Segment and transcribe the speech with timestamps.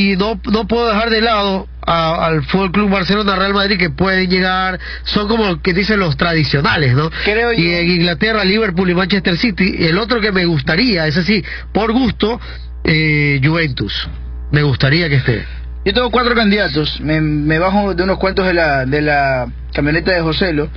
[0.00, 4.30] Y no, no puedo dejar de lado al Fútbol Club Barcelona, Real Madrid, que pueden
[4.30, 7.10] llegar, son como que dicen los tradicionales, ¿no?
[7.24, 9.74] Creo y en Inglaterra, Liverpool y Manchester City.
[9.78, 12.40] El otro que me gustaría, es así, por gusto,
[12.84, 14.08] eh, Juventus.
[14.52, 15.44] Me gustaría que esté.
[15.84, 17.00] Yo tengo cuatro candidatos.
[17.00, 20.68] Me, me bajo de unos cuantos de la, de la camioneta de Joselo.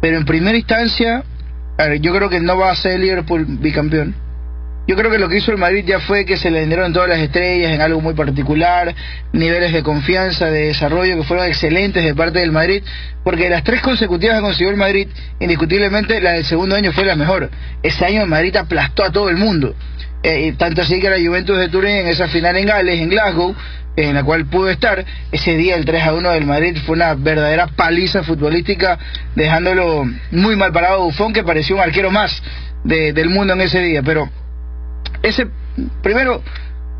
[0.00, 1.22] Pero en primera instancia,
[2.00, 4.14] yo creo que no va a ser Liverpool bicampeón.
[4.86, 7.08] Yo creo que lo que hizo el Madrid ya fue que se le vendieron todas
[7.08, 8.92] las estrellas en algo muy particular,
[9.32, 12.82] niveles de confianza, de desarrollo que fueron excelentes de parte del Madrid,
[13.22, 15.06] porque las tres consecutivas que consiguió el Madrid,
[15.38, 17.48] indiscutiblemente la del segundo año fue la mejor.
[17.82, 19.76] Ese año el Madrid aplastó a todo el mundo.
[20.24, 23.54] Eh, tanto así que la Juventus de Turín en esa final en Gales, en Glasgow,
[23.94, 27.14] en la cual pudo estar, ese día el 3 a 1 del Madrid fue una
[27.14, 28.98] verdadera paliza futbolística,
[29.36, 32.42] dejándolo muy mal parado a Buffon, que pareció un arquero más
[32.84, 34.02] del mundo en ese día.
[34.02, 34.28] Pero
[35.22, 35.46] ese,
[36.02, 36.42] primero,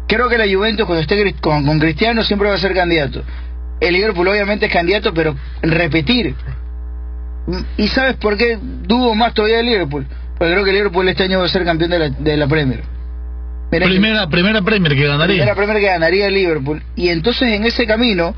[0.07, 3.23] creo que la Juventus cuando esté con, con Cristiano siempre va a ser candidato.
[3.81, 6.35] El Liverpool obviamente es candidato, pero repetir.
[7.77, 10.07] ¿Y sabes por qué dudo más todavía el Liverpool?
[10.39, 12.47] Porque creo que el Liverpool este año va a ser campeón de la, de la
[12.47, 12.83] Premier.
[13.71, 15.37] primera, primera Premier que ganaría.
[15.37, 16.83] Primera Premier que ganaría el Liverpool.
[16.95, 18.35] Y entonces en ese camino,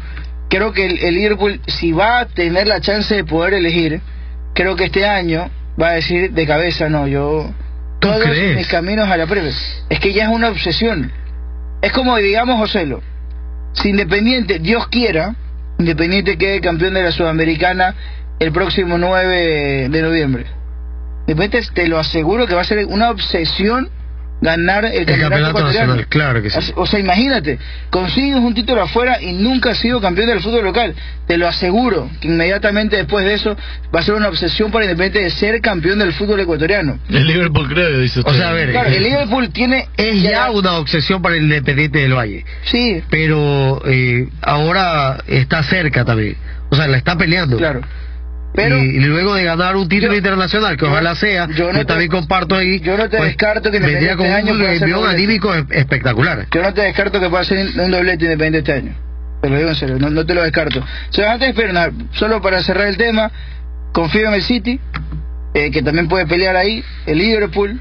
[0.48, 4.00] creo que el, el, Liverpool, si va a tener la chance de poder elegir,
[4.54, 7.52] creo que este año va a decir de cabeza, no, yo
[8.04, 9.54] todos mis caminos a la Premier.
[9.88, 11.10] Es que ya es una obsesión.
[11.82, 13.02] Es como, digamos, Joselo,
[13.72, 15.34] si Independiente, Dios quiera,
[15.78, 17.94] Independiente quede campeón de la Sudamericana
[18.38, 20.46] el próximo 9 de noviembre.
[21.26, 23.90] Independiente, te lo aseguro que va a ser una obsesión
[24.44, 26.72] ganar el, campeonato, nacional, claro que sí.
[26.76, 30.94] O sea, imagínate, consigues un título afuera y nunca has sido campeón del fútbol local.
[31.26, 33.56] Te lo aseguro que inmediatamente después de eso
[33.94, 36.98] va a ser una obsesión para Independiente de ser campeón del fútbol ecuatoriano.
[37.08, 38.32] El Liverpool cree, dice usted.
[38.32, 42.12] O sea, a ver, el Liverpool tiene es ya, una obsesión para el Independiente del
[42.12, 42.44] Valle.
[42.64, 43.02] Sí.
[43.08, 46.36] Pero eh, ahora está cerca también.
[46.68, 47.56] O sea, la está peleando.
[47.56, 47.80] Claro.
[48.54, 52.78] Pero, y, luego de ganar un título internacional, que ojalá sea, yo, también comparto ahí.
[52.80, 56.46] Yo no te pues, descarto que vendría con este un año anímico espectacular.
[56.52, 58.96] Yo no te descarto que pueda ser un doblete independiente este año.
[59.42, 60.84] Te lo digo en serio, no, te lo descarto.
[61.56, 63.30] Pero solo para cerrar el tema,
[63.92, 64.80] confío en el City,
[65.52, 67.80] eh, que también puede pelear ahí, el Liverpool,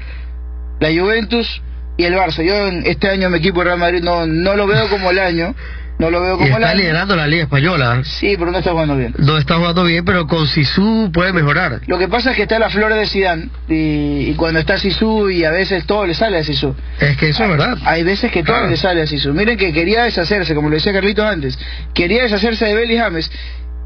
[0.80, 1.62] la Juventus
[1.96, 2.42] y el Barça.
[2.42, 5.54] Yo en este año mi equipo Real Madrid no, no lo veo como el año.
[5.98, 8.02] No lo veo como y está liderando la Liga Española.
[8.04, 9.14] Sí, pero no está jugando bien.
[9.18, 11.80] No está jugando bien, pero con Sisu puede mejorar.
[11.86, 15.44] Lo que pasa es que está la flor de Zidane y, cuando está Sisu y
[15.44, 16.74] a veces todo le sale a Sisu.
[16.98, 17.78] Es que eso es verdad.
[17.84, 19.32] Hay veces que todo le sale a Sisu.
[19.32, 21.58] Miren que quería deshacerse, como lo decía Carlito antes,
[21.94, 23.30] quería deshacerse de Belly James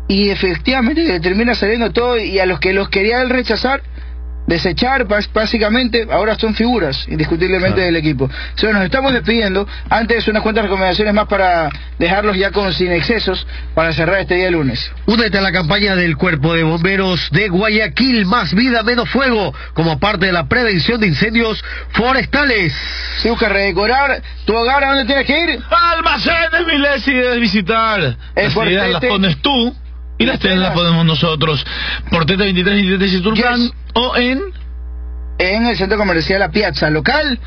[0.08, 3.82] y efectivamente le termina saliendo todo y a los que los quería él rechazar
[4.48, 8.28] desechar básicamente, ahora son figuras indiscutiblemente del equipo.
[8.50, 13.46] Entonces nos estamos despidiendo, antes unas cuantas recomendaciones más para dejarlos ya con sin excesos
[13.74, 14.90] para cerrar este día lunes.
[15.06, 19.98] Únete a la campaña del Cuerpo de Bomberos de Guayaquil, más vida, menos fuego, como
[20.00, 22.72] parte de la prevención de incendios forestales.
[23.22, 25.60] Si buscas redecorar tu hogar, ¿a dónde tienes que ir?
[25.70, 28.16] Almacenes Milesi debes visitar.
[28.34, 29.74] Es las las pones tú
[30.18, 31.64] y las tres las ponemos nosotros.
[32.10, 34.40] Por Teta 23 y Teta Turcán o en...
[35.40, 37.38] En el centro comercial La Piazza, local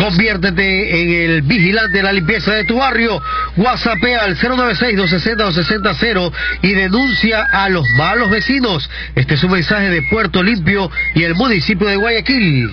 [0.00, 3.20] Conviértete en el vigilante de la limpieza de tu barrio.
[3.58, 6.32] WhatsApp al 096-260-260
[6.62, 8.88] y denuncia a los malos vecinos.
[9.14, 12.70] Este es un mensaje de Puerto Limpio y el municipio de Guayaquil.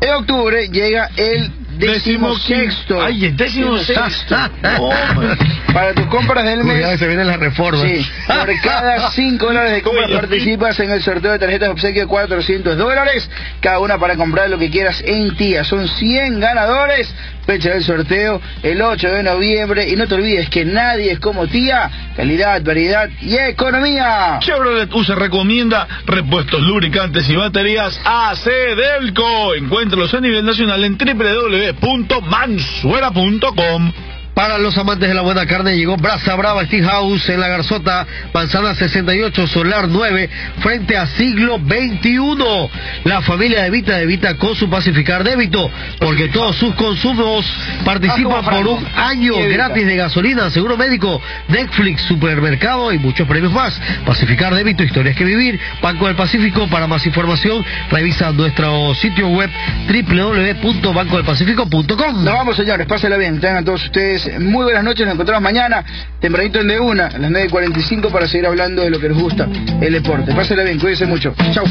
[0.00, 3.00] En octubre llega el décimo sexto.
[3.00, 4.36] Ay, el décimo sexto.
[5.72, 6.74] Para tus compras del mes.
[6.74, 7.82] Cuidado, se viene la reforma.
[7.82, 12.02] Sí, por cada 5 dólares de compra participas en el sorteo de tarjetas de obsequio
[12.02, 13.30] de 400 dólares.
[13.60, 15.64] Cada una para comprar lo que quieras en tía.
[15.64, 17.12] Son 100 ganadores.
[17.46, 19.88] Fecha del sorteo el 8 de noviembre.
[19.88, 21.90] Y no te olvides que nadie es como tía.
[22.16, 24.38] Calidad, variedad y economía.
[24.40, 28.44] Chevrolet USA recomienda repuestos lubricantes y baterías AC
[28.76, 29.54] Delco.
[29.54, 30.96] Encuéntralos a nivel nacional en
[31.70, 34.11] www.mansuera.com.
[34.34, 38.74] Para los amantes de la buena carne llegó Brasa Brava House en la Garzota, Manzana
[38.74, 40.30] 68, Solar 9,
[40.60, 42.70] frente a siglo XXI.
[43.04, 47.44] La familia de Evita Evita con su pacificar débito, porque todos sus consumos
[47.84, 53.78] participan por un año gratis de gasolina, seguro médico, Netflix, supermercado y muchos premios más.
[54.06, 56.68] Pacificar débito, historias que vivir, Banco del Pacífico.
[56.68, 59.50] Para más información, revisa nuestro sitio web
[59.88, 62.24] www.bancodelpacifico.com.
[62.24, 63.38] Nos vamos, señores, pásenla bien.
[63.38, 65.06] Tengan todos ustedes muy buenas noches.
[65.06, 65.84] Nos encontramos mañana,
[66.20, 69.48] tempranito en De Una, a las 9.45, para seguir hablando de lo que nos gusta,
[69.80, 70.34] el deporte.
[70.34, 71.34] Pásenla bien, cuídense mucho.
[71.52, 71.64] Chau.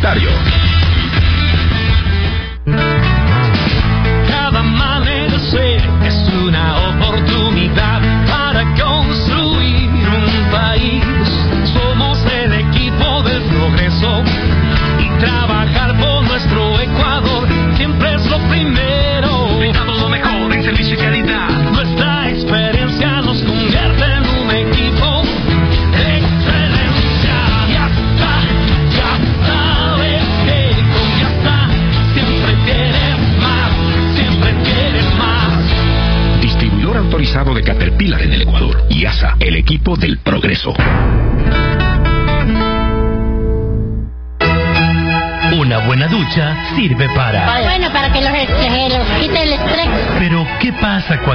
[0.00, 0.49] Publicitario.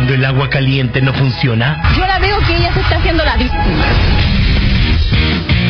[0.06, 1.82] Cuando el agua caliente no funciona?
[1.98, 3.86] Yo la veo que ella se está haciendo la víctima.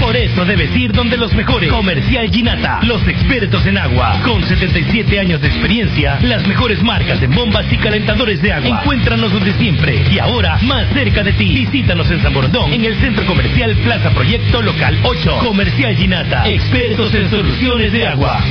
[0.02, 1.72] Por eso debes ir donde los mejores.
[1.72, 4.20] Comercial Ginata, los expertos en agua.
[4.26, 8.82] Con 77 años de experiencia, las mejores marcas en bombas y calentadores de agua.
[8.82, 11.56] Encuéntranos donde siempre y ahora más cerca de ti.
[11.56, 15.38] Visítanos en San Borondón, en el Centro Comercial Plaza Proyecto Local 8.
[15.46, 18.44] Comercial Ginata, expertos en soluciones de agua.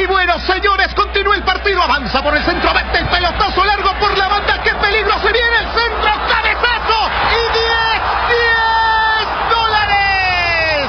[0.00, 4.16] Y bueno, señores, continúa el partido, avanza por el centro, mete el pelotazo largo por
[4.16, 7.68] la banda, qué peligro se viene el centro, cabezazo y 10,
[8.28, 10.88] 10 dólares.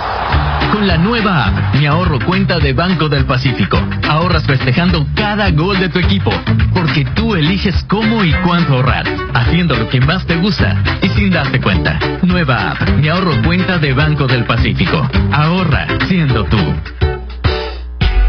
[0.72, 5.80] Con la nueva app, Mi Ahorro Cuenta de Banco del Pacífico, ahorras festejando cada gol
[5.80, 6.32] de tu equipo,
[6.76, 11.32] porque tú eliges cómo y cuánto ahorrar, haciendo lo que más te gusta y sin
[11.32, 11.98] darte cuenta.
[12.22, 15.10] Nueva app, Mi Ahorro Cuenta de Banco del Pacífico.
[15.32, 16.76] Ahorra siendo tú.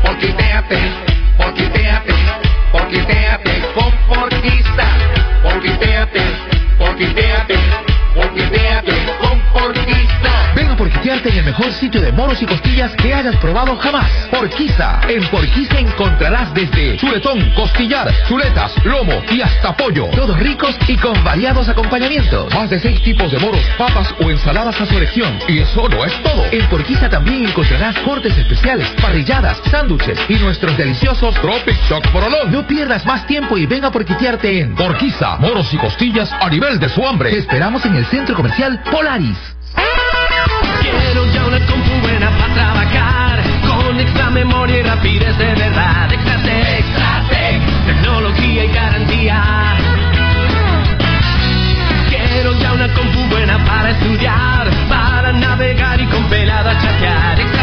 [0.03, 1.20] Porquiteate,
[7.01, 7.50] happy day.
[12.47, 14.11] Costillas que hayas probado jamás.
[14.31, 15.01] Porquiza.
[15.09, 20.07] En Porquiza encontrarás desde chuletón, costillar, chuletas, lomo y hasta pollo.
[20.09, 22.53] Todos ricos y con variados acompañamientos.
[22.55, 25.39] Más de seis tipos de moros, papas o ensaladas a su elección.
[25.49, 26.45] Y eso no es todo.
[26.51, 32.51] En Porquiza también encontrarás cortes especiales, parrilladas, sándwiches y nuestros deliciosos Tropic Shock Porolón.
[32.53, 36.79] No pierdas más tiempo y ven a porquitearte en Porquiza, moros y costillas a nivel
[36.79, 37.31] de su hambre.
[37.31, 39.39] Te esperamos en el centro comercial Polaris.
[40.81, 43.43] Quiero ya una compu buena para trabajar.
[43.67, 46.13] Con extra memoria y rapidez de verdad.
[46.13, 49.43] Extratec, Extratec Tecnología y garantía.
[52.09, 57.60] Quiero ya una compu buena para estudiar Para navegar y con pelada chatear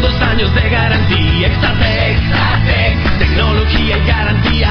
[0.00, 1.48] con dos años de garantía.
[1.48, 4.70] Extratec, Extratec, tecnología y garantía.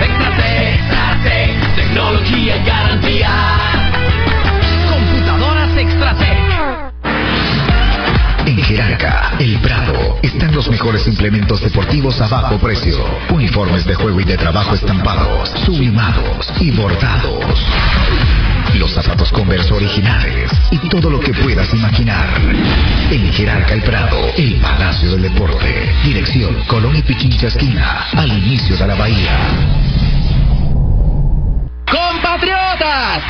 [0.00, 3.30] Extratec, Extratec, tecnología y garantía.
[4.90, 6.38] Computadoras Extratec.
[8.46, 13.04] En Jerarca, El Prado, están los mejores implementos deportivos a bajo precio.
[13.30, 17.66] Uniformes de juego y de trabajo estampados, sublimados y bordados.
[18.82, 22.36] Los zapatos Converse originales y todo lo que puedas imaginar.
[23.12, 25.94] En Jerarca El Prado, el Palacio del Deporte.
[26.02, 29.38] Dirección Colón y Pichincha Esquina, al inicio de la bahía.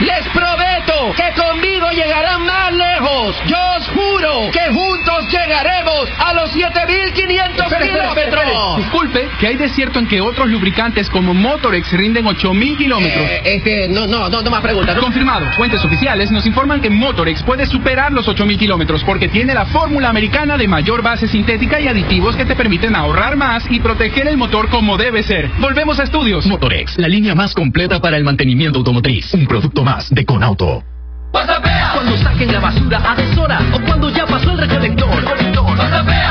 [0.00, 3.36] Les prometo que conmigo llegarán más lejos.
[3.46, 8.76] Yo os juro que juntos llegaremos a los 7500 kilómetros.
[8.78, 13.24] Disculpe, que hay desierto en que otros lubricantes como Motorex rinden 8000 kilómetros.
[13.24, 14.96] Eh, este, no, no, no, no más preguntas.
[14.96, 15.02] ¿no?
[15.02, 15.46] Confirmado.
[15.52, 20.08] Fuentes oficiales nos informan que Motorex puede superar los 8000 kilómetros porque tiene la fórmula
[20.08, 24.36] americana de mayor base sintética y aditivos que te permiten ahorrar más y proteger el
[24.36, 25.50] motor como debe ser.
[25.60, 26.46] Volvemos a estudios.
[26.46, 29.32] Motorex, la línea más completa para el mantenimiento automotriz.
[29.34, 30.82] Un producto más de Conauto.
[31.30, 35.51] Cuando saquen la basura a deshora o cuando ya pasó el recolector.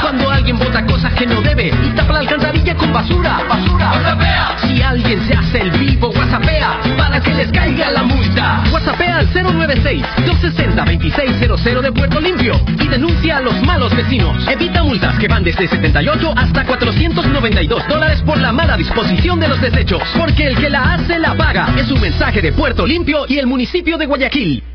[0.01, 3.39] Cuando alguien bota cosas que no debe y tapa la alcantarilla con basura.
[3.47, 4.57] basura.
[4.61, 8.63] Si alguien se hace el vivo, whatsappea para que les caiga la multa.
[8.71, 14.47] Whatsappea al 096-260-2600 de Puerto Limpio y denuncia a los malos vecinos.
[14.47, 19.61] Evita multas que van desde 78 hasta 492 dólares por la mala disposición de los
[19.61, 20.01] desechos.
[20.17, 21.73] Porque el que la hace la paga.
[21.77, 24.70] Es un mensaje de Puerto Limpio y el municipio de Guayaquil.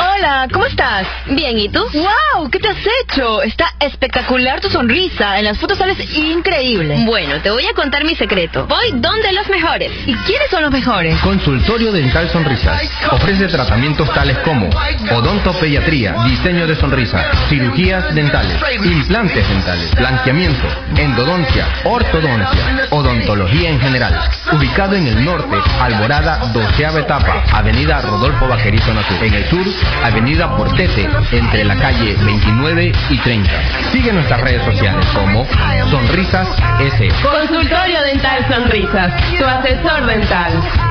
[0.00, 1.06] Hola, ¿cómo estás?
[1.26, 1.86] Bien, ¿y tú?
[1.92, 2.50] ¡Wow!
[2.50, 3.42] ¿Qué te has hecho?
[3.42, 5.38] Está espectacular tu sonrisa.
[5.38, 7.04] En las fotos sales increíble.
[7.04, 8.66] Bueno, te voy a contar mi secreto.
[8.66, 9.92] Voy donde los mejores.
[10.06, 11.18] ¿Y quiénes son los mejores?
[11.20, 12.80] Consultorio Dental Sonrisas.
[13.10, 14.70] Ofrece tratamientos tales como
[15.10, 20.66] odontopediatría, diseño de sonrisa, cirugías dentales, implantes dentales, blanqueamiento,
[20.96, 24.18] endodoncia, ortodoncia, odontología en general.
[24.52, 29.24] Ubicado en el norte, Alborada, doceava etapa, Avenida Rodolfo Vaquerizo Natur.
[29.24, 29.66] En el sur,
[30.02, 33.50] Avenida Portete, entre la calle 29 y 30.
[33.92, 35.46] Sigue nuestras redes sociales como
[35.90, 36.48] Sonrisas
[36.80, 37.08] S.
[37.22, 40.89] Consultorio Dental Sonrisas, tu asesor dental.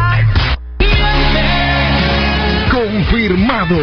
[3.00, 3.77] Confirmado.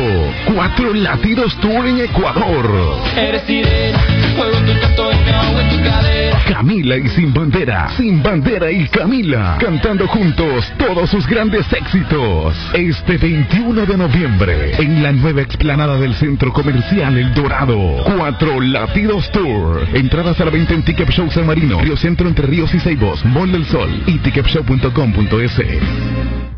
[0.53, 3.01] Cuatro latidos tour en Ecuador.
[3.17, 3.99] Eres sirena,
[4.37, 6.39] juego tu canto en agua en tu cadera.
[6.47, 7.89] Camila y Sin Bandera.
[7.97, 9.57] Sin Bandera y Camila.
[9.59, 12.55] Cantando juntos todos sus grandes éxitos.
[12.75, 14.77] Este 21 de noviembre.
[14.77, 18.05] En la nueva explanada del centro comercial El Dorado.
[18.19, 19.89] Cuatro latidos tour.
[19.95, 21.81] Entradas a la venta en Ticket Show San Marino.
[21.81, 23.25] Río Centro entre Ríos y Ceibos.
[23.25, 24.03] Mall del Sol.
[24.07, 26.56] Y ticketshow.com.es.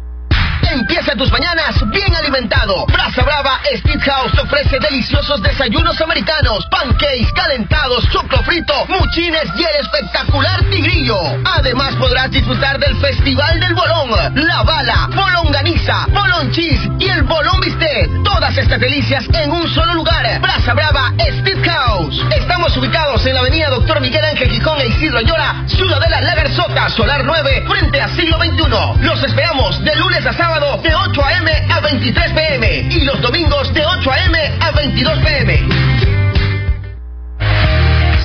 [0.79, 2.87] Empieza tus mañanas bien alimentado.
[2.87, 9.65] Brasa Brava Street House te ofrece deliciosos desayunos americanos, pancakes calentados, choclo frito, muchines y
[9.65, 11.19] el espectacular tigrillo.
[11.45, 17.61] Además podrás disfrutar del Festival del Bolón, la bala, bolonganiza, bolón cheese y el bolón
[17.61, 18.09] bistec.
[18.23, 20.41] Todas estas delicias en un solo lugar.
[20.41, 22.25] Brasa Brava Street House.
[22.37, 26.39] Estamos ubicados en la avenida Doctor Miguel Ángel Gijón e Isidro Llora, Ciudadela La
[26.91, 29.05] Solar 9, frente a siglo XXI.
[29.05, 31.51] Los esperamos de lunes a sábado de 8 a.m.
[31.71, 32.89] a 23 p.m.
[32.91, 34.39] y los domingos de 8 a.m.
[34.61, 35.69] a 22 p.m.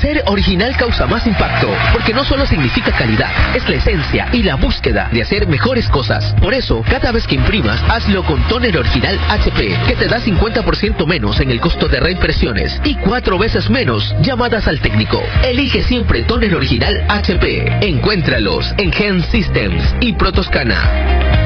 [0.01, 4.55] Ser original causa más impacto, porque no solo significa calidad, es la esencia y la
[4.55, 6.35] búsqueda de hacer mejores cosas.
[6.41, 11.07] Por eso, cada vez que imprimas, hazlo con Toner Original HP, que te da 50%
[11.07, 15.23] menos en el costo de reimpresiones y cuatro veces menos llamadas al técnico.
[15.41, 17.87] Elige siempre Toner Original HP.
[17.87, 21.42] Encuéntralos en Gen Systems y Protoscana.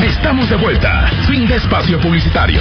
[0.00, 1.06] Estamos de vuelta.
[1.26, 2.60] Fin de espacio publicitario.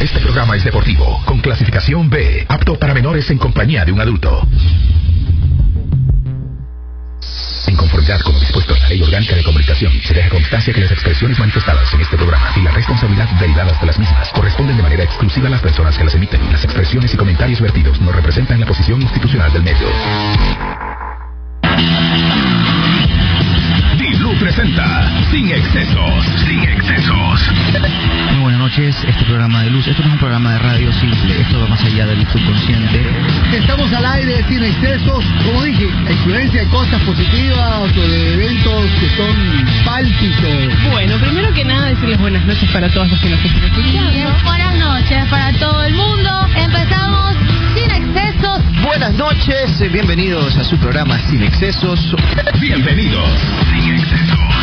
[0.00, 4.46] Este programa es deportivo, con clasificación B, apto para menores en compañía de un adulto.
[7.66, 10.80] En conformidad con lo dispuesto en la Ley Orgánica de Comunicación, se deja constancia que
[10.80, 14.82] las expresiones manifestadas en este programa y la responsabilidad derivadas de las mismas corresponden de
[14.82, 16.40] manera exclusiva a las personas que las emiten.
[16.52, 19.88] Las expresiones y comentarios vertidos no representan la posición institucional del medio.
[24.56, 27.50] Presenta Sin Excesos, Sin Excesos.
[28.32, 31.42] Muy buenas noches, este programa de luz, esto no es un programa de radio simple,
[31.42, 33.06] esto va más allá del subconsciente.
[33.52, 39.08] Estamos al aire sin excesos, como dije, influencia de cosas positivas o de eventos que
[39.10, 39.36] son
[39.84, 40.90] pálpitos.
[40.90, 44.38] Bueno, primero que nada decirles buenas noches para todos los que nos están escuchando.
[44.42, 46.45] Buenas noches para todo el mundo.
[48.98, 52.16] Buenas noches, bienvenidos a su programa Sin Excesos.
[52.58, 53.28] Bienvenidos.
[53.70, 54.55] Sin Excesos.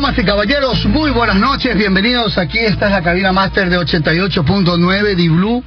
[0.00, 2.58] Damas y caballeros, muy buenas noches, bienvenidos aquí.
[2.58, 5.62] Esta es la cabina máster de 88.9 de Blue,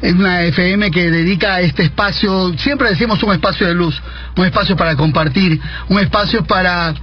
[0.00, 4.00] es una FM que dedica a este espacio, siempre decimos un espacio de luz,
[4.34, 6.94] un espacio para compartir, un espacio para,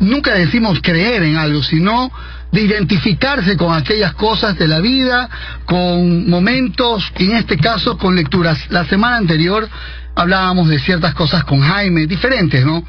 [0.00, 2.10] nunca decimos creer en algo, sino
[2.50, 5.28] de identificarse con aquellas cosas de la vida,
[5.66, 8.58] con momentos, en este caso con lecturas.
[8.70, 9.68] La semana anterior
[10.14, 12.82] hablábamos de ciertas cosas con Jaime, diferentes, ¿no?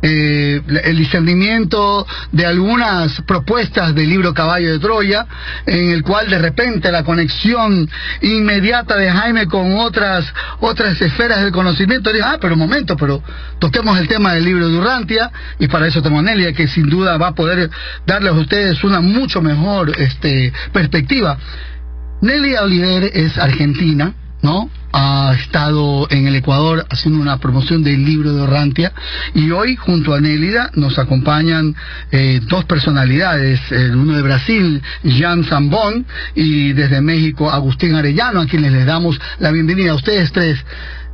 [0.00, 5.26] Eh, el discernimiento de algunas propuestas del libro Caballo de Troya,
[5.66, 7.88] en el cual de repente la conexión
[8.22, 10.24] inmediata de Jaime con otras
[10.60, 13.22] otras esferas del conocimiento, dice, ah, pero un momento, pero
[13.58, 16.88] toquemos el tema del libro de Urrantia, y para eso tengo a Nelia, que sin
[16.88, 17.70] duda va a poder
[18.06, 21.38] darles a ustedes una mucho mejor este, perspectiva.
[22.20, 24.70] Nelia Oliver es argentina, ¿no?
[24.92, 28.92] Ha estado en el Ecuador haciendo una promoción del libro de Orrantia
[29.34, 31.74] y hoy junto a Nélida nos acompañan
[32.10, 38.46] eh, dos personalidades, el uno de Brasil, Jean Zambón, y desde México, Agustín Arellano, a
[38.46, 40.58] quienes les damos la bienvenida a ustedes tres.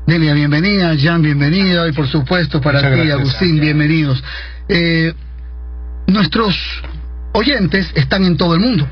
[0.07, 4.23] Nelia, bienvenida, Jean, bienvenido, y por supuesto para Muchas ti, gracias, Agustín, bienvenidos.
[4.69, 5.15] Eh,
[6.07, 6.55] nuestros
[7.33, 8.87] oyentes están en todo el mundo,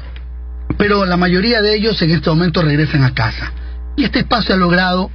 [0.78, 3.52] pero la mayoría de ellos en este momento regresan a casa.
[3.96, 5.10] Y este espacio ha logrado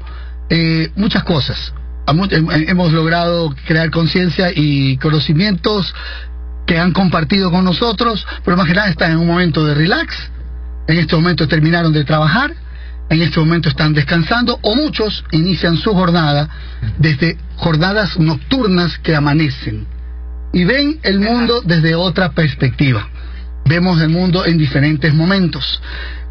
[0.50, 1.74] eh, muchas cosas.
[2.08, 5.94] Hemos- hem- Hemos logrado crear conciencia y conocimientos
[6.66, 10.16] que han compartido con nosotros, pero más que nada están en un momento de relax.
[10.88, 12.54] En este momento terminaron de trabajar,
[13.10, 16.50] en este momento están descansando, o muchos inician su jornada
[16.98, 19.86] desde jornadas nocturnas que amanecen
[20.54, 23.10] y ven el mundo desde otra perspectiva.
[23.68, 25.82] Vemos el mundo en diferentes momentos.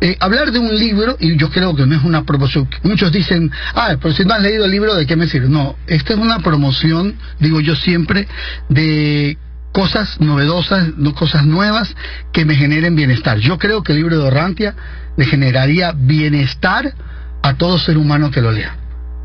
[0.01, 3.51] Eh, hablar de un libro, y yo creo que no es una promoción, muchos dicen,
[3.75, 5.49] ah, pero si no has leído el libro, ¿de qué me sirve?
[5.49, 8.29] No, esta es una promoción, digo yo siempre,
[8.69, 9.39] de
[9.73, 11.95] cosas novedosas, no cosas nuevas
[12.33, 13.39] que me generen bienestar.
[13.39, 14.75] Yo creo que el libro de Orrantia
[15.17, 16.95] le generaría bienestar
[17.43, 18.77] a todo ser humano que lo lea.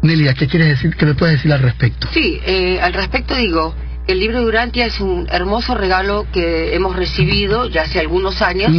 [0.02, 0.96] Nelia, ¿qué quieres decir?
[0.96, 2.08] ¿Qué me puedes decir al respecto?
[2.12, 3.76] Sí, eh, al respecto digo,
[4.12, 8.72] el libro de Urantia es un hermoso regalo que hemos recibido ya hace algunos años,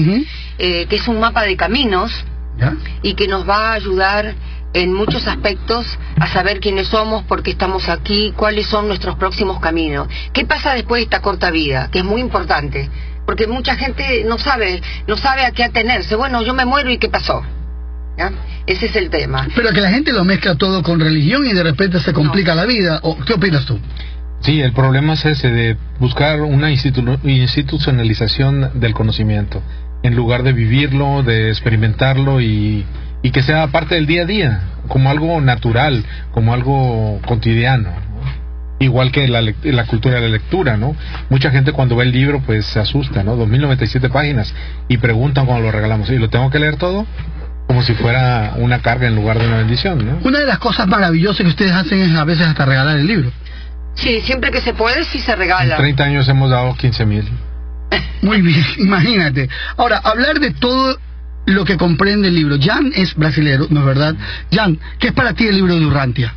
[0.58, 2.12] eh, que es un mapa de caminos
[2.58, 2.76] ¿Ya?
[3.02, 4.34] y que nos va a ayudar
[4.74, 5.86] en muchos aspectos
[6.18, 10.08] a saber quiénes somos, por qué estamos aquí, cuáles son nuestros próximos caminos.
[10.32, 11.88] ¿Qué pasa después de esta corta vida?
[11.90, 12.88] Que es muy importante,
[13.26, 16.14] porque mucha gente no sabe, no sabe a qué atenerse.
[16.14, 17.42] Bueno, yo me muero y qué pasó.
[18.16, 18.30] ¿Ya?
[18.66, 19.48] Ese es el tema.
[19.54, 22.66] Pero que la gente lo mezcla todo con religión y de repente se complica la
[22.66, 23.00] vida.
[23.02, 23.78] ¿O ¿Qué opinas tú?
[24.42, 29.62] Sí, el problema es ese de buscar una institu- institucionalización del conocimiento,
[30.02, 32.84] en lugar de vivirlo, de experimentarlo y,
[33.22, 37.90] y que sea parte del día a día, como algo natural, como algo cotidiano.
[37.90, 38.22] ¿no?
[38.80, 40.96] Igual que la, la cultura de la lectura, ¿no?
[41.30, 43.36] Mucha gente cuando ve el libro pues se asusta, ¿no?
[43.36, 44.52] 2097 páginas
[44.88, 47.06] y preguntan cuando lo regalamos, ¿y lo tengo que leer todo?
[47.68, 50.18] Como si fuera una carga en lugar de una bendición, ¿no?
[50.24, 53.30] Una de las cosas maravillosas que ustedes hacen es a veces hasta regalar el libro.
[53.94, 55.76] Sí, siempre que se puede, sí se regala.
[55.76, 57.28] En 30 años hemos dado 15 mil.
[58.22, 59.48] Muy bien, imagínate.
[59.76, 60.96] Ahora, hablar de todo
[61.46, 62.56] lo que comprende el libro.
[62.60, 64.14] Jan es brasilero, ¿no es verdad?
[64.52, 66.32] Jan, ¿qué es para ti el libro de Urrantia?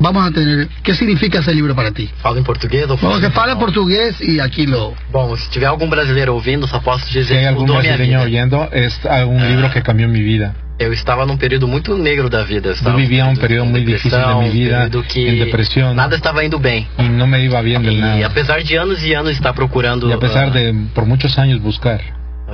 [0.00, 2.10] Vamos a tener, ¿qué significa ese libro para ti?
[2.22, 4.94] Fala em português ou Vamos, que fala portugués y aquí lo...
[5.12, 7.82] Bom, se tiver algum brasileiro ouvindo, só posso Si hay dizer que algún mudou a
[7.82, 10.54] minha brasileño oyendo, es un libro que cambió mi vida.
[10.80, 12.68] Eu estava num período muito negro da vida.
[12.68, 15.02] Eu Yo estava vivía un num periodo muy difícil de depressão, mi um vida, período
[15.02, 16.88] que en depresión, nada estava indo bem.
[16.98, 18.26] y no me iba bien del E nada.
[18.26, 21.60] apesar de anos e anos estar procurando Y a pesar ah, de, por muchos años,
[21.60, 22.00] buscar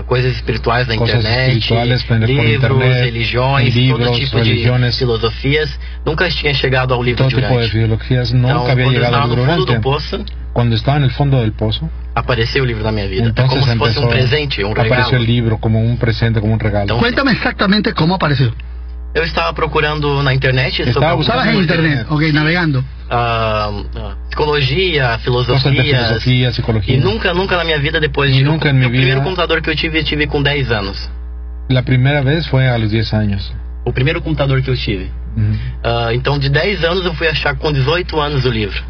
[0.08, 4.92] coisas espirituais na Cosas internet, espirituales por livros, internet, religiões, libros, todo tipo religiones.
[4.94, 7.70] de filosofias, nunca tinha chegado ao livro todo de tipo de Urante.
[7.70, 9.82] filosofías, Então, nunca había quando eu llegado estava al no libro fundo do Durante.
[9.82, 10.24] poço,
[10.56, 13.24] Cuando estaba en el fondo del pozo, apareceu o livro na minha vida.
[13.24, 14.94] é entonces como se fosse um presente, um regalo.
[14.94, 16.96] apareció el libro como un presente, como un regalo.
[16.98, 18.48] Cuéntame exactamente cómo apareció.
[19.14, 22.82] Eu estava procurando na internet Estabas en coisas, internet, ok, navegando.
[23.10, 25.82] ah, ah, psicologia, de filosofia.
[25.82, 26.50] filosofía,
[26.88, 28.42] E nunca, nunca na minha vida, depois de.
[28.42, 30.96] nunca en mi o primeiro vida- computador que eu tive, eu tive com 10 anos.
[31.68, 33.52] La primera vez fue a los 10 años.
[33.84, 35.10] O primeiro computador que eu tive.
[35.84, 38.82] Ah, então, de 10 anos, eu fui achar com 18 anos o livro.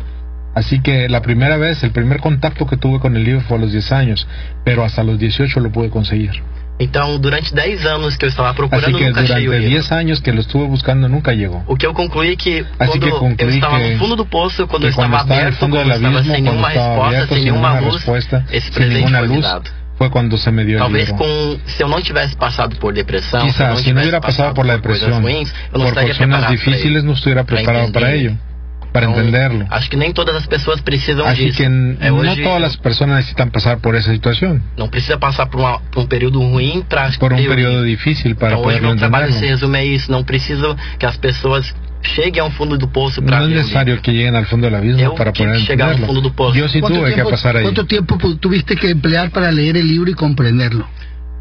[0.56, 3.60] Así que la primera vez, el primer contacto que tuve con el libro fue a
[3.60, 4.26] los 10 años,
[4.64, 6.32] pero hasta los 18 lo pude conseguir.
[6.78, 9.70] Então, durante 10 anos que eu estava Así procurando, que nunca achei o durante livro.
[9.80, 11.62] 10 años que lo estuve buscando nunca llegó.
[11.66, 14.66] O que eu concluí que Así quando que eu estava que- no fundo do poço,
[14.66, 16.68] quando eu estava cuando estaba en el aberto, fondo quando del eu estava sem nenhuma
[16.68, 19.70] resposta, sem nenhuma luz, respuesta, esse sin presente ninguna foi luz, dado.
[19.98, 21.24] fue cuando se me dio el Talvez libro.
[21.24, 24.74] com, se eu não tivesse passado por eu Quizás si no hubiera pasado por la
[24.76, 28.32] depresión, ruins, eu por personas difíciles, para no estuviera preparado para entender.
[28.32, 28.38] ello,
[28.96, 29.66] para Então, entenderlo.
[29.70, 31.58] Acho que nem todas as pessoas precisam Así disso.
[31.58, 35.18] que n- É, no hoje, todas las personas necesitan pasar por esa situación, Não precisa
[35.18, 37.88] passar por, uma, por um período ruim para por un ter o periodo livro.
[37.90, 39.54] difícil para Então, hoje poderlo meu trabalho se entenderlo.
[39.56, 40.10] resume a isso.
[40.10, 43.58] Não preciso que as pessoas cheguem ao fundo do poço para No es ler o
[43.60, 44.02] necesario livro.
[44.02, 46.14] que lleguen al fondo del abismo Eu para tive poder que chegar ao entenderlo.
[46.14, 46.56] fundo do poço.
[46.58, 47.62] Yo sí ¿Cuánto tuve que tiempo- pasar ahí.
[47.64, 50.88] ¿Cuánto tiempo pu- tuviste que emplear para leer el libro y comprenderlo?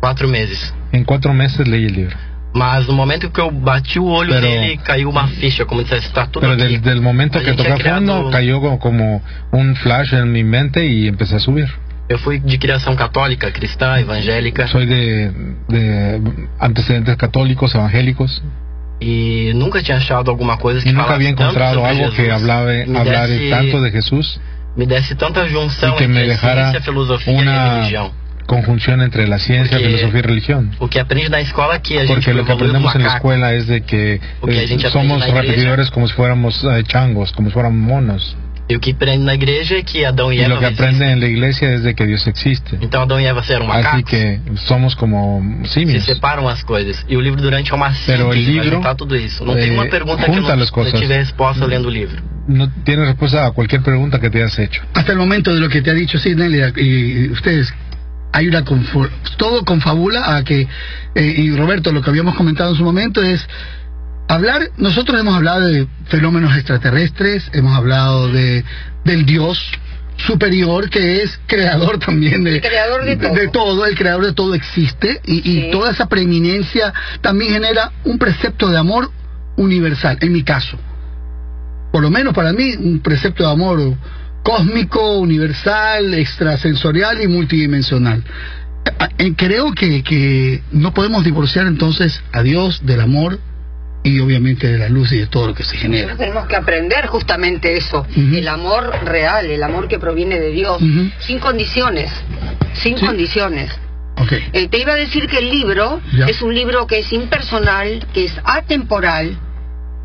[0.01, 0.73] Quatro meses.
[0.91, 2.17] En cuatro meses leí el libro.
[2.55, 5.93] Mas no momento que eu bati o olho Pero- nele, caiu uma ficha, como se
[5.97, 10.13] está tudo Pero del, del momento A que é criado- fondo, cayó como, un flash
[10.13, 11.67] en mi mente y empecé a subir.
[12.07, 14.67] Eu fui de criação católica, cristã, evangélica.
[14.67, 15.31] Soy de,
[15.67, 18.41] de antecedentes católicos, evangélicos,
[19.01, 23.27] E nunca tinha achado alguma coisa que y nunca había encontrado algo que hablaba, hablar
[23.27, 24.39] desse, tanto de Jesús
[24.77, 28.11] me desse tanta junção que entre me dejara ciência, a filosofia e a una religião.
[28.45, 30.71] Conjunción entre la ciencia, Porque- filosofía y religión.
[30.79, 33.53] O que aprende na escola que a gente Porque lo que aprendemos en la escuela
[33.53, 38.37] es de que eh, somos repetidores como si fuéramos eh, changos, como si fuéramos monos.
[38.67, 40.85] E o que aprende na igreja é que Adão e Y Eva lo que existem.
[40.87, 42.75] aprende en la iglesia es de que Dios existe.
[42.81, 44.09] Então Adão e Eva Así macacos.
[44.09, 46.03] que somos como Se simios.
[46.03, 47.05] separam as coisas.
[47.07, 49.45] E o livro durante é uma Pero el libro, tudo isso.
[49.45, 50.93] Não tem eh, uma pergunta que não, las cosas.
[50.93, 52.17] não tive resposta lendo o livro.
[52.47, 54.81] No tienes respuesta a cualquier pregunta que te hayas hecho.
[54.95, 57.71] Hasta el momento de lo que te ha dicho Sidney y, y ustedes,
[58.35, 58.65] hay una
[59.37, 60.67] todo confabula a que,
[61.15, 63.47] eh, y Roberto, lo que habíamos comentado en su momento es
[64.27, 68.65] hablar, nosotros hemos hablado de fenómenos extraterrestres, hemos hablado de
[69.05, 69.57] del Dios
[70.17, 73.51] superior que es creador también de, creador de todo.
[73.51, 78.69] todo, el creador de todo existe y, y toda esa preeminencia también genera un precepto
[78.69, 79.11] de amor
[79.55, 80.77] universal, en mi caso
[81.95, 83.79] por lo menos para mí, un precepto de amor
[84.45, 88.23] cósmico, universal, extrasensorial y multidimensional.
[89.17, 93.39] Eh, Creo que, que no podemos divorciar entonces a Dios del amor
[94.03, 96.03] y obviamente de la luz y de todo lo que se genera.
[96.03, 100.79] Nosotros tenemos que aprender justamente eso, el amor real, el amor que proviene de Dios,
[101.21, 102.11] sin condiciones,
[102.75, 103.71] sin condiciones.
[104.17, 104.31] Ok.
[104.53, 106.27] Eh, te iba a decir que el libro Ya.
[106.27, 109.39] es un libro que es impersonal, que es atemporal,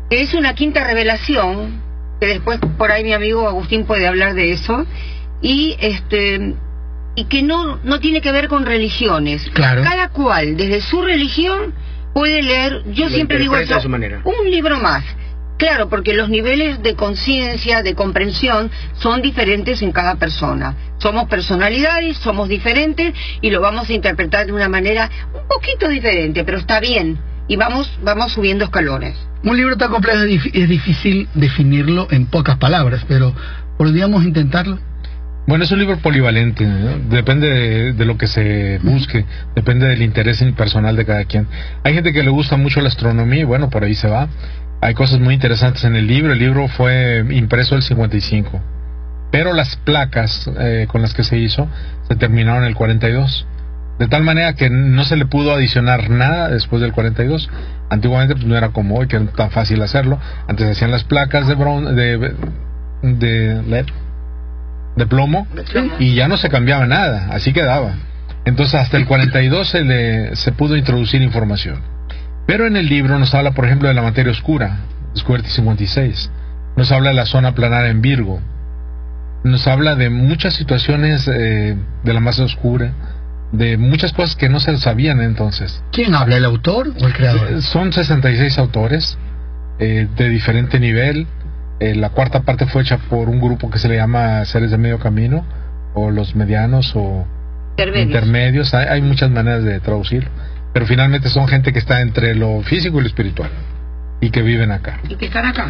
[0.09, 1.79] que es una quinta revelación,
[2.21, 4.85] que después por ahí mi amigo Agustín puede hablar de eso,
[5.41, 6.53] y este
[7.15, 9.49] y que no, no tiene que ver con religiones.
[9.53, 9.81] Claro.
[9.81, 11.73] Cada cual, desde su religión,
[12.13, 15.03] puede leer, yo Lo siempre digo eso, un libro más.
[15.57, 20.75] Claro, porque los niveles de conciencia, de comprensión, son diferentes en cada persona.
[20.99, 26.43] Somos personalidades, somos diferentes y lo vamos a interpretar de una manera un poquito diferente,
[26.43, 27.19] pero está bien.
[27.51, 29.17] Y vamos, vamos subiendo escalones.
[29.43, 33.35] Un libro tan complejo es, dif- es difícil definirlo en pocas palabras, pero
[33.77, 34.79] ¿podríamos intentarlo?
[35.47, 36.97] Bueno, es un libro polivalente, ¿no?
[37.09, 41.45] depende de, de lo que se busque, depende del interés personal de cada quien.
[41.83, 44.29] Hay gente que le gusta mucho la astronomía y bueno, por ahí se va.
[44.79, 48.61] Hay cosas muy interesantes en el libro, el libro fue impreso el 55,
[49.29, 51.67] pero las placas eh, con las que se hizo
[52.07, 53.45] se terminaron en el 42.
[54.01, 57.47] De tal manera que no se le pudo adicionar nada después del 42.
[57.91, 60.19] Antiguamente pues, no era como hoy, que era tan fácil hacerlo.
[60.47, 62.33] Antes se hacían las placas de bron de,
[63.03, 63.85] de LED
[64.95, 65.45] de plomo
[65.99, 67.93] y ya no se cambiaba nada, así quedaba.
[68.43, 71.79] Entonces hasta el 42 se, le, se pudo introducir información.
[72.47, 74.79] Pero en el libro nos habla, por ejemplo, de la materia oscura,
[75.15, 76.31] Square 56.
[76.75, 78.41] Nos habla de la zona planar en Virgo.
[79.43, 82.93] Nos habla de muchas situaciones eh, de la masa oscura,
[83.51, 85.83] de muchas cosas que no se sabían entonces.
[85.91, 87.51] ¿Quién habla, el autor o el creador?
[87.51, 89.17] Eh, Son 66 autores
[89.79, 91.27] eh, de diferente nivel.
[91.79, 94.77] Eh, la cuarta parte fue hecha por un grupo que se le llama Seres de
[94.77, 95.45] Medio Camino,
[95.93, 97.25] o los medianos, o
[97.71, 98.05] Intermedios.
[98.07, 98.73] intermedios.
[98.73, 100.27] Hay, hay muchas maneras de traducir,
[100.73, 103.49] pero finalmente son gente que está entre lo físico y lo espiritual,
[104.21, 104.99] y que viven acá.
[105.09, 105.69] Y que están acá.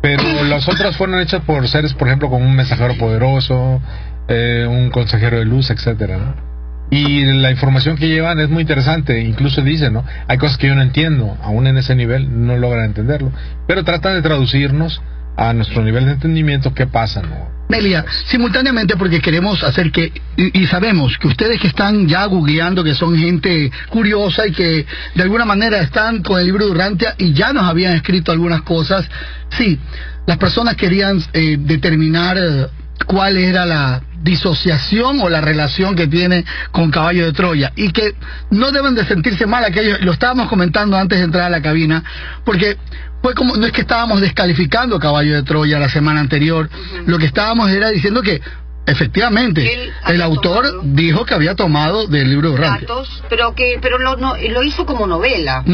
[0.00, 3.82] Pero las otras fueron hechas por seres, por ejemplo, como un mensajero poderoso,
[4.28, 6.47] eh, un consejero de luz, etcétera, ¿no?
[6.90, 10.04] Y la información que llevan es muy interesante, incluso dicen, ¿no?
[10.26, 13.30] Hay cosas que yo no entiendo, aún en ese nivel no logran entenderlo,
[13.66, 15.02] pero tratan de traducirnos
[15.36, 17.58] a nuestro nivel de entendimiento qué pasa, ¿no?
[17.68, 22.94] Melia, simultáneamente porque queremos hacer que, y, sabemos que ustedes que están ya googleando, que
[22.94, 27.34] son gente curiosa y que de alguna manera están con el libro de Urrantia y
[27.34, 29.06] ya nos habían escrito algunas cosas,
[29.50, 29.78] sí,
[30.26, 32.66] las personas querían eh, determinar eh,
[33.06, 38.14] cuál era la disociación o la relación que tiene con Caballo de Troya y que
[38.50, 42.02] no deben de sentirse mal aquellos, lo estábamos comentando antes de entrar a la cabina,
[42.44, 42.76] porque
[43.22, 46.68] fue como, no es que estábamos descalificando Caballo de Troya la semana anterior,
[47.06, 48.40] lo que estábamos era diciendo que
[48.86, 54.16] efectivamente el autor dijo que había tomado del libro de datos, pero que pero lo,
[54.16, 55.64] no, lo hizo como novela.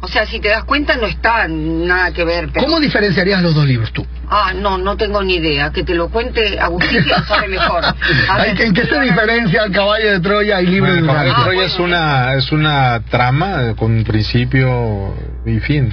[0.00, 2.50] O sea, si te das cuenta no está nada que ver.
[2.52, 2.66] Pero...
[2.66, 4.06] ¿Cómo diferenciarías los dos libros tú?
[4.28, 5.70] Ah, no, no tengo ni idea.
[5.70, 7.84] Que te lo cuente Agustín, que lo sabe mejor.
[8.28, 11.30] A ver, ¿En qué se diferencia el Caballo de Troya y libro de Bueno, Caballo
[11.36, 11.42] de?
[11.44, 15.92] Troya es una es una trama con principio y fin.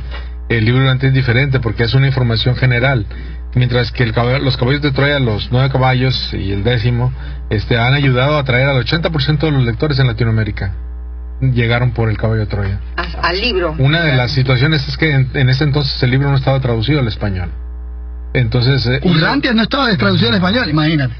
[0.49, 3.05] El libro de Urrantia es diferente porque es una información general,
[3.55, 7.13] mientras que el caballo- los caballos de Troya, los nueve caballos y el décimo,
[7.49, 10.73] este, han ayudado a atraer al 80% de los lectores en Latinoamérica.
[11.41, 12.79] Llegaron por el caballo de Troya.
[12.97, 13.75] a- al libro.
[13.79, 16.99] Una de las situaciones es que en, en ese entonces el libro no estaba traducido
[16.99, 17.49] al español.
[18.33, 18.99] Entonces, eh,
[19.53, 21.13] no estaba traducido en español, imagínate.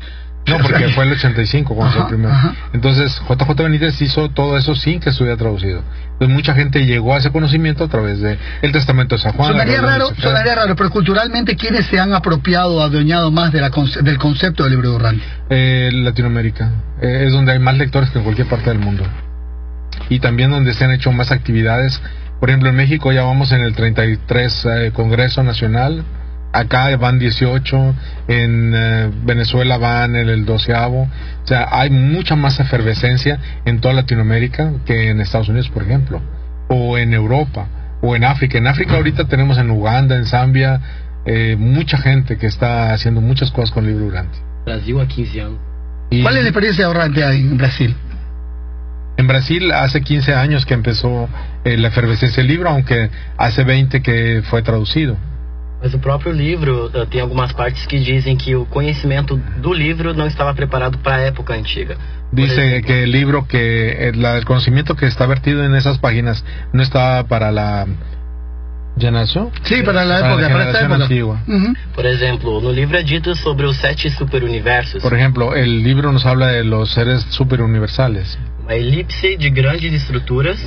[0.47, 2.33] no, porque fue el 85 cuando fue el primero.
[2.73, 5.83] Entonces, JJ Benítez hizo todo eso sin que estuviera traducido.
[6.13, 9.51] Entonces, mucha gente llegó a ese conocimiento a través de el Testamento de San Juan.
[9.51, 14.01] Sonaría raro, sonaría raro, pero culturalmente, ¿quiénes se han apropiado, adueñado más de la conce-
[14.01, 15.27] del concepto del libro de Urrantia?
[15.49, 16.71] Eh, Latinoamérica.
[17.01, 19.03] Eh, es donde hay más lectores que en cualquier parte del mundo.
[20.09, 22.01] Y también donde se han hecho más actividades.
[22.39, 26.03] Por ejemplo, en México ya vamos en el 33 eh, Congreso Nacional.
[26.53, 27.95] Acá van 18.
[28.27, 31.07] En eh, Venezuela van en el 12 O
[31.43, 36.21] sea, hay mucha más efervescencia en toda Latinoamérica que en Estados Unidos, por ejemplo.
[36.69, 37.67] O en Europa.
[38.01, 38.57] O en África.
[38.59, 40.79] En África ahorita tenemos en Uganda, en Zambia,
[41.25, 44.37] eh, mucha gente que está haciendo muchas cosas con el libro Durante.
[44.65, 45.59] Brasil há 15 anos.
[46.21, 47.95] ¿Cuál es la experiencia de Urrantia en Brasil?
[49.17, 51.29] En Brasil hace 15 años que empezó
[51.63, 55.17] eh, la efervescencia del libro, aunque hace 20 que fue traducido.
[55.83, 60.13] Mas o próprio livro eh, tem algumas partes que dizem que o conhecimento do livro
[60.13, 61.97] não estava preparado para a época antiga.
[62.31, 66.81] Dice que el libro, que el, el conocimiento que está vertido en esas páginas no
[66.81, 67.85] estaba para la
[68.97, 69.51] generación.
[69.63, 71.03] Sí, para la época, para generación época.
[71.03, 71.43] antigua.
[71.93, 76.25] Por exemplo, no livro é dito sobre os sete superuniversos, Por ejemplo, el libro nos
[76.25, 80.57] habla de los seres superuniversales, uma elipse de grandes estruturas.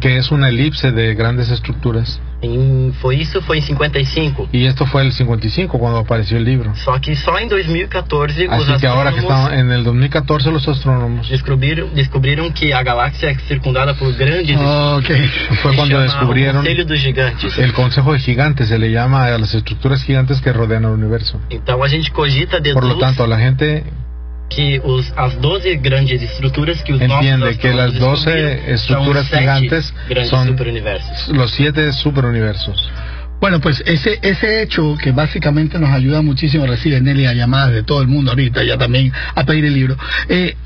[0.00, 2.20] Que es una elipse de grandes estructuras.
[2.42, 4.48] Em, foi isso foi em 55.
[4.52, 6.74] Y esto fue el 55 cuando apareció el libro.
[6.76, 10.50] Só que só em 2014 os Así que ahora que astrônomos estamos en el 2014
[10.50, 14.56] los astrónomos descobriram, descobriram que a galáxia é circundada por grandes
[14.98, 15.28] okay.
[15.62, 17.58] fue Se cuando chama descubrieron o Conselho dos Gigantes.
[17.58, 21.40] el Consejo de Gigantes, se le llama a las estructuras gigantes que rodean el universo.
[21.50, 23.84] Então a gente cogita Por lo deduz tanto, la gente
[24.48, 28.74] que os, as 12 grandes estruturas que os entiende nossos que las astrônomos 12 descobriram
[28.74, 29.94] estructuras gigantes
[30.30, 31.28] son superuniversos.
[31.28, 32.90] los siete superuniversos.
[33.40, 37.82] Bueno, pues ese ese hecho que básicamente nos ayuda muchísimo, recibe Nelly a llamadas de
[37.82, 39.96] todo el mundo ahorita, ya también a pedir el libro.
[40.28, 40.56] Eh,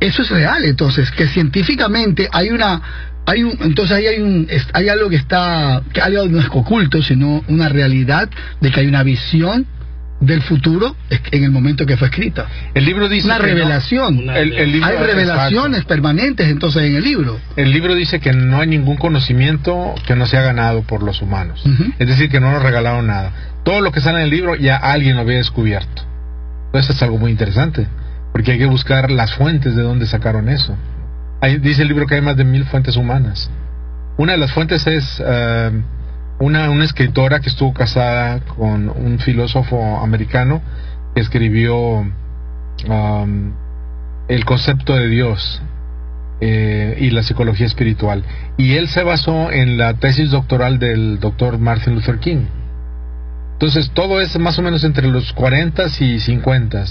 [0.00, 2.82] eso es real, entonces, que científicamente hay una
[3.26, 7.02] hay un, entonces ahí hay un hay algo que está que algo no es oculto,
[7.02, 8.28] sino una realidad
[8.60, 9.66] de que hay una visión
[10.26, 10.96] del futuro
[11.30, 12.46] en el momento que fue escrita.
[12.74, 14.30] El libro dice una que no- revelación.
[14.30, 15.88] El- el libro- hay revelaciones exacto.
[15.88, 17.38] permanentes entonces en el libro.
[17.56, 21.62] El libro dice que no hay ningún conocimiento que no sea ganado por los humanos.
[21.98, 23.32] Es decir, que no nos regalaron nada.
[23.64, 26.02] Todo lo que sale en el libro ya alguien lo había descubierto.
[26.66, 27.86] Entonces es algo muy interesante,
[28.32, 30.76] porque hay que buscar las fuentes de dónde sacaron eso.
[31.40, 33.50] Ahí dice el libro que hay más de mil fuentes humanas.
[34.16, 35.70] Una de las fuentes es eh,
[36.38, 40.62] una, una escritora que estuvo casada con un filósofo americano
[41.14, 41.76] que escribió
[42.88, 43.52] um,
[44.28, 45.62] el concepto de Dios
[46.40, 48.24] eh, y la psicología espiritual.
[48.56, 52.46] Y él se basó en la tesis doctoral del doctor Martin Luther King.
[53.52, 56.84] Entonces todo es más o menos entre los 40 y 50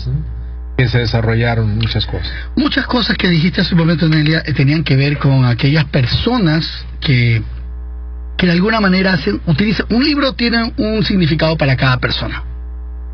[0.78, 2.32] que se desarrollaron muchas cosas.
[2.56, 6.86] Muchas cosas que dijiste hace un momento, Nelia, eh, tenían que ver con aquellas personas
[7.00, 7.44] que,
[8.38, 9.86] que de alguna manera hacen, utilizan.
[9.90, 12.44] Un libro tiene un significado para cada persona.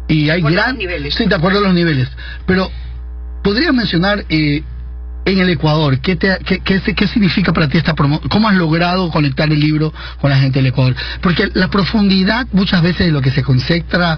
[0.08, 0.78] Y hay gran.
[1.12, 2.10] Sí, de acuerdo a los niveles.
[2.46, 2.72] Pero,
[3.44, 4.64] ¿podrías mencionar eh,
[5.26, 8.28] en el Ecuador qué, te, qué, qué, qué significa para ti esta promoción?
[8.30, 10.96] ¿Cómo has logrado conectar el libro con la gente del Ecuador?
[11.22, 14.18] Porque la profundidad muchas veces de lo que se concentra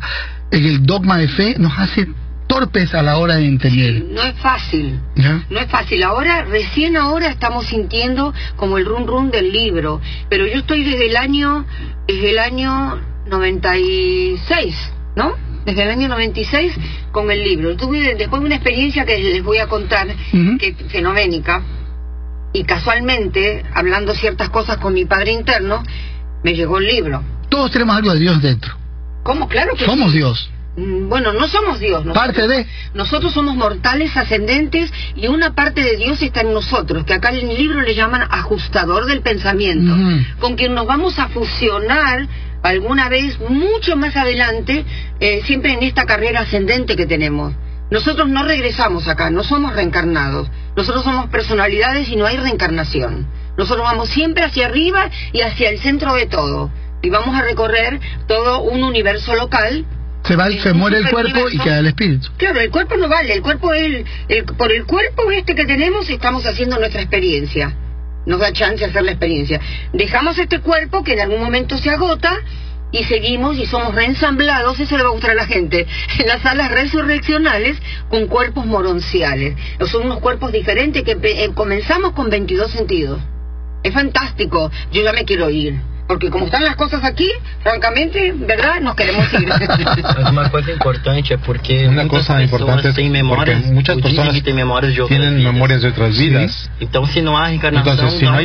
[0.50, 2.08] en el dogma de fe nos hace
[2.52, 4.04] torpes a la hora de entender.
[4.10, 5.00] No es fácil.
[5.16, 5.46] ¿Ya?
[5.50, 6.04] No es fácil.
[6.04, 10.02] Ahora, recién ahora estamos sintiendo como el run run del libro.
[10.30, 11.66] Pero yo estoy desde el año,
[12.08, 14.76] desde el año 96,
[15.16, 15.36] ¿no?
[15.66, 16.74] Desde el año 96
[17.14, 17.78] con el libro.
[17.78, 20.08] Tuve después una experiencia que les voy a contar,
[20.60, 21.64] que fenoménica.
[22.52, 25.84] Y casualmente, hablando ciertas cosas con mi padre interno,
[26.44, 27.24] me llegó el libro.
[27.48, 28.74] Todos tenemos algo de Dios dentro.
[29.24, 29.48] ¿Cómo?
[29.48, 30.18] Claro que Somos sí.
[30.18, 30.52] Dios.
[30.82, 32.06] Mm, Bueno, no somos Dios.
[32.06, 32.66] Nosotros, Parte de.
[32.94, 37.50] Nosotros somos mortales ascendentes y una parte de Dios está en nosotros, que acá en
[37.50, 39.96] el libro le llaman ajustador del pensamiento,
[40.40, 42.28] con quien nos vamos a fusionar
[42.64, 44.86] alguna vez mucho más adelante,
[45.20, 47.54] eh, siempre en esta carrera ascendente que tenemos.
[47.90, 50.50] Nosotros no regresamos acá, no somos reencarnados.
[50.78, 53.28] Nosotros somos personalidades y no hay reencarnación.
[53.58, 56.72] Nosotros vamos siempre hacia arriba y hacia el centro de todo.
[57.02, 59.86] Y vamos a recorrer todo un universo local
[60.32, 62.30] Se, va, se muere el cuerpo y queda el espíritu.
[62.38, 65.66] Claro, el cuerpo no vale, el cuerpo es el, el- por el cuerpo este que
[65.66, 67.76] tenemos estamos haciendo nuestra experiencia.
[68.26, 69.60] Nos da chance de hacer la experiencia.
[69.94, 72.34] Dejamos este cuerpo que en algún momento se agota
[72.94, 75.88] y seguimos y somos reensamblados, eso le va a gustar a la gente,
[76.20, 77.78] en las salas resurreccionales
[78.10, 79.56] con cuerpos moronciales.
[79.90, 83.20] Son unos cuerpos diferentes que eh, comenzamos con 22 sentidos.
[83.84, 85.80] Es fantástico, yo ya me quiero ir.
[86.12, 87.30] Porque como están las cosas aquí,
[87.64, 88.82] francamente, ¿verdad?
[88.82, 89.48] Nos queremos ir.
[90.74, 92.96] Importante porque Una cosa importante es
[93.30, 95.54] porque muchas personas de outras tienen vidas.
[95.54, 96.70] memorias de otras vidas.
[96.82, 97.56] Entonces, si no hay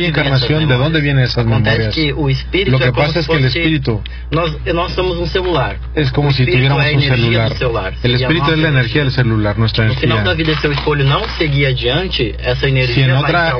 [0.05, 1.93] encarnación, ¿de dónde vienen esas memorias?
[1.93, 4.01] que o espírito Lo que pasa es que el espíritu
[4.31, 5.75] Nós, nós somos um celular.
[5.93, 7.49] es como O si espírito tuviéramos é a un energia celular.
[7.49, 7.93] do celular.
[8.03, 10.45] El espíritu nossa es la energía del celular, nuestra No final da energía.
[10.45, 13.51] vida, se eu escolho não seguir adiante, essa energia Si en vai otra,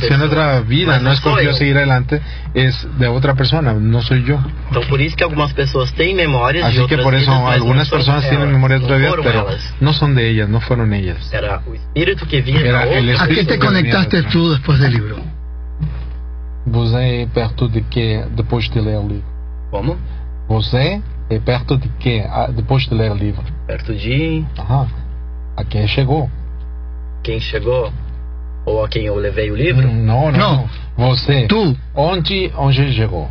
[0.00, 2.20] si en vida no escogió seguir adelante,
[2.54, 4.38] es de otra persona, no soy yo.
[4.70, 7.54] Então, por isso que algumas pessoas têm memórias de Así que outras por eso vidas,
[7.60, 9.74] algunas não são personas tienen elas, memorias de vida, foram pero elas.
[9.80, 11.32] no son de ellas, no fueron ellas.
[11.32, 14.32] Era o espírito que vinha Era da outra ¿A qué te que conectaste detrás.
[14.32, 15.16] tú después del libro?
[16.66, 19.26] Você é perto de que depois de ler o livro?
[19.70, 19.98] Como?
[20.48, 23.42] Você é perto de que ah, depois de ler o livro?
[23.66, 24.88] Perto de Aham.
[25.56, 26.30] A quem chegou?
[27.22, 27.90] quem chegou
[28.66, 29.86] ou a quem eu levei o livro.
[29.90, 30.32] Não, não.
[30.32, 30.68] não.
[30.96, 31.46] Você.
[31.48, 31.76] Tu.
[31.94, 33.30] Onde, onde chegou?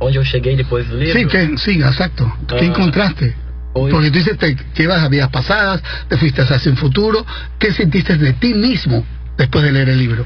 [0.00, 1.18] Onde eu cheguei depois do livro.
[1.18, 2.30] Sí, que, sí, exacto.
[2.48, 2.64] ¿Qué Ah.
[2.64, 3.34] encontraste?
[3.72, 7.26] Porque tú dices te, que ibas a vidas pasadas, te fuiste hacia un futuro.
[7.58, 9.04] ¿Qué sentiste de ti mismo
[9.36, 10.24] después de leer el libro?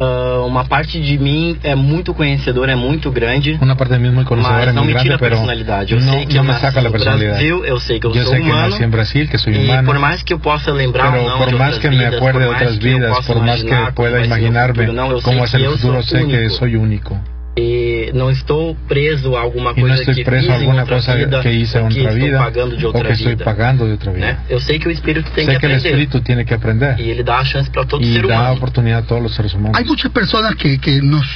[0.00, 3.56] Ah, uma parte de mim é muito conhecedora, é muito grande.
[3.62, 5.18] Una parte de mí es muy conocedora, Mas es não muy me tira grande, a
[5.18, 5.94] pero personalidade.
[5.94, 7.30] Eu no, sei que no eu me nasci saca la no personalidad.
[7.34, 8.70] Brasil, eu sei que eu Yo sou sé que humano.
[8.70, 9.86] nací en Brasil, que soy e humano.
[9.86, 11.96] por mais que eu possa lembrar pero ou não por de más outras que me
[11.96, 13.94] vidas, acuerde de por mais otras que eu vidas, possa por más que imaginar como
[13.94, 15.92] pueda vai ser o imaginarme futuro, não, eu cómo sei es el que eu futuro,
[15.94, 16.50] sou sé que único.
[16.58, 17.20] soy único.
[17.56, 20.80] E não estou preso a alguma no coisa estoy que preso fiz a em alguna
[20.82, 23.12] outra cosa vida, que hice en ou que estou vida pagando de o outra que
[23.12, 23.44] estoy vida.
[23.44, 24.26] pagando de otra vida.
[24.26, 24.38] né?
[24.48, 25.90] Eu sei que o espírito tem sé que que el aprender.
[25.92, 28.54] espíritu tiene que aprender E ele dá a chance para todo y ser da humano.
[28.56, 29.76] oportunidad a todos los seres humanos.
[29.76, 31.26] Hay muchas personas que, que nos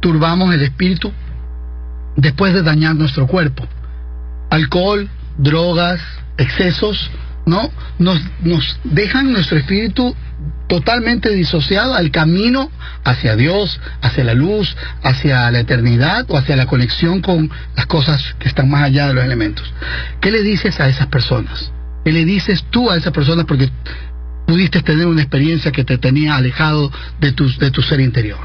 [0.00, 1.10] turbamos el espíritu
[2.16, 3.66] después de dañar nuestro cuerpo.
[4.50, 6.00] Alcohol, drogas,
[6.38, 7.10] excesos,
[7.46, 7.70] ¿no?
[7.98, 10.14] Nos, nos dejan nuestro espíritu
[10.68, 12.70] totalmente disociado al camino
[13.04, 18.34] hacia Dios, hacia la luz, hacia la eternidad o hacia la conexión con las cosas
[18.40, 19.72] que están más allá de los elementos.
[20.20, 21.72] ¿Qué le dices a esas personas?
[22.04, 23.70] ¿Qué le dices tú a esas personas porque
[24.46, 28.38] pudiste tener una experiencia que te tenía alejado de tu, de tu ser interior?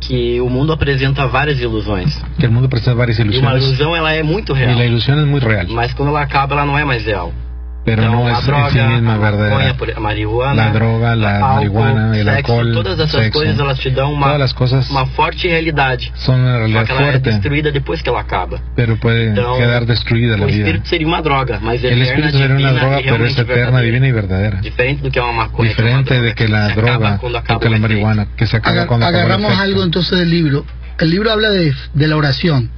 [0.00, 2.18] Que o mundo apresenta várias ilusões.
[2.38, 4.82] Que el mundo presenta varias E uma ilusiones ilusão ela é muito y la real.
[4.88, 7.32] ilusión es muy real, Mas quando ela acaba, ela não é mais real.
[7.86, 9.96] Pero então, no a es en droga, sí misma a maconha, verdadera.
[9.96, 13.78] a marihuana, La droga, la álcool, marihuana, el sexo, alcohol, todas essas sexo, coisas elas
[13.78, 16.12] te dão uma, todas las cosas uma forte realidade.
[16.16, 18.58] son una Só realidad que ela é fuerte, destruída depois que ela acaba.
[18.74, 20.58] pero puede Então, quedar destruida la o vida.
[20.66, 23.18] espírito seria uma droga, mas El eterna, espíritu sería una divina droga, e pero es
[23.36, 23.86] realmente eterna, verdadeira.
[23.86, 24.60] divina y verdadera.
[24.60, 25.56] Diferente do que é uma maconha.
[25.74, 28.46] que é uma Diferente droga de que la droga o que o la marihuana, que
[28.48, 30.64] se acaba Agar- cuando agarramos algo entonces del libro.
[30.98, 32.70] El libro habla de, de la oración.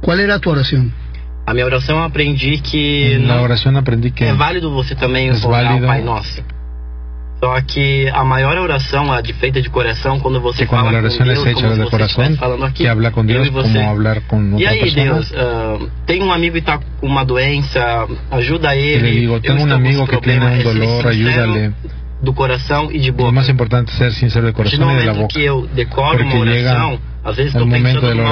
[0.00, 0.92] ¿Cuál era tu oración?
[1.46, 5.28] A minha oração eu aprendi que Na não oración aprendí que é válido você também
[5.28, 6.42] Es orar o Pai Nosso.
[7.38, 11.02] Só que a maior oração, a de feita de coração, quando você que fala la
[11.02, 13.72] com es Deus, hecha como se de estivesse falando aqui, que habla Dios e você.
[13.74, 15.04] como hablar con E otra aí, persona.
[15.04, 19.10] Deus, ah, tem um amigo que está com uma doença, ajuda ele.
[19.10, 21.74] le digo, eu un estou com amigo que problema, un é dolor, sincero ayúdale.
[22.22, 23.32] Do coração e de Lo boca.
[23.32, 25.34] más importante es ser sincero de do y de la momento boca.
[25.34, 28.24] que eu decoro uma Porque llega oração, às vezes estou pensando outra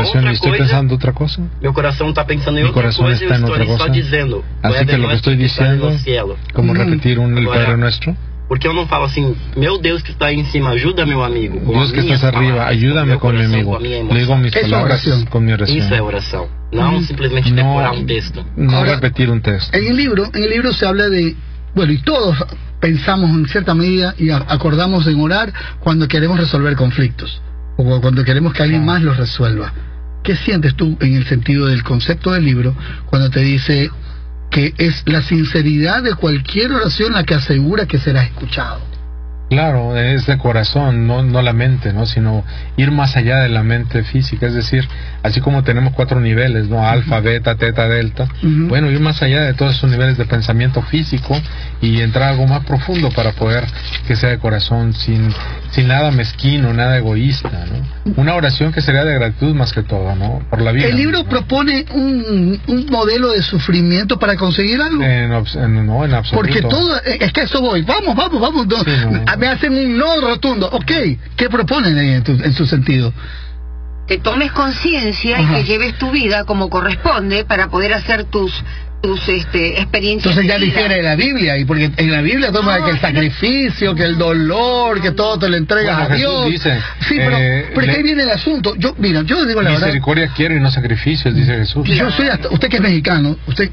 [0.42, 1.50] coisa, pensando otra cosa.
[1.60, 3.90] meu coração está pensando em outra coisa e eu estou otra ali só cosa.
[3.90, 4.44] dizendo.
[4.62, 6.38] Así "Padre que lo que nuestro estoy que estás diciendo, no cielo".
[6.54, 8.16] como repetir Agora, Padre Nuestro,
[8.46, 11.58] Porque eu não falo assim, meu Deus que está aí em cima, ajuda meu amigo.
[11.80, 13.70] as que estás arriba, palavras, ayúdame meu con mi coração, amigo.
[13.70, 14.70] com a minha Le digo mis emoção.
[14.70, 15.78] palabras con mi oración.
[15.78, 16.48] Isso é oração.
[16.70, 17.02] Não Uhum.
[17.04, 18.44] simplesmente No- decorar um texto.
[18.84, 19.30] Repetir
[19.88, 21.34] el libro, en el libro se habla de,
[21.74, 22.36] bueno, y todos
[22.80, 27.40] pensamos en cierta medida y acordamos en orar cuando queremos resolver conflictos
[27.76, 29.72] o cuando queremos que alguien más los resuelva.
[30.22, 32.74] ¿Qué sientes tú en el sentido del concepto del libro
[33.06, 33.90] cuando te dice
[34.50, 38.93] que es la sinceridad de cualquier oración la que asegura que será escuchado?
[39.50, 42.06] Claro, es de corazón, no, no la mente, ¿no?
[42.06, 42.44] Sino
[42.76, 44.46] ir más allá de la mente física.
[44.46, 44.88] Es decir,
[45.22, 46.84] así como tenemos cuatro niveles, ¿no?
[46.86, 48.26] Alfa, beta, teta, delta.
[48.68, 51.36] Bueno, ir más allá de todos esos niveles de pensamiento físico
[51.80, 53.64] y entrar a algo más profundo para poder
[54.08, 55.28] que sea de corazón, sin,
[55.70, 58.14] sin nada mezquino, nada egoísta, ¿no?
[58.16, 60.40] Una oración que sería de gratitud más que todo, ¿no?
[60.50, 60.86] Por la vida.
[60.88, 65.02] El libro propone un, un modelo de sufrimiento para conseguir algo.
[65.02, 66.34] En, en- no, en absoluto.
[66.48, 68.76] Porque todo, eh, es que eso voy, vamos, vamos, vamos, no,
[69.36, 70.92] me hacen un no rotundo, ok,
[71.36, 73.12] ¿qué proponen ahí en, tu- en su sentido?
[74.06, 78.52] que tomes conciencia y que lleves tu vida como corresponde para poder hacer tus
[79.00, 82.82] tus este experiencias Entonces ya difiere de la Biblia, y porque en la Biblia toma
[82.84, 86.50] que el sacrificio, que el dolor, que todo te lo entregas Bueno, a Jesús Dios.
[86.50, 88.74] dice, sí, pero, eh, pero le- ahí viene el asunto.
[88.76, 89.86] Yo, mira, yo digo la verdad.
[89.86, 91.86] Misericordia quiero y no sacrificios, dice Jesús.
[91.86, 93.70] Yo soy hasta, usted que es mexicano, usted,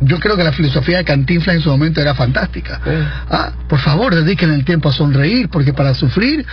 [0.00, 2.80] yo creo que la filosofía de Cantinflas en su momento era fantástica.
[3.30, 6.44] Ah, por favor, dediquen el tiempo a sonreír, porque para sufrir,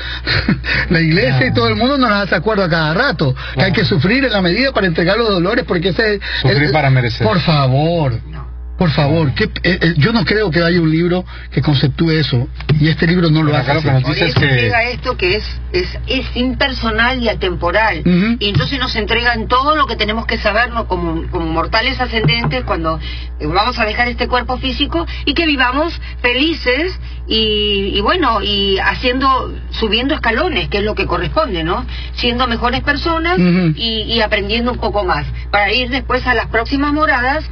[0.89, 3.85] la iglesia y todo el mundo nos hace acuerdo a cada rato, que hay que
[3.85, 7.25] sufrir en la medida para entregar los dolores, porque ese Sufrir el- para merecer.
[7.27, 8.13] Por favor.
[8.77, 12.47] Por favor, que, eh, eh, yo no creo que haya un libro que conceptúe eso,
[12.79, 13.71] y este libro no lo Pero hace.
[13.71, 13.87] que así.
[13.87, 18.01] nos Por dice es eso que llega esto que es, es, es impersonal y atemporal.
[18.39, 22.99] Y entonces nos entregan todo lo que tenemos que sabernos como, como mortales ascendentes cuando
[23.39, 28.79] eh, vamos a dejar este cuerpo físico y que vivamos felices y, y bueno, y
[28.79, 31.85] haciendo, subiendo escalones, que es lo que corresponde, ¿no?
[32.15, 36.91] Siendo mejores personas y, y aprendiendo un poco más, para ir después a las próximas
[36.91, 37.45] moradas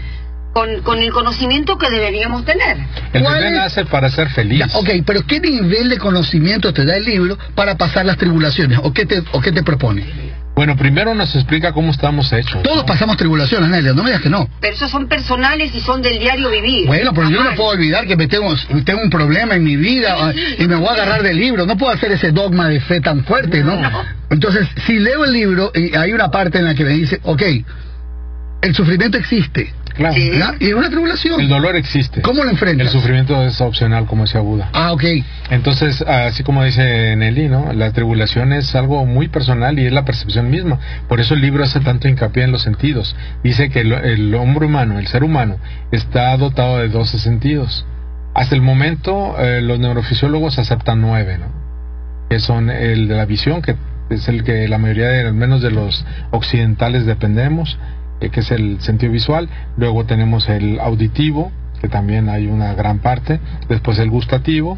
[0.54, 2.78] con, con el conocimiento que deberíamos tener.
[3.14, 3.58] el ¿Cuál bebé es?
[3.58, 4.60] nace para ser feliz.
[4.60, 8.80] Ya, ok, pero ¿qué nivel de conocimiento te da el libro para pasar las tribulaciones?
[8.84, 10.32] ¿O qué te, o qué te propone?
[10.54, 12.62] Bueno, primero nos explica cómo estamos hechos.
[12.62, 14.49] Todos pasamos tribulaciones, Nelia, no me digas que no.
[14.60, 16.86] Pero esos son personales y son del diario vivir.
[16.88, 20.34] Bueno, pero yo no puedo olvidar que me tengo, tengo un problema en mi vida
[20.60, 21.66] y me voy a agarrar del libro.
[21.66, 23.80] No puedo hacer ese dogma de fe tan fuerte, ¿no?
[24.30, 27.41] Entonces, si leo el libro, y hay una parte en la que me dice, ok,
[28.62, 29.74] el sufrimiento existe.
[29.96, 30.16] Claro.
[30.16, 30.56] ¿ya?
[30.60, 31.39] Y es una tribulación.
[31.39, 32.22] El dolor existe.
[32.22, 32.92] ¿Cómo lo El enfrentas?
[32.92, 34.70] sufrimiento es opcional, como decía Buda.
[34.74, 35.04] Ah, ok.
[35.50, 37.74] Entonces, así como dice Nelly, ¿no?
[37.74, 40.80] La tribulación es algo muy personal y es la percepción misma.
[41.08, 43.16] Por eso el libro hace tanto hincapié en los sentidos.
[43.44, 45.58] Dice que el, el hombre humano, el ser humano,
[45.92, 47.86] está dotado de 12 sentidos.
[48.34, 51.48] Hasta el momento, eh, los neurofisiólogos aceptan nueve, ¿no?
[52.30, 53.76] Que son el de la visión, que
[54.10, 57.78] es el que la mayoría, de, al menos de los occidentales, dependemos,
[58.30, 59.50] que es el sentido visual.
[59.78, 61.52] Luego tenemos el auditivo,
[61.82, 63.40] que también hay una gran parte.
[63.68, 64.78] Después el gustativo,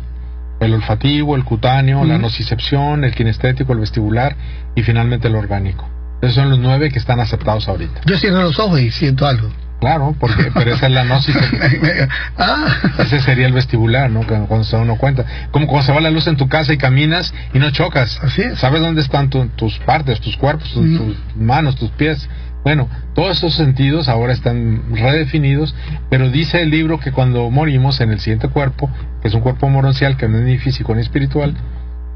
[0.60, 4.36] el olfativo, el cutáneo, la nocicepción, el kinestético, el vestibular
[4.76, 5.90] y finalmente el orgánico.
[6.22, 8.02] Esos son los nueve que están aceptados ahorita.
[8.06, 9.50] Yo cierro los ojos y siento algo.
[9.82, 11.36] Claro, porque pero esa es la gnosis.
[12.38, 12.68] ah.
[13.00, 14.22] Ese sería el vestibular, ¿no?
[14.22, 15.26] Que Cuando se da uno cuenta.
[15.52, 18.18] Como cuando se va la luz en tu casa y caminas y no chocas.
[18.24, 18.60] Así es.
[18.60, 22.30] Sabes dónde están tu- tus partes, tus cuerpos, tus, tus manos, tus pies.
[22.64, 25.76] Bueno, todos esos sentidos ahora están redefinidos,
[26.10, 28.90] pero dice el libro que cuando morimos en el siguiente cuerpo,
[29.22, 31.56] que es un cuerpo moroncial, que no es ni físico ni espiritual,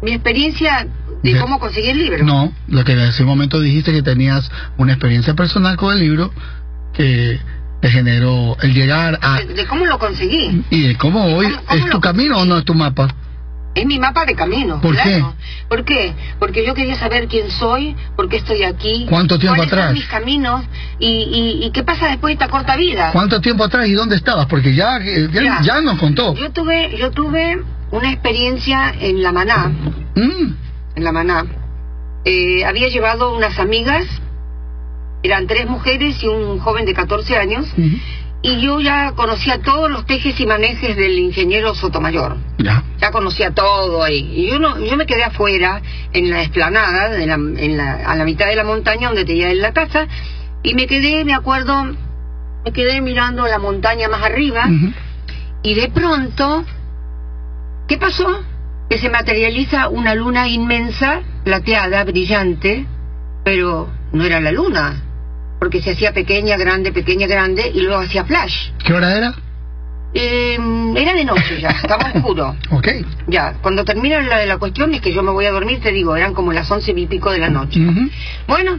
[0.05, 0.87] Mi experiencia
[1.23, 2.25] de cómo conseguí el libro.
[2.25, 6.31] No, lo que en ese momento dijiste que tenías una experiencia personal con el libro
[6.93, 7.41] que
[7.81, 9.39] te generó el llegar a...
[9.41, 10.63] De, de cómo lo conseguí.
[10.71, 13.09] Y de cómo hoy ¿Cómo- cómo es tu camino o no es tu mapa.
[13.75, 14.81] Es mi mapa de camino.
[14.81, 15.35] ¿Por claro.
[15.69, 16.15] ¿Por qué?
[16.39, 19.05] Porque yo quería saber quién soy, por qué estoy aquí.
[19.09, 19.95] ¿Cuánto tiempo cuáles son atrás?
[19.95, 20.65] mis caminos
[21.01, 23.11] y, y, y qué pasa después de esta corta vida.
[23.13, 24.47] ¿Cuánto tiempo atrás y dónde estabas?
[24.47, 25.61] Porque ya, eh, ya, Ya.
[25.63, 26.35] ya nos contó.
[26.37, 27.63] Yo tuve, yo tuve
[27.95, 29.69] una experiencia en la Maná.
[30.17, 30.55] Mm.
[30.97, 31.45] En la Maná.
[32.25, 34.05] Eh, había llevado unas amigas,
[35.23, 37.67] eran tres mujeres y un joven de 14 años,
[38.43, 42.37] y yo ya conocía todos los tejes y manejes del ingeniero Sotomayor.
[42.59, 42.83] Ya.
[42.99, 44.33] Ya conocía todo ahí.
[44.37, 45.81] Y yo, no, yo me quedé afuera,
[46.13, 49.51] en la esplanada, de la- en la- a la mitad de la montaña donde tenía
[49.51, 50.07] él la casa,
[50.63, 51.85] y me quedé, me acuerdo,
[52.65, 54.65] me quedé mirando la montaña más arriba,
[55.63, 56.65] y de pronto,
[57.89, 58.45] ¿qué pasó?
[58.89, 62.87] Que se materializa una luna inmensa, plateada, brillante,
[63.45, 65.03] pero no era la luna,
[65.59, 68.71] porque se hacía pequeña, grande, pequeña, grande, y luego hacía flash.
[68.85, 69.35] ¿Qué hora era?
[70.17, 70.57] Eh,
[70.97, 72.57] era de noche ya, estaba oscuro.
[72.71, 72.89] Ok.
[73.27, 76.17] Ya, cuando termina la, la cuestión es que yo me voy a dormir, te digo,
[76.17, 77.81] eran como las once y pico de la noche.
[78.47, 78.79] Bueno,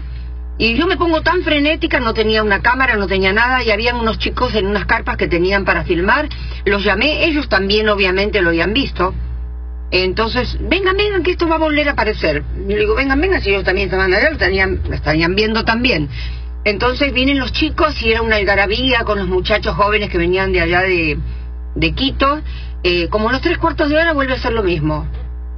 [0.58, 3.98] y yo me pongo tan frenética, no tenía una cámara, no tenía nada, y habían
[3.98, 6.30] unos chicos en unas carpas que tenían para filmar,
[6.66, 9.14] los llamé, ellos también obviamente lo habían visto.
[9.92, 12.44] Entonces, vengan, vengan, que esto va a volver a aparecer.
[12.68, 15.64] Y le digo, vengan, vengan, si ellos también estaban allá, lo tenían, lo estarían viendo
[15.64, 16.10] también.
[16.64, 20.62] Entonces vienen los chicos y era una algarabía con los muchachos jóvenes que venían de
[20.62, 21.20] allá de,
[21.76, 22.42] de Quito.
[22.82, 25.08] Eh, como los tres cuartos de hora vuelve a ser lo mismo.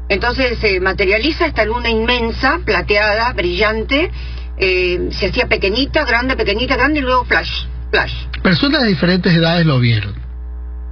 [0.10, 4.12] Entonces se materializa esta luna inmensa, plateada, brillante,
[4.58, 8.14] eh, se hacía pequeñita, grande, pequeñita, grande y luego flash, flash.
[8.42, 10.16] Personas de diferentes edades lo vieron.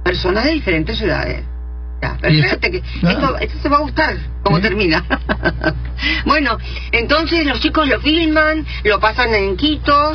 [0.04, 1.44] Personas de diferentes edades.
[2.00, 5.04] Ya, pero Y espérate que esto, esto te va a gustar cómo termina.
[6.26, 6.58] bueno,
[6.92, 10.14] entonces los chicos lo filman, lo pasan en Quito,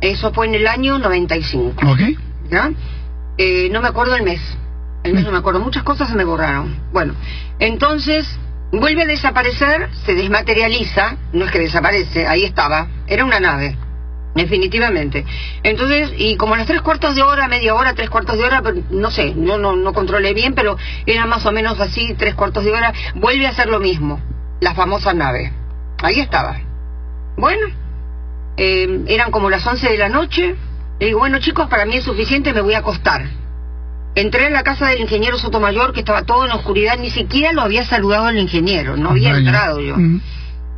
[0.00, 1.86] eso fue en el año 95.
[1.86, 2.00] Ok.
[2.50, 2.72] ¿Ya?
[3.38, 4.40] Eh, no me acuerdo el mes.
[5.04, 6.76] El mes no me acuerdo, muchas cosas se me borraron.
[6.92, 7.14] Bueno,
[7.58, 8.28] entonces
[8.72, 13.76] vuelve a desaparecer, se desmaterializa, no es que desaparece, ahí estaba, era una nave,
[14.34, 15.24] definitivamente.
[15.62, 19.10] Entonces, y como las tres cuartos de hora, media hora, tres cuartos de hora, no
[19.10, 22.72] sé, yo no, no controlé bien, pero era más o menos así, tres cuartos de
[22.72, 24.20] hora, vuelve a hacer lo mismo,
[24.60, 25.52] la famosa nave.
[26.02, 26.58] Ahí estaba.
[27.36, 27.68] Bueno,
[28.56, 30.56] eh, eran como las 11 de la noche.
[30.98, 33.41] Le digo, bueno chicos, para mí es suficiente, me voy a acostar.
[34.14, 37.62] Entré a la casa del ingeniero Sotomayor, que estaba todo en oscuridad, ni siquiera lo
[37.62, 39.96] había saludado el ingeniero, no había entrado yo.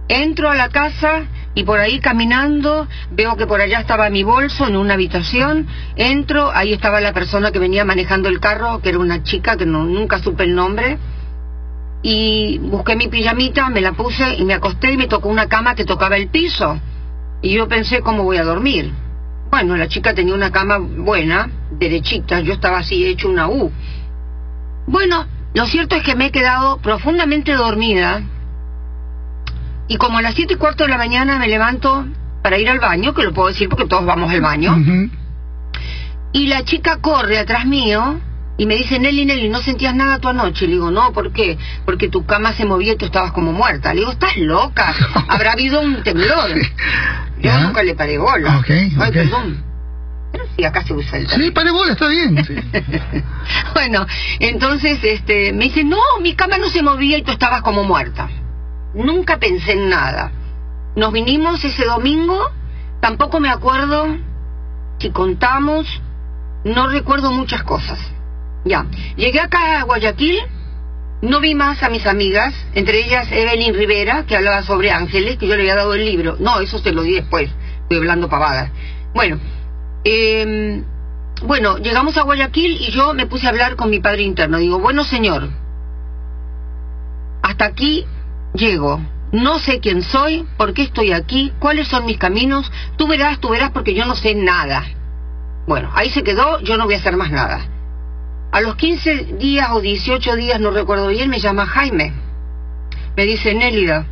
[0.07, 1.25] Entro a la casa
[1.55, 5.67] y por ahí caminando veo que por allá estaba mi bolso en una habitación.
[5.97, 9.67] Entro, ahí estaba la persona que venía manejando el carro, que era una chica que
[9.67, 10.99] no, nunca supe el nombre.
[12.03, 15.75] Y busqué mi pijamita, me la puse y me acosté y me tocó una cama
[15.75, 16.79] que tocaba el piso.
[17.41, 18.93] Y yo pensé, ¿cómo voy a dormir?
[19.55, 23.71] Bueno, la chica tenía una cama buena, derechita, yo estaba así hecho una U.
[24.89, 28.21] Bueno, lo cierto es que me he quedado profundamente dormida
[29.87, 32.05] y como a las siete y cuarto de la mañana me levanto
[32.43, 34.77] para ir al baño, que lo puedo decir porque todos vamos al baño,
[36.33, 38.19] y la chica corre atrás mío
[38.57, 40.67] y me dice, Nelly, Nelly, ¿no sentías nada tu anoche?
[40.67, 41.59] Le digo, no, ¿por qué?
[41.85, 43.93] Porque tu cama se movía y tú estabas como muerta.
[43.93, 44.95] Le digo, estás loca,
[45.29, 46.51] habrá habido un temblor.
[47.45, 48.59] Yo nunca le paré bola.
[48.59, 49.63] Ok, Ay, perdón.
[50.33, 52.35] Pero sí, acá se usa el Sí, pare bola, está bien.
[53.75, 54.07] bueno,
[54.41, 58.29] entonces este, me dice, no, mi cama no se movía y tú estabas como muerta.
[58.95, 60.33] Nunca pensé en nada.
[60.97, 62.51] Nos vinimos ese domingo,
[63.01, 64.17] tampoco me acuerdo
[64.99, 65.87] si contamos,
[66.65, 67.99] no recuerdo muchas cosas.
[68.65, 68.87] Ya,
[69.17, 70.41] llegué acá a Guayaquil,
[71.25, 75.47] no vi más a mis amigas, entre ellas Evelyn Rivera, que hablaba sobre ángeles, que
[75.47, 76.37] yo le había dado el libro.
[76.39, 77.51] No, eso se lo di después,
[77.83, 78.71] estoy hablando pavadas.
[79.15, 79.39] Bueno,
[80.05, 80.83] eh,
[81.43, 84.59] bueno, llegamos a Guayaquil y yo me puse a hablar con mi padre interno.
[84.59, 85.49] Digo, bueno, señor,
[87.43, 88.07] hasta aquí
[88.55, 89.01] llego.
[89.33, 92.71] No sé quién soy, por qué estoy aquí, cuáles son mis caminos.
[92.97, 94.85] Tú verás, tú verás, porque yo no sé nada.
[95.67, 97.74] Bueno, ahí se quedó, yo no voy a hacer más nada.
[98.55, 102.13] A los 15 días o 18 días, no recuerdo bien, me llama Jaime.
[103.17, 104.07] Me dice, Nélida.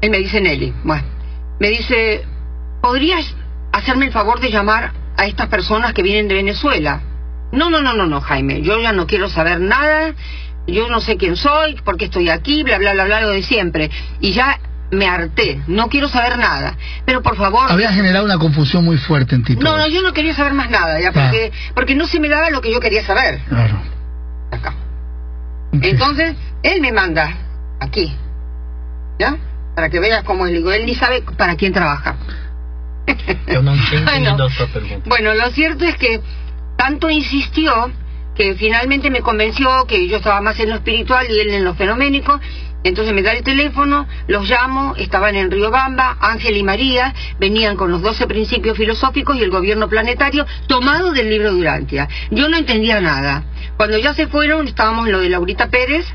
[0.00, 0.72] Él me dice Nelly.
[0.82, 1.04] Bueno,
[1.60, 2.24] me dice,
[2.80, 3.36] ¿podrías
[3.70, 7.02] hacerme el favor de llamar a estas personas que vienen de Venezuela?
[7.52, 8.62] No, no, no, no, no, Jaime.
[8.62, 10.14] Yo ya no quiero saber nada.
[10.66, 13.42] Yo no sé quién soy, por qué estoy aquí, bla, bla, bla, bla, lo de
[13.42, 13.90] siempre.
[14.20, 14.58] Y ya
[14.90, 15.60] me harté.
[15.66, 16.76] No quiero saber nada.
[17.04, 17.70] Pero por favor.
[17.70, 19.56] Había generado una confusión muy fuerte en ti.
[19.56, 21.12] No, no, yo no quería saber más nada, ya, Ah.
[21.12, 23.40] porque, porque no se me daba lo que yo quería saber.
[23.48, 23.80] Claro.
[25.72, 27.30] Entonces, él me manda
[27.80, 28.12] aquí,
[29.18, 29.36] ¿ya?
[29.74, 30.52] Para que veas cómo es.
[30.52, 32.16] Digo, él ni sabe para quién trabaja.
[33.46, 34.46] Pergunta.
[35.04, 36.20] Bueno, lo cierto es que
[36.76, 37.90] tanto insistió
[38.34, 41.74] que finalmente me convenció que yo estaba más en lo espiritual y él en lo
[41.74, 42.40] fenoménico.
[42.84, 47.90] Entonces me da el teléfono, los llamo, estaban en Riobamba, Ángel y María, venían con
[47.90, 52.08] los 12 principios filosóficos y el gobierno planetario tomado del libro Durantia.
[52.30, 53.44] Yo no entendía nada.
[53.76, 56.06] Cuando ya se fueron, estábamos en lo de Laurita Pérez,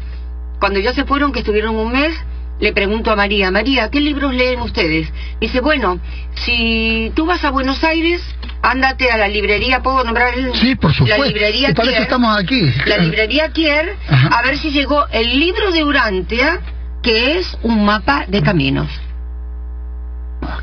[0.60, 2.16] cuando ya se fueron, que estuvieron un mes,
[2.60, 5.12] le pregunto a María, María, ¿qué libros leen ustedes?
[5.42, 6.00] Dice, bueno,
[6.36, 8.22] si tú vas a Buenos Aires,
[8.62, 11.22] ándate a la librería, ¿puedo nombrar el- Sí, por supuesto.
[11.22, 12.62] La librería eso Kier, estamos aquí.
[12.86, 16.60] La librería Kier, a ver si llegó el libro de Urantia,
[17.02, 18.90] que es un mapa de caminos.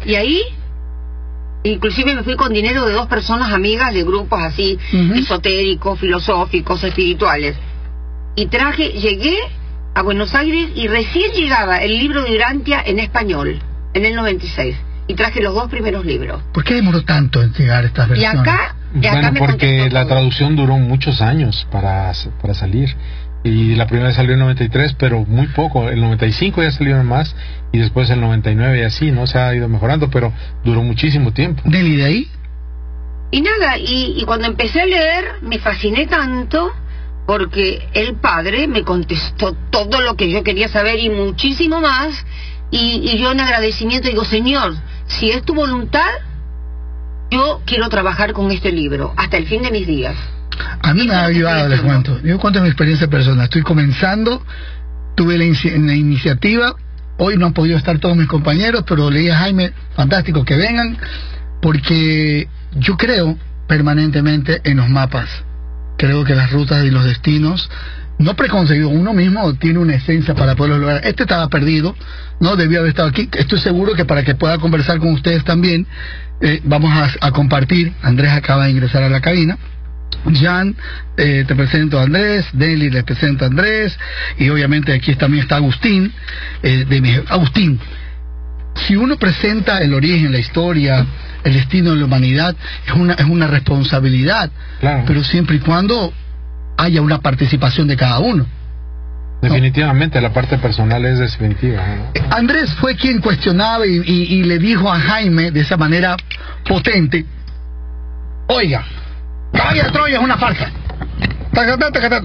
[0.06, 0.42] Y ahí,
[1.64, 4.78] inclusive me fui con dinero de dos personas amigas de grupos así,
[5.14, 7.56] esotéricos, filosóficos, espirituales.
[8.36, 9.36] Y traje, llegué
[9.94, 13.60] a Buenos Aires y recién llegaba el libro de Urantia en español,
[13.94, 14.76] en el 96.
[15.08, 16.40] Y traje los dos primeros libros.
[16.52, 18.40] ¿Por qué demoró tanto en llegar estas Y versiones?
[18.40, 22.94] acá, y acá Bueno, me porque la traducción duró muchos años para, para salir.
[23.42, 25.88] Y la primera salió en 93, pero muy poco.
[25.88, 27.34] El 95 ya salieron más
[27.72, 29.26] y después el 99 y así, ¿no?
[29.26, 30.32] Se ha ido mejorando, pero
[30.62, 31.62] duró muchísimo tiempo.
[31.64, 32.28] Nelly, de ahí?
[33.32, 36.70] Y nada, y, y cuando empecé a leer me fasciné tanto
[37.30, 42.26] porque el padre me contestó todo lo que yo quería saber y muchísimo más.
[42.72, 44.74] Y, y yo en agradecimiento digo, Señor,
[45.06, 46.10] si es tu voluntad,
[47.30, 50.16] yo quiero trabajar con este libro hasta el fin de mis días.
[50.82, 52.18] A mí me ha ayudado, les cuento.
[52.24, 53.44] Yo cuento mi experiencia personal.
[53.44, 54.44] Estoy comenzando,
[55.14, 56.74] tuve la iniciativa.
[57.18, 60.56] Hoy no han podido estar todos mis compañeros, pero le dije a Jaime, fantástico que
[60.56, 60.98] vengan,
[61.62, 65.44] porque yo creo permanentemente en los mapas.
[66.00, 67.68] Creo que las rutas y los destinos,
[68.18, 71.02] no preconcebidos, uno mismo tiene una esencia para poderlo lograr.
[71.04, 71.94] Este estaba perdido,
[72.40, 73.28] no debió haber estado aquí.
[73.36, 75.86] Estoy seguro que para que pueda conversar con ustedes también,
[76.40, 77.92] eh, vamos a, a compartir.
[78.00, 79.58] Andrés acaba de ingresar a la cabina.
[80.40, 80.74] Jan,
[81.18, 83.98] eh, te presento a Andrés, Deli les presento a Andrés,
[84.38, 86.12] y obviamente aquí también está Agustín,
[86.62, 87.78] eh, de mi- Agustín,
[88.86, 91.06] si uno presenta el origen, la historia,
[91.44, 92.54] el destino de la humanidad,
[92.86, 94.50] es una, es una responsabilidad,
[95.06, 96.12] pero siempre y cuando
[96.76, 98.46] haya una participación de cada uno.
[99.42, 101.82] Definitivamente, la parte personal es definitiva.
[101.96, 102.36] ¿no?
[102.36, 106.14] Andrés fue quien cuestionaba y, y- y le dijo a Jaime de esa manera
[106.68, 107.24] potente,
[108.48, 108.84] oiga,
[109.52, 110.70] Caballo de Troya es una farsa.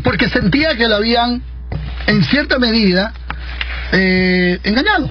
[0.04, 1.42] Porque sentía que lo habían,
[2.08, 3.14] en cierta medida,
[3.92, 5.10] eh, engañado.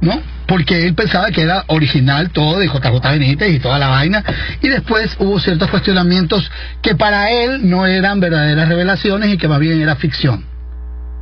[0.00, 0.20] ¿No?
[0.50, 4.24] Porque él pensaba que era original todo de JJ Benítez y toda la vaina.
[4.60, 6.50] Y después hubo ciertos cuestionamientos
[6.82, 10.44] que para él no eran verdaderas revelaciones y que más bien era ficción.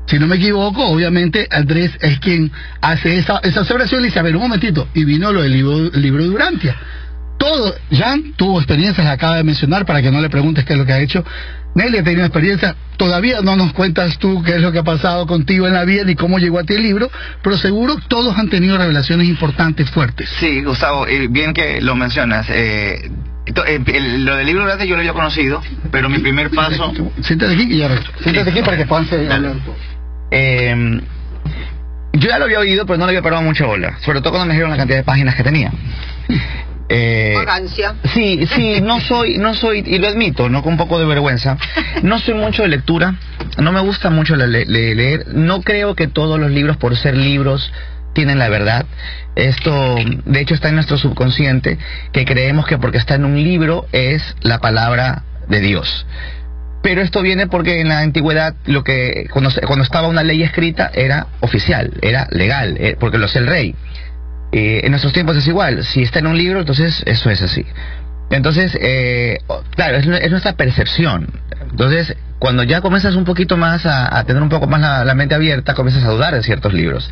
[0.07, 2.51] Si no me equivoco, obviamente Andrés es quien
[2.81, 5.91] hace esa, esa observación y dice, a ver, un momentito, y vino lo del libro,
[5.91, 6.77] libro de Durantia.
[7.37, 10.87] Todo, Jan tuvo experiencias, acaba de mencionar, para que no le preguntes qué es lo
[10.87, 11.23] que ha hecho.
[11.79, 15.27] Nelly ha tenido experiencia, todavía no nos cuentas tú qué es lo que ha pasado
[15.27, 17.09] contigo en la vida ni cómo llegó a ti el libro,
[17.43, 20.29] pero seguro todos han tenido revelaciones importantes, fuertes.
[20.41, 22.47] Sí, Gustavo, eh, bien que lo mencionas.
[22.51, 23.11] Eh,
[23.67, 25.63] eh, el- lo del libro de arte yo lo había conocido,
[25.93, 26.93] pero mi primer paso...
[27.23, 27.89] Siéntate aquí y ya.
[28.23, 29.75] Siéntate aquí para que puedan seguir hablando.
[30.31, 31.01] Eh,
[32.15, 33.97] yo ya lo había oído, pero no le había parado mucha bola.
[34.01, 35.71] Sobre todo cuando me dijeron la cantidad de páginas que tenía.
[36.91, 37.97] Eh, Vagancia.
[38.15, 41.59] sí, sí, no soy, no soy, y lo admito, no con un poco de vergüenza,
[42.03, 43.15] no soy mucho de lectura,
[43.59, 46.97] no me gusta mucho la- le- le- leer, no creo que todos los libros por
[46.97, 47.71] ser libros
[48.15, 48.87] tienen la verdad.
[49.37, 51.79] Esto, de hecho, está en nuestro subconsciente,
[52.13, 56.07] que creemos que porque está en un libro es la palabra de Dios.
[56.83, 60.91] Pero esto viene porque en la antigüedad lo que cuando, cuando estaba una ley escrita
[60.95, 63.75] era oficial, era legal, eh, porque lo hacía el rey.
[64.53, 67.67] Eh, en nuestros tiempos es igual, si está en un libro, entonces eso es así.
[68.31, 69.39] Entonces, eh,
[69.75, 71.29] claro, es, es nuestra percepción.
[71.71, 75.15] Entonces, cuando ya comienzas un poquito más a, a tener un poco más la, la
[75.15, 77.11] mente abierta, comienzas a dudar de ciertos libros.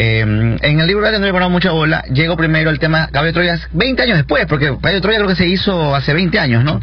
[0.00, 3.26] Eh, en el libro de no le parado mucha bola, llego primero el tema Caballo
[3.26, 6.38] de Troya 20 años después, porque Caballo de Troya creo que se hizo hace 20
[6.38, 6.80] años, ¿no?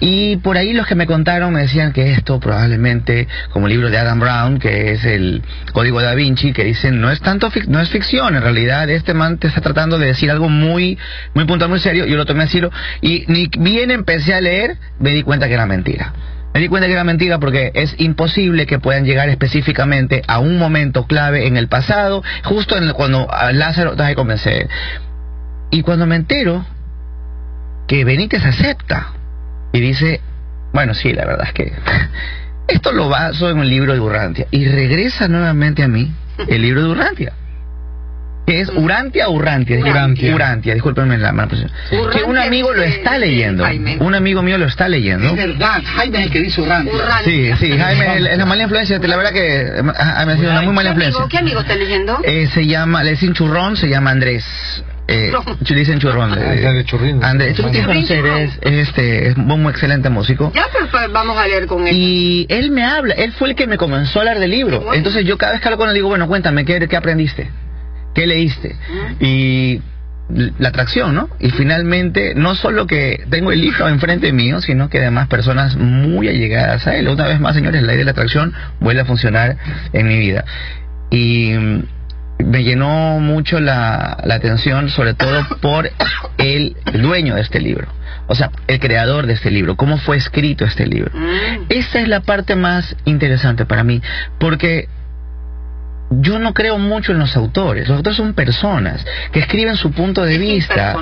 [0.00, 3.88] Y por ahí los que me contaron me decían que esto probablemente, como el libro
[3.88, 5.42] de Adam Brown, que es el
[5.72, 9.14] Código da Vinci, que dicen no es tanto fic- no es ficción, en realidad este
[9.14, 10.98] man te está tratando de decir algo muy
[11.34, 14.76] muy puntual, muy serio, yo lo tomé así lo- y ni bien empecé a leer,
[14.98, 16.12] me di cuenta que era mentira.
[16.56, 20.56] Me di cuenta que era mentira porque es imposible que puedan llegar específicamente a un
[20.58, 24.66] momento clave en el pasado, justo en el- cuando Lázaro te convencer.
[25.70, 26.64] Y cuando me entero
[27.86, 29.08] que Benítez acepta
[29.74, 30.22] y dice,
[30.72, 31.72] bueno, sí, la verdad es que
[32.68, 34.46] esto lo baso en un libro de Urrantia.
[34.50, 36.10] Y regresa nuevamente a mí
[36.48, 37.32] el libro de Urrantia.
[38.46, 39.78] Que es Urantia o Urrantia.
[39.80, 40.34] Urantia.
[40.34, 42.10] Urantia, discúlpenme la mala pronunciación.
[42.10, 43.64] Que un amigo lo está leyendo.
[44.00, 45.30] Un amigo mío lo está leyendo.
[45.30, 46.92] Es verdad, Jaime es el que dice Urrantia.
[47.24, 50.62] Sí, sí, Jaime, es la mala influencia, la verdad que eh, Jaime ha sido una
[50.62, 51.24] muy mala influencia.
[51.28, 52.20] ¿Qué amigo está leyendo?
[52.22, 54.44] Eh, se llama, le dicen churrón, se llama Andrés.
[55.08, 56.32] Eh, dicen churrón.
[56.32, 57.22] Ah, eh, ya de churrín.
[57.22, 60.52] Andrés, tú lo tienes que conocer, es, es este, es un muy excelente músico.
[60.54, 61.94] Ya, pues, pues, vamos a leer con él.
[61.96, 64.92] Y él me habla, él fue el que me comenzó a hablar del libro.
[64.94, 67.50] Entonces yo cada vez que hablo con él digo, bueno, cuéntame, ¿qué, qué aprendiste?
[68.16, 68.74] ¿Qué leíste?
[69.20, 69.82] Y
[70.58, 71.28] la atracción, ¿no?
[71.38, 76.26] Y finalmente, no solo que tengo el libro enfrente mío, sino que además personas muy
[76.26, 77.08] allegadas a él.
[77.08, 79.58] Una vez más, señores, la ley de la atracción vuelve a funcionar
[79.92, 80.46] en mi vida.
[81.10, 81.82] Y mm,
[82.46, 85.90] me llenó mucho la, la atención, sobre todo por
[86.38, 87.86] el dueño de este libro.
[88.28, 91.12] O sea, el creador de este libro, cómo fue escrito este libro.
[91.68, 94.00] Esa es la parte más interesante para mí,
[94.38, 94.88] porque
[96.08, 97.88] yo no creo mucho en los autores.
[97.88, 100.92] Los autores son personas que escriben su punto de vista.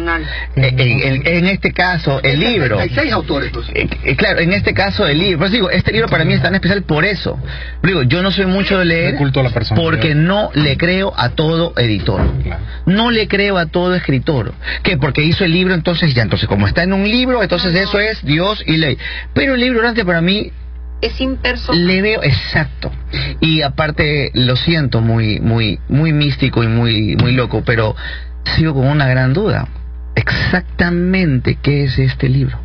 [0.56, 0.80] Eh, En,
[1.16, 2.78] en- en este caso, el libro.
[2.78, 3.66] Hay seis autores, pues.
[3.74, 5.38] Eh, eh, claro, en este caso el libro.
[5.40, 7.38] Pues digo, este libro para mí es tan especial por eso.
[7.82, 9.80] Digo, yo no soy mucho de leer culto a la persona.
[9.80, 12.20] porque no le creo a todo editor.
[12.86, 14.54] No le creo a todo escritor.
[14.82, 17.98] Que porque hizo el libro, entonces ya, entonces como está en un libro, entonces eso
[18.00, 18.96] es Dios y ley.
[19.34, 20.50] Pero el libro durante para mí
[21.06, 21.86] es impersonal.
[21.86, 22.90] le veo exacto.
[23.40, 27.94] Y aparte lo siento muy muy muy místico y muy muy loco, pero
[28.56, 29.68] sigo con una gran duda.
[30.14, 32.58] Exactamente qué es este libro.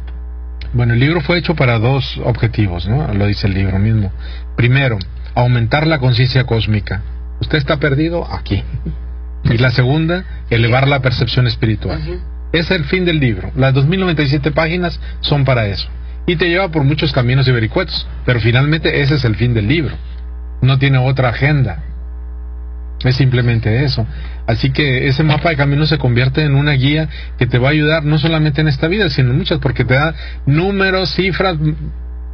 [0.73, 3.11] Bueno, el libro fue hecho para dos objetivos, ¿no?
[3.13, 4.11] Lo dice el libro mismo.
[4.55, 4.99] Primero,
[5.33, 7.01] aumentar la conciencia cósmica.
[7.41, 8.63] Usted está perdido aquí.
[9.45, 12.21] Y la segunda, elevar la percepción espiritual.
[12.51, 13.51] Es el fin del libro.
[13.55, 15.89] Las 2097 páginas son para eso.
[16.29, 18.07] Y te lleva por muchos caminos y vericuetos.
[18.25, 19.95] Pero finalmente ese es el fin del libro.
[20.61, 21.83] No tiene otra agenda.
[23.03, 24.05] Es simplemente eso.
[24.45, 27.07] Así que ese mapa de camino se convierte en una guía
[27.37, 29.93] que te va a ayudar no solamente en esta vida, sino en muchas, porque te
[29.93, 30.13] da
[30.45, 31.55] números, cifras,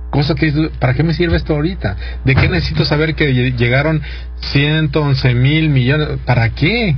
[0.10, 1.96] cosas que ¿para qué me sirve esto ahorita?
[2.26, 4.02] ¿De qué necesito saber que lle- llegaron
[4.40, 6.08] 111 mil millones?
[6.26, 6.96] ¿Para qué?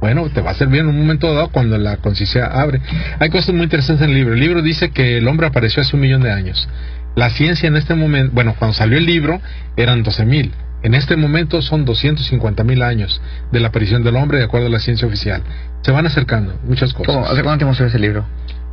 [0.00, 2.80] Bueno, te va a servir en un momento dado cuando la conciencia abre.
[3.18, 4.34] Hay cosas muy interesantes en el libro.
[4.34, 6.68] El libro dice que el hombre apareció hace un millón de años.
[7.14, 9.40] La ciencia en este momento, bueno, cuando salió el libro
[9.76, 10.52] eran 12 mil.
[10.82, 14.70] En este momento son 250 mil años de la aparición del hombre de acuerdo a
[14.70, 15.42] la ciencia oficial.
[15.80, 17.14] Se van acercando muchas cosas.
[17.14, 17.26] ¿Cómo?
[17.26, 18.26] ¿Hace cuánto tiempo salió ese libro?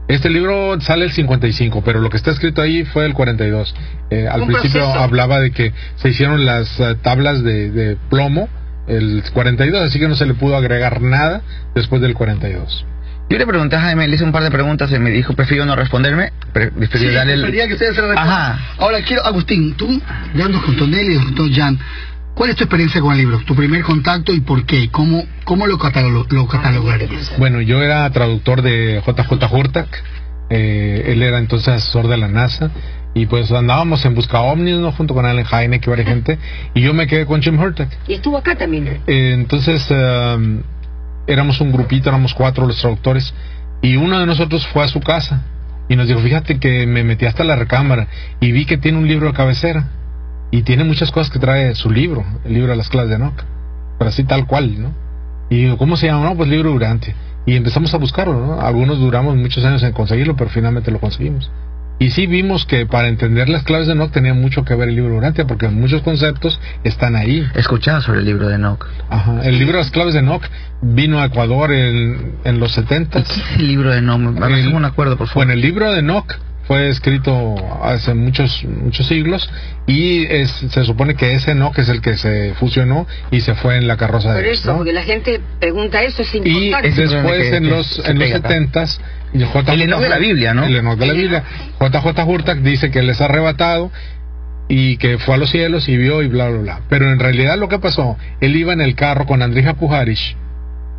[0.10, 3.74] Este libro sale el 55, pero lo que está escrito ahí fue el 42.
[4.10, 5.00] Eh, al principio proceso.
[5.00, 8.50] hablaba de que se hicieron las eh, tablas de, de plomo
[8.98, 11.42] el 42, así que no se le pudo agregar nada
[11.76, 12.86] después del 42.
[13.30, 15.64] Yo le pregunté a Jaime, le hice un par de preguntas y me dijo, prefiero
[15.66, 17.52] no responderme, pre- prefiero Sí, darle el...
[17.68, 18.60] que ustedes se la Ajá.
[18.78, 20.02] Ahora quiero, Agustín, tú,
[20.36, 21.80] ya andas con Tonelli y con Jan,
[22.36, 23.40] ¿cuál es tu experiencia con el libro?
[23.46, 24.90] ¿Tu primer contacto y por qué?
[24.92, 27.32] ¿Cómo, cómo lo, catalo- lo catalogarías?
[27.38, 29.88] Bueno, yo era traductor de JJ Hurtak,
[30.50, 32.70] eh, él era entonces asesor de la NASA,
[33.14, 34.92] y pues andábamos en busca ovnis, ¿no?
[34.92, 36.38] Junto con Allen Hynek y varias gente,
[36.74, 37.90] y yo me quedé con Jim Hurtak.
[38.08, 39.02] Y estuvo acá también.
[39.08, 40.62] Eh, entonces eh,
[41.28, 43.34] éramos un grupito, éramos cuatro los traductores
[43.82, 45.44] y uno de nosotros fue a su casa
[45.90, 48.08] y nos dijo, fíjate que me metí hasta la recámara
[48.40, 49.90] y vi que tiene un libro de cabecera
[50.52, 53.44] y tiene muchas cosas que trae su libro, el libro de las clases de Enoch,
[53.98, 54.94] pero así tal cual, ¿no?
[55.50, 56.30] Y digo, ¿cómo se llama?
[56.30, 57.14] No, pues libro durante.
[57.46, 58.62] Y empezamos a buscarlo, ¿no?
[58.62, 61.52] Algunos duramos muchos años en conseguirlo, pero finalmente lo conseguimos.
[62.02, 64.96] Y sí vimos que para entender las claves de Enoch tenía mucho que ver el
[64.96, 67.48] libro Urantia, porque muchos conceptos están ahí.
[67.54, 68.88] Escuchaba sobre el libro de Enoch.
[69.08, 69.42] Ajá.
[69.44, 70.44] El libro de las claves de Enoch
[70.82, 73.24] vino a Ecuador en, en los 70.
[73.60, 75.46] El libro de Enoch, a ver, un acuerdo, por favor.
[75.46, 79.50] Bueno, el libro de Enoch fue escrito hace muchos muchos siglos
[79.88, 83.78] y es, se supone que ese Enoch es el que se fusionó y se fue
[83.78, 84.78] en la carroza Por de eso, ¿no?
[84.78, 89.02] porque la gente pregunta eso, es Y después en los en los setentas
[89.34, 89.74] J.
[89.74, 90.66] El Enoch de la Biblia, ¿no?
[90.66, 91.44] El Enoch de la Biblia.
[91.80, 93.92] JJ Hurtak dice que les ha arrebatado
[94.68, 96.82] y que fue a los cielos y vio y bla, bla, bla.
[96.90, 100.36] Pero en realidad lo que pasó, él iba en el carro con Andrija Pujarish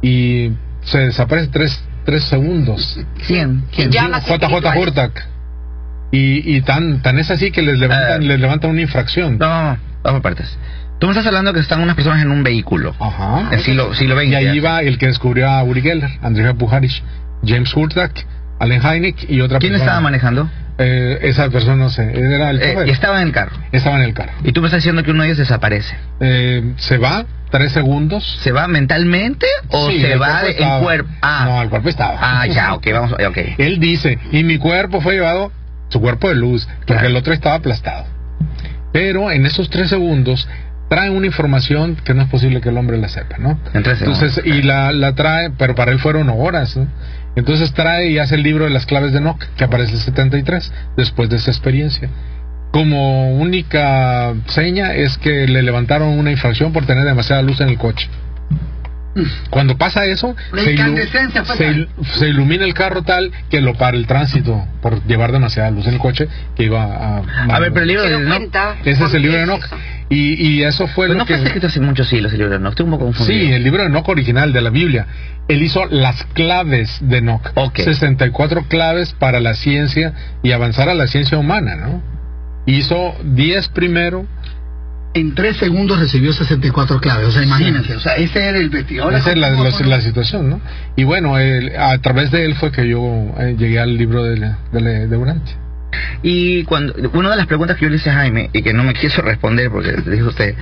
[0.02, 0.52] y
[0.82, 3.00] se desaparece tres, tres segundos.
[3.26, 3.64] ¿Quién?
[3.74, 3.90] ¿Quién?
[3.90, 4.78] JJ.
[4.78, 5.28] Hurtak.
[6.10, 9.38] Y, y tan, tan es así que les levantan, les levantan una infracción.
[9.38, 10.58] No, no, no, vamos por partes.
[10.98, 12.94] Tú me estás hablando que están unas personas en un vehículo.
[13.00, 13.48] Ajá.
[13.50, 14.28] El siglo, siglo XX.
[14.28, 17.02] Y ahí va el que descubrió a Uri Geller, Andrija Pujarish,
[17.44, 18.12] James Hurtak,
[18.58, 19.84] Allen Hynek y otra ¿Quién persona.
[19.84, 20.50] estaba manejando?
[20.78, 23.52] Eh, esa persona no sé, era el Eh, estaba en el carro.
[23.72, 24.32] Estaba en el carro.
[24.42, 25.94] Y tú me estás diciendo que uno de ellos desaparece.
[26.20, 28.38] Eh, se va tres segundos.
[28.40, 31.10] ¿Se va mentalmente o Sí, se el va cuerpo en cuerpo?
[31.20, 31.44] Ah.
[31.46, 32.16] No, el cuerpo estaba.
[32.20, 33.38] Ah, ya, ok, vamos, ok.
[33.58, 35.52] Él dice, y mi cuerpo fue llevado,
[35.88, 38.06] su cuerpo de luz, porque el otro estaba aplastado.
[38.92, 40.48] Pero en esos tres segundos
[40.88, 43.58] trae una información que no es posible que el hombre la sepa, ¿no?
[43.74, 44.58] En tres Entonces, segundos.
[44.58, 46.86] y la, la trae, pero para él fueron horas, ¿no?
[47.36, 50.02] Entonces trae y hace el libro de las claves de Enoch, que aparece en el
[50.02, 52.08] 73, después de esa experiencia.
[52.72, 57.78] Como única seña es que le levantaron una infracción por tener demasiada luz en el
[57.78, 58.08] coche.
[59.50, 60.94] Cuando pasa eso, se, ilu-
[61.58, 65.70] se il- se ilumina el carro tal que lo para el tránsito por llevar demasiada
[65.70, 67.18] luz en el coche que iba a...
[67.18, 68.50] A ver, pero el libro de Enoch.
[68.86, 69.62] Ese es el libro de Enoch.
[70.08, 71.42] Y, y eso fue Pero lo no fue que...
[71.42, 72.70] escrito hace muchos siglos el libro de Enoch.
[72.72, 73.38] Estoy un poco confundido.
[73.48, 75.06] Sí, el libro de Enoch original de la Biblia.
[75.52, 77.50] Él hizo las claves de Enoch.
[77.54, 77.80] Ok.
[77.80, 82.02] 64 claves para la ciencia y avanzar a la ciencia humana, ¿no?
[82.66, 84.26] Hizo 10 primero.
[85.14, 87.26] En tres segundos recibió 64 claves.
[87.28, 87.94] O sea, imagínense.
[87.96, 89.12] O sea, ese era el vestidor.
[89.12, 90.60] Esa es la, la- la situación, ¿no?
[90.96, 93.00] Y bueno, él- a través de él fue que yo
[93.38, 94.36] eh, llegué al libro de,
[94.72, 95.34] de, de.
[96.22, 98.84] Y cuando una de las preguntas que yo le hice a Jaime y que no
[98.84, 100.54] me quiso responder porque le dijo usted,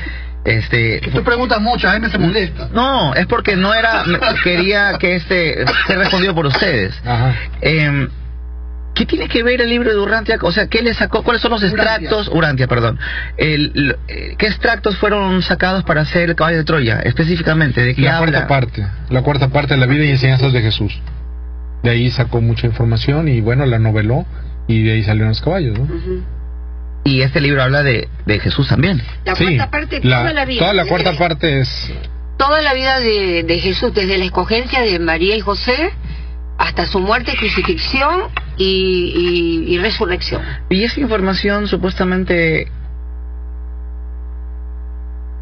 [0.56, 2.68] este, Tú preguntas mucho, a mí me se molesta.
[2.72, 4.04] no, es porque no era,
[4.44, 6.94] quería que este sea respondido por ustedes.
[7.04, 7.34] Ajá.
[7.60, 8.08] Em,
[8.94, 10.36] ¿Qué tiene que ver el libro de Urantia?
[10.42, 11.22] O sea, ¿qué le sacó?
[11.22, 12.28] ¿Cuáles son los extractos?
[12.28, 12.98] Urantia, perdón.
[13.38, 16.98] El- eh, ¿Qué extractos fueron sacados para hacer el caballo de Troya?
[17.00, 18.46] Específicamente, ¿de qué La habla?
[18.46, 20.92] cuarta parte, la cuarta parte de la vida y enseñanzas de Jesús.
[21.82, 24.26] De ahí sacó mucha información y bueno, la noveló
[24.66, 25.86] y de ahí salieron los caballos, ¿no?
[27.04, 29.02] Y este libro habla de, de Jesús también.
[29.24, 30.60] La Sí, cuarta parte, la- toda la vida.
[30.60, 31.92] toda la cuarta parte es
[32.36, 35.92] Toda la vida de, de Jesús, desde la escogencia de María y José
[36.58, 38.22] hasta su muerte, crucifixión
[38.56, 40.42] y, y- y resurrección.
[40.70, 42.68] Y esa información supuestamente...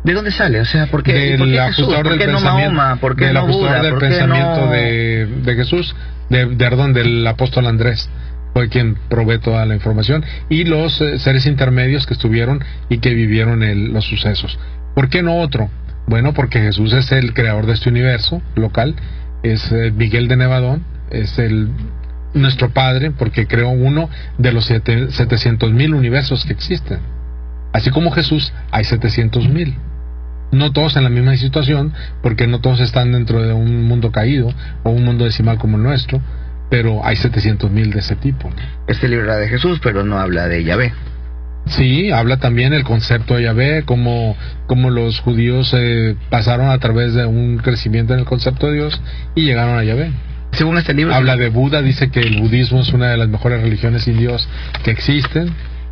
[0.05, 0.61] ¿De dónde sale?
[0.61, 1.79] O sea, ¿por qué, del ¿por qué Jesús?
[1.81, 3.01] ajustador ¿Por del qué no pensamiento, Mahoma?
[3.01, 3.83] ¿Por qué del no ajustador Buda?
[3.83, 4.71] del ¿Por qué pensamiento no...
[4.71, 5.97] de, de Jesús,
[6.31, 8.09] de, de, perdón, del apóstol Andrés,
[8.59, 13.15] fue quien provee toda la información y los eh, seres intermedios que estuvieron y que
[13.15, 14.59] vivieron el- los sucesos.
[14.97, 15.71] ¿Por qué no otro?
[16.09, 18.97] Bueno, porque Jesús es el creador de este universo local,
[19.45, 20.83] es eh, Miguel de Nevadón,
[21.13, 21.69] es el
[22.35, 26.99] nuestro padre porque creó uno de los 700 mil universos que existen.
[27.73, 29.77] Así como Jesús, hay 700 mil.
[30.51, 31.93] No todos en la misma situación,
[32.23, 34.53] porque no todos están dentro de un mundo caído
[34.83, 36.21] o un mundo decimal como el nuestro,
[36.71, 38.51] pero hay 700 mil de ese tipo.
[38.87, 40.93] Este libro de Jesús, pero no habla de Yahvé.
[41.67, 47.13] Sí, habla también el concepto de Yahvé, cómo, cómo los judíos eh, pasaron a través
[47.15, 49.01] de un crecimiento en el concepto de Dios
[49.35, 50.11] y llegaron a Yahvé.
[50.53, 51.15] Según este libro...
[51.15, 54.49] Habla de Buda, dice que el budismo es una de las mejores religiones sin Dios
[54.83, 55.51] que existen.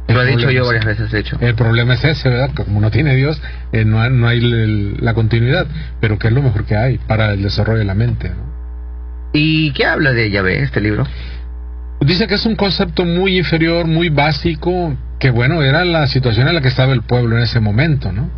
[0.08, 1.36] Lo he dicho yo varias veces, de hecho.
[1.40, 2.54] El problema es ese, ¿verdad?
[2.54, 5.66] Que como no tiene Dios, eh, no, hay- no hay el- la continuidad,
[6.00, 8.30] pero que es lo mejor que hay para el desarrollo de la mente.
[8.30, 8.55] ¿no?
[9.36, 11.06] ¿Y qué habla de Yahvé este libro?
[12.00, 16.54] Dice que es un concepto muy inferior, muy básico, que bueno, era la situación en
[16.54, 18.30] la que estaba el pueblo en ese momento, ¿no?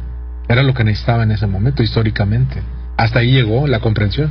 [0.49, 2.63] Era lo que necesitaba en ese momento, históricamente.
[2.97, 4.31] Hasta ahí llegó la comprensión.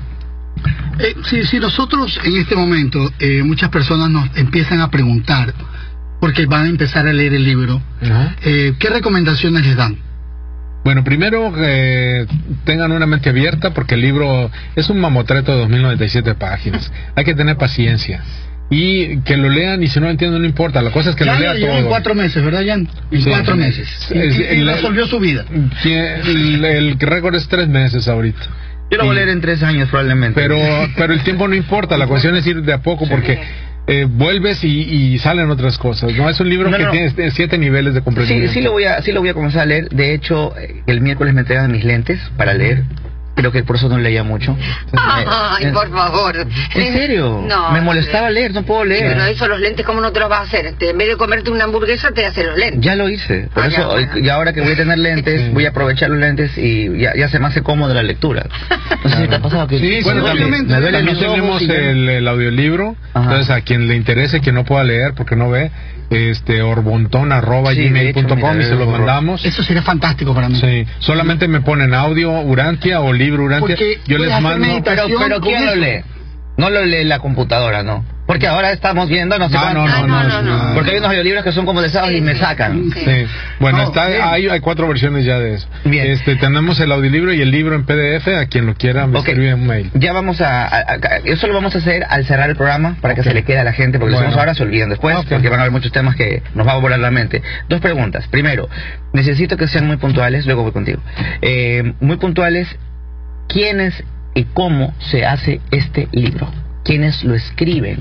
[0.99, 5.53] Eh, si, si nosotros en este momento, eh, muchas personas nos empiezan a preguntar,
[6.19, 7.81] porque van a empezar a leer el libro,
[8.43, 10.06] eh, ¿qué recomendaciones les dan?
[10.87, 12.25] Bueno, primero que
[12.63, 16.89] tengan una mente abierta porque el libro es un mamotreto de 2097 páginas.
[17.13, 18.23] Hay que tener paciencia.
[18.69, 20.81] Y que lo lean y si no lo entienden no importa.
[20.81, 21.77] La cosa es que ya lo lo lea leyó todo.
[21.79, 22.87] en cuatro meses, ¿verdad, Jan?
[23.11, 23.29] En Sí.
[23.29, 24.09] cuatro meses.
[24.15, 25.43] Y, Es- y- y la- resolvió su vida.
[25.83, 28.39] El, el récord es tres meses ahorita.
[28.89, 30.39] Yo lo voy a leer en tres años probablemente.
[30.39, 30.57] Pero,
[30.95, 33.37] pero el tiempo no importa, la cuestión es ir de a poco porque
[33.87, 34.81] eh, vuelves y,
[35.13, 36.13] y salen otras cosas.
[36.13, 36.91] No es un libro No, que no.
[36.91, 38.47] tiene siete niveles de Sí, comprensión.
[38.49, 39.89] sí lo voy a, sí lo voy a comenzar a leer.
[39.89, 42.83] De hecho, eh, el miércoles me entregan mis lentes para leer.
[43.37, 44.57] Creo que por eso no leía mucho.
[44.93, 46.35] Ay, por favor.
[46.75, 47.43] ¿En serio?
[47.47, 47.71] No.
[47.71, 49.13] Me molestaba leer, no puedo leer.
[49.13, 50.73] pero eso los lentes, ¿cómo no te los vas a hacer?
[50.73, 52.81] Te- en vez de comerte una hamburguesa, te haces los lentes.
[52.81, 55.65] Ya lo hice, por Ah, eso, ya, y ahora que voy a tener lentes, voy
[55.65, 58.47] a aprovechar los lentes y ya, ya se me hace cómodo la lectura.
[59.03, 61.61] No sé si te ha pasado que Sí, bueno, sí, también, me duelen también tenemos
[61.61, 62.95] el, el audiolibro.
[63.15, 65.71] Entonces, a quien le interese, que no pueda leer porque no ve,
[66.09, 69.45] este orbontón arroba Sí, y se lo mandamos.
[69.45, 70.59] Eso sería fantástico para mí.
[70.59, 73.75] Sí, solamente me ponen audio Urantia o libro Urantia.
[73.75, 74.65] Porque Yo les mando.
[74.83, 76.01] Pero, pero ¿quién lo lee?
[76.57, 78.03] No lo lee la computadora, ¿no?
[78.27, 80.73] Porque ahora estamos viendo, no sé Ah, no, no, no, no, no.
[80.75, 82.91] Porque hay unos audiolibros que son como de sábado y me sacan.
[82.93, 83.25] Sí.
[83.59, 84.21] Bueno, No, está, bien.
[84.21, 85.67] hay, hay cuatro versiones ya de eso.
[85.85, 88.27] Este, tenemos el audiolibro y el libro en PDF.
[88.37, 89.27] A quien lo quiera, me Ok.
[89.29, 89.89] escribe un mail.
[89.93, 93.15] Ya vamos a, a- a- Eso lo vamos a hacer al cerrar el programa para
[93.15, 95.47] que se le quede a la gente, porque lo hacemos ahora, se olvidan después, porque
[95.49, 97.41] van a haber muchos temas que nos va a volar la mente.
[97.69, 98.27] Dos preguntas.
[98.27, 98.67] Primero,
[99.13, 101.01] necesito que sean muy puntuales, luego voy contigo.
[101.41, 102.67] Eh, muy puntuales,
[103.47, 104.03] ¿quiénes
[104.35, 106.51] y cómo se hace este libro?
[106.87, 107.99] ¿Quiénes lo escriben?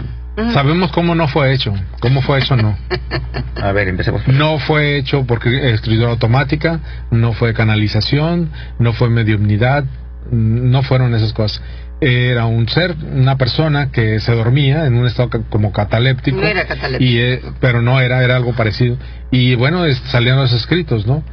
[0.53, 1.75] Sabemos cómo no fue hecho.
[2.01, 2.57] ¿Cómo fue hecho?
[2.57, 2.77] No.
[3.63, 4.27] A ver, empecemos.
[4.29, 6.81] No fue hecho porque escritura automática,
[7.11, 9.85] no fue canalización, no fue mediumnidad,
[10.31, 11.63] no fueron esas cosas.
[12.03, 16.37] Era un ser, una persona que se dormía en un estado como cataléptico.
[16.37, 17.11] No era cataléptico.
[17.11, 18.99] Y, eh, pero no era, era algo parecido.
[19.31, 21.25] Y bueno, es- salían los escritos, ¿no?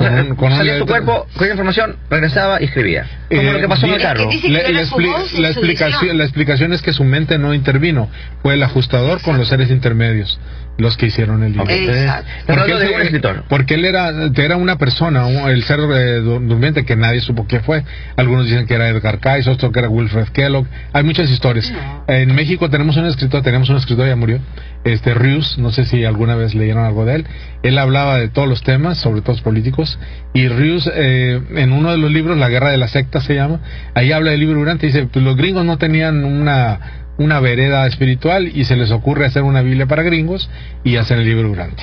[0.00, 3.06] Con un- con Salía su cuerpo, cogía información, regresaba y escribía.
[3.28, 4.30] Como Eh, lo que pasó en el carro.
[4.48, 8.08] La, la expli- la explicación, la explicación es que su mente no intervino,
[8.42, 10.40] fue el ajustador con los seres intermedios
[10.78, 11.68] los que hicieron el libro.
[11.68, 12.26] Exacto.
[12.46, 13.44] Porque Hablando él, un escritor.
[13.50, 17.44] porque él era, era una persona, un- el ser eh, du- durmiente que nadie supo
[17.46, 17.84] quién fue.
[18.16, 20.66] Algunos dicen que era Edgar Cayce, otros que era Wilfred Kellogg.
[20.94, 21.70] Hay muchas historias.
[22.08, 24.38] En México tenemos un escritor, tenemos un escritor ya murió,
[24.84, 27.26] este Rius, no sé si alguna vez leyeron algo de él.
[27.62, 29.98] Él hablaba de todos los temas, sobre todo los políticos.
[30.32, 33.60] Y Rius, eh, en uno de los libros, La Guerra de la Secta se llama,
[33.94, 38.50] ahí habla del libro durante dice, pues los gringos no tenían una una vereda espiritual
[38.52, 40.48] y se les ocurre hacer una Biblia para gringos
[40.84, 41.82] y hacer el libro Durante.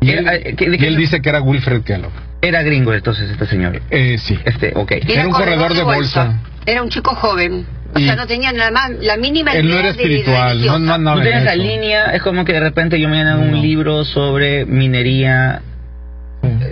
[0.00, 2.12] Y él, eh, y él dice que era Wilfred Kellogg.
[2.40, 3.82] Era gringo entonces este señor.
[3.90, 4.38] Eh, sí.
[4.46, 4.92] Este, ok.
[5.06, 6.40] Era un corredor de bolsa.
[6.64, 7.66] Era un chico joven.
[7.94, 10.50] O Y- sea, no tenía nada más, la mínima Él no era de- de espiritual,
[10.52, 10.78] religiosa.
[10.78, 11.62] no, no tienes la eso.
[11.62, 15.60] línea, es como que de repente yo me llenan un libro sobre minería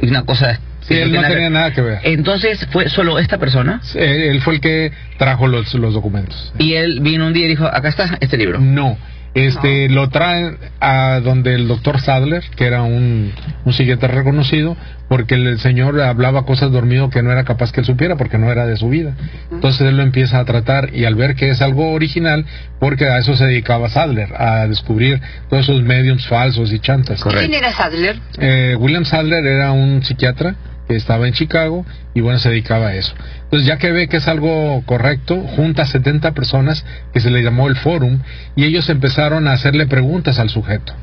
[0.01, 0.59] y una cosa.
[0.89, 2.01] Sí, él no tenía nada que ver.
[2.03, 3.81] Entonces fue solo esta persona.
[3.95, 6.53] Él fue el que trajo los, los documentos.
[6.59, 8.59] Y él vino un día y dijo, acá está este libro.
[8.59, 8.97] No.
[9.35, 13.31] Este, lo traen a donde el doctor Sadler, que era un,
[13.65, 14.77] un psiquiatra reconocido,
[15.09, 18.39] porque el, el señor hablaba cosas dormido que no era capaz que él supiera, porque
[18.39, 19.15] no era de su vida.
[19.53, 22.47] Entonces él lo empieza a tratar y al ver que es algo original,
[22.81, 27.23] porque a eso se dedicaba Sadler, a descubrir todos esos mediums falsos y chantas.
[27.23, 28.19] ¿Quién era Sadler?
[28.39, 30.57] Eh, William Sadler era un psiquiatra
[30.89, 31.85] que estaba en Chicago
[32.15, 33.15] y bueno, se dedicaba a eso.
[33.45, 37.69] Entonces, ya que ve que es algo correcto, junta 70 personas que se le llamó
[37.69, 38.21] el Forum
[38.57, 40.95] y ellos empezaron a hacerle preguntas al sujeto.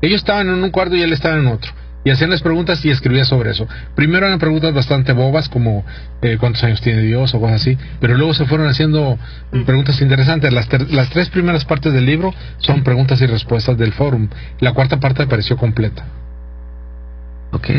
[0.00, 1.72] Ellos estaban en un cuarto y él estaba en otro.
[2.04, 3.66] Y hacían las preguntas y escribía sobre eso.
[3.96, 5.84] Primero eran preguntas bastante bobas, como
[6.22, 9.18] eh, cuántos años tiene Dios o cosas así, pero luego se fueron haciendo
[9.66, 10.52] preguntas interesantes.
[10.52, 14.28] Las, las tres primeras partes del libro son preguntas y respuestas del forum.
[14.60, 15.56] La cuarta parte me pareció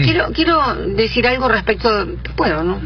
[0.04, 2.80] Quiero, quiero decir algo respecto, puedo, ¿no?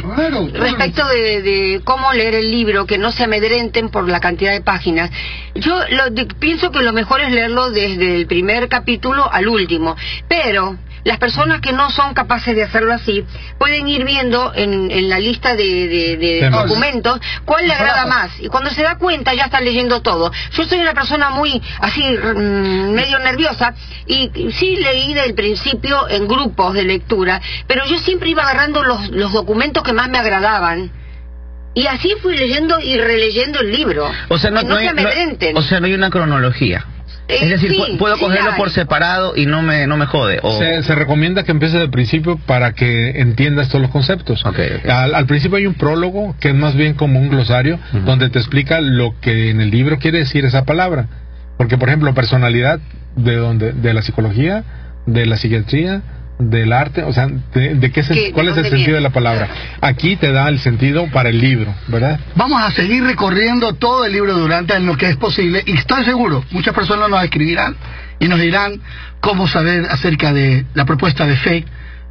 [0.53, 4.61] Respecto de, de cómo leer el libro, que no se amedrenten por la cantidad de
[4.61, 5.09] páginas.
[5.55, 9.95] Yo lo de- pienso que lo mejor es leerlo desde el primer capítulo al último,
[10.27, 13.25] pero las personas que no son capaces de hacerlo así
[13.57, 16.17] pueden ir viendo en, en la lista de, de-
[16.67, 20.31] documentos cuál le agrada más y cuando se da cuenta ya está leyendo todo.
[20.51, 23.73] Yo soy una persona muy así mm, medio nerviosa
[24.07, 29.09] y sí leí del principio en grupos de lectura, pero yo siempre iba agarrando los,
[29.09, 30.89] los documentos que más me agradaban.
[31.75, 34.07] Y así fui leyendo y releyendo el libro.
[34.29, 35.01] O sea, no, hay, no-
[35.57, 36.85] o sea, no hay una cronología.
[37.29, 38.57] Eh, es decir, sí, pu- puedo sí cogerlo hay.
[38.57, 40.39] por separado y no me, no me jode.
[40.43, 40.57] O...
[40.59, 44.43] Se, se recomienda que empieces del principio para que entiendas todos los conceptos.
[44.89, 48.39] Al, al principio hay un prólogo que es más bien como un glosario donde te
[48.39, 51.07] explica lo que en el libro quiere decir esa palabra.
[51.57, 52.79] Porque, por ejemplo, personalidad
[53.15, 54.63] de donde, de la psicología,
[55.05, 56.01] de la psiquiatría,
[56.39, 58.21] del arte, o sea, de, de qué se- ¿Qué?
[58.25, 58.93] ¿De cuál es el sentido viene?
[58.95, 59.47] de la palabra.
[59.81, 62.19] Aquí te da el sentido para el libro, ¿verdad?
[62.35, 66.03] Vamos a seguir recorriendo todo el libro durante en lo que es posible y estoy
[66.05, 67.75] seguro, muchas personas nos escribirán
[68.19, 68.81] y nos dirán
[69.21, 71.65] cómo saber acerca de la propuesta de fe,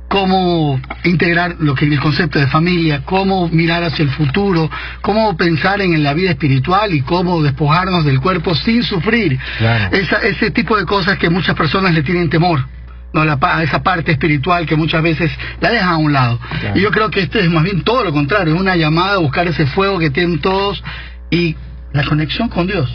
[0.09, 4.71] cómo integrar lo que el concepto de familia, cómo mirar hacia el futuro,
[5.01, 9.39] cómo pensar en la vida espiritual y cómo despojarnos del cuerpo sin sufrir.
[9.59, 9.97] Claro.
[9.97, 12.67] Esa- ese tipo de cosas que muchas personas le tienen temor.
[13.13, 16.41] No la esa parte espiritual que muchas veces la dejan a un lado.
[16.75, 19.19] Y yo creo que este es más bien todo lo contrario, es una llamada a
[19.19, 20.83] buscar ese fuego que tienen todos
[21.31, 21.57] y
[21.93, 22.91] la conexión con Dios.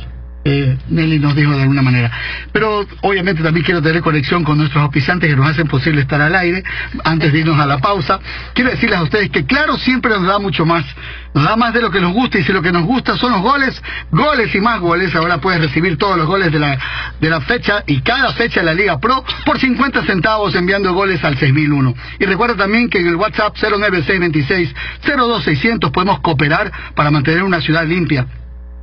[0.49, 2.09] Eh, Nelly nos dijo de alguna manera.
[2.53, 6.33] Pero obviamente también quiero tener conexión con nuestros auspiciantes que nos hacen posible estar al
[6.33, 6.63] aire.
[7.03, 8.21] Antes de irnos a la pausa,
[8.53, 10.85] quiero decirles a ustedes que claro siempre nos da mucho más.
[11.33, 13.33] Nos da más de lo que nos gusta y si lo que nos gusta son
[13.33, 15.13] los goles, goles y más goles.
[15.15, 16.79] Ahora puedes recibir todos los goles de la,
[17.19, 21.21] de la fecha y cada fecha de la Liga Pro por 50 centavos enviando goles
[21.25, 21.93] al 6001.
[22.19, 24.73] Y recuerda también que en el WhatsApp 09626
[25.05, 28.27] 02600 podemos cooperar para mantener una ciudad limpia.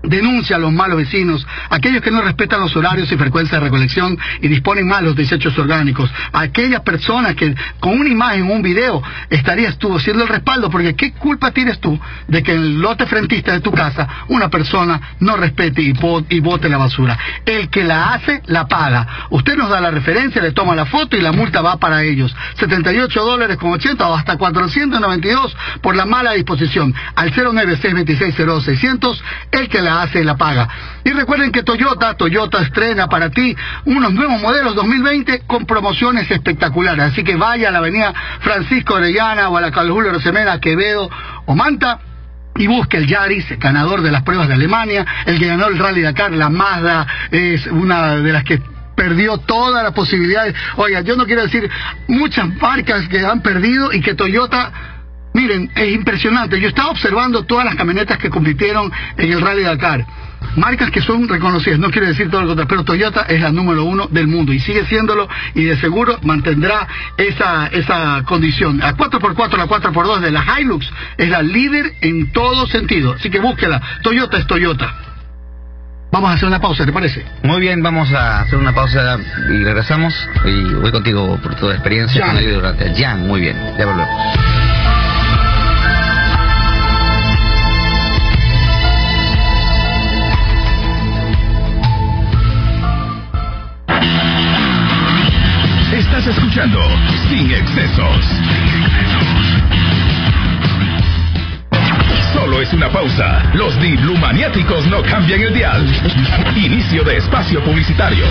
[0.04, 4.18] Denuncia a los malos vecinos, aquellos que no respetan los horarios y frecuencia de recolección
[4.40, 9.02] y disponen mal los desechos orgánicos, aquellas personas que con una imagen o un video
[9.30, 11.98] estarías tú haciendo el respaldo, porque ¿qué culpa tienes tú
[12.28, 15.94] de que en el lote frentista de tu casa una persona no respete y,
[16.28, 17.18] y bote la basura?
[17.44, 19.26] El que la hace, la paga.
[19.30, 22.34] Usted nos da la referencia, le toma la foto y la multa va para ellos.
[22.58, 26.94] 78 dólares con 80 o hasta 492 por la mala disposición.
[27.14, 29.20] Al 096260600,
[29.52, 30.68] el que la hace, la paga.
[31.04, 37.12] Y recuerden que Toyota, Toyota estrena para ti unos nuevos modelos 2020 con promociones espectaculares.
[37.12, 41.10] Así que vaya a la avenida Francisco Orellana o a la Carlos Julio Rosemena, Quevedo
[41.46, 42.00] o Manta
[42.56, 46.02] y busque el Yaris, ganador de las pruebas de Alemania, el que ganó el Rally
[46.02, 48.62] Dakar, la Mazda es una de las que
[48.94, 50.54] perdió todas las posibilidades.
[50.76, 51.68] Oiga, yo no quiero decir
[52.06, 54.72] muchas marcas que han perdido y que Toyota,
[55.34, 56.58] miren, es impresionante.
[56.60, 60.06] Yo estaba observando todas las camionetas que compitieron en el Rally Dakar.
[60.56, 63.84] Marcas que son reconocidas, no quiero decir todo lo contrario, pero Toyota es la número
[63.84, 68.78] uno del mundo y sigue siéndolo y de seguro mantendrá esa, esa condición.
[68.78, 73.40] La 4x4, la 4x2 de la Hilux es la líder en todo sentido, así que
[73.40, 73.80] búsquela.
[74.02, 74.94] Toyota es Toyota.
[76.12, 77.24] Vamos a hacer una pausa, ¿te parece?
[77.42, 79.18] Muy bien, vamos a hacer una pausa
[79.50, 80.14] y regresamos.
[80.44, 82.36] Y voy contigo por tu experiencia Jan.
[82.36, 82.94] con el durante.
[82.94, 84.53] Jan, muy bien, ya volvemos.
[96.54, 98.24] Sin Excesos.
[102.32, 103.50] Solo es una pausa.
[103.54, 105.84] Los diplomaniáticos no cambian el dial.
[106.54, 108.24] Inicio de espacio publicitario.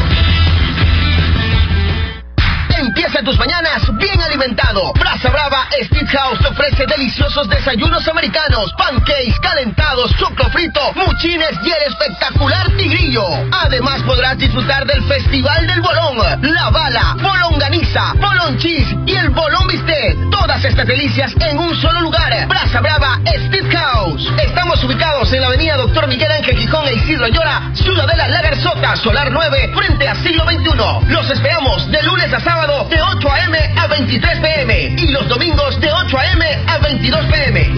[3.14, 4.92] Empieza tus mañanas bien alimentado.
[4.94, 11.92] Brasa Brava Street House ofrece deliciosos desayunos americanos, pancakes calentados, choco frito, muchines y el
[11.92, 13.24] espectacular tigrillo.
[13.52, 19.68] Además podrás disfrutar del Festival del Bolón, la bala, bolonganiza, bolón cheese y el bolón
[19.68, 20.18] bistec.
[20.32, 22.48] Todas estas delicias en un solo lugar.
[22.48, 24.28] Brasa Brava Street House.
[24.42, 28.96] Estamos ubicados en la avenida Doctor Miguel Ángel Gijón e Isidro Llora, Ciudadela La Garzota,
[28.96, 31.12] Solar 9, frente a siglo XXI.
[31.14, 33.58] Los esperamos de lunes a sábado de 8 a.m.
[33.78, 34.96] a 23 p.m.
[34.98, 36.46] y los domingos de 8 a.m.
[36.68, 37.76] a 22 p.m.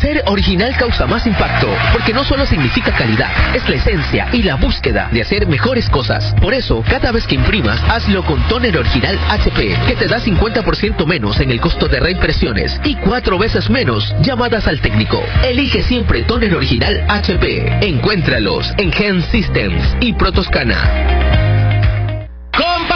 [0.00, 4.56] Ser original causa más impacto, porque no solo significa calidad, es la esencia y la
[4.56, 6.34] búsqueda de hacer mejores cosas.
[6.40, 11.06] Por eso, cada vez que imprimas, hazlo con Toner Original HP, que te da 50%
[11.06, 15.22] menos en el costo de reimpresiones y cuatro veces menos llamadas al técnico.
[15.44, 17.86] Elige siempre Toner Original HP.
[17.86, 21.41] Encuéntralos en Gen Systems y Protoscana.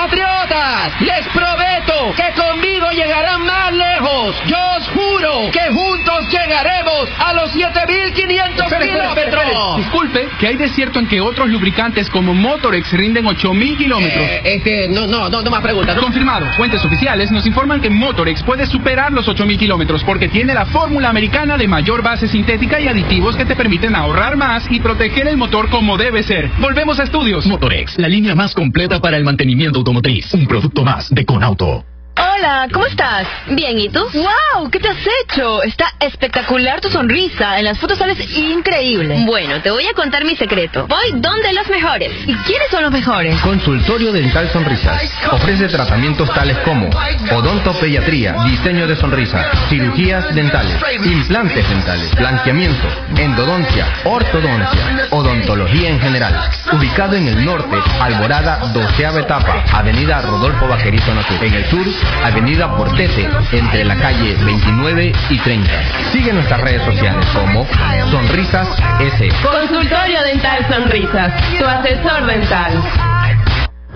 [0.07, 4.37] Compatriotas, les prometo que conmigo llegarán más lejos.
[4.47, 9.51] Yo os juro que juntos llegaremos a los 7500 Espere, espere, espere, espere.
[9.51, 9.77] kilómetros.
[9.79, 14.25] Disculpe, que hay de cierto en que otros lubricantes como Motorex rinden 8000 kilómetros.
[14.25, 15.97] Eh, este, no, no, no, no más preguntas.
[15.99, 16.47] Confirmado.
[16.57, 21.09] Fuentes oficiales nos informan que Motorex puede superar los 8000 kilómetros porque tiene la fórmula
[21.09, 25.37] americana de mayor base sintética y aditivos que te permiten ahorrar más y proteger el
[25.37, 26.51] motor como debe ser.
[26.61, 27.45] Volvemos a estudios.
[27.47, 30.35] Motorex, la línea más completa para el mantenimiento automotriz.
[30.35, 31.96] Un producto más de Conauto.
[32.19, 33.27] Hola, ¿cómo estás?
[33.49, 34.01] Bien, ¿y tú?
[34.15, 34.71] ¡Wow!
[34.71, 35.63] ¿Qué te has hecho?
[35.63, 37.59] Está espectacular tu sonrisa.
[37.59, 39.23] En las fotos sales increíble.
[39.27, 40.87] Bueno, te voy a contar mi secreto.
[40.87, 42.11] Voy donde los mejores.
[42.27, 43.39] ¿Y quiénes son los mejores?
[43.41, 45.03] Consultorio Dental Sonrisas.
[45.31, 46.89] Ofrece tratamientos tales como
[47.33, 56.51] odontopediatría, diseño de sonrisa, cirugías dentales, implantes dentales, blanqueamiento, endodoncia, ortodoncia, odontología en general.
[56.73, 61.45] Ubicado en el norte, Alborada, doceava etapa, Avenida Rodolfo Vaquerito Natur.
[61.45, 61.87] En el sur,
[62.25, 65.71] Avenida Portete, entre la calle 29 y 30.
[66.13, 67.67] Sigue nuestras redes sociales como
[68.11, 68.69] Sonrisas
[69.01, 69.29] S.
[69.43, 72.83] Consultorio Dental Sonrisas, tu asesor dental.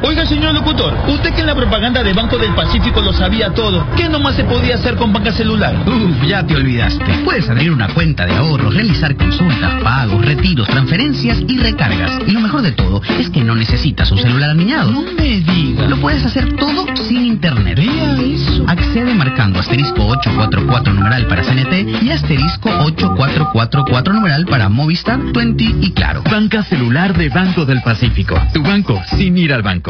[0.02, 3.86] Oiga, señor locutor, usted que en la propaganda de Banco del Pacífico lo sabía todo,
[3.96, 5.76] ¿qué nomás se podía hacer con banca celular?
[5.86, 7.04] Uf, ya te olvidaste.
[7.24, 12.12] Puedes abrir una cuenta de ahorros, realizar consultas, pagos, retiros, transferencias y recargas.
[12.26, 14.90] Y lo mejor de todo es que no necesitas un celular aniñado.
[14.90, 15.86] No me diga.
[15.86, 17.76] Lo puedes hacer todo sin internet.
[17.76, 18.64] Vea eso.
[18.68, 25.90] Accede marcando asterisco 844 numeral para CNT y asterisco 8444 numeral para Movistar, 20 y
[25.92, 26.22] Claro.
[26.30, 28.40] Banca celular de Banco del Pacífico.
[28.54, 29.89] Tu banco sin ir al banco.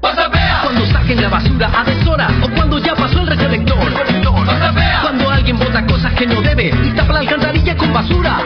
[0.00, 3.92] Cuando saquen la basura a deshora o cuando ya pasó el recolector.
[5.02, 8.38] Cuando alguien bota cosas que no debe y tapa la alcantarilla con basura.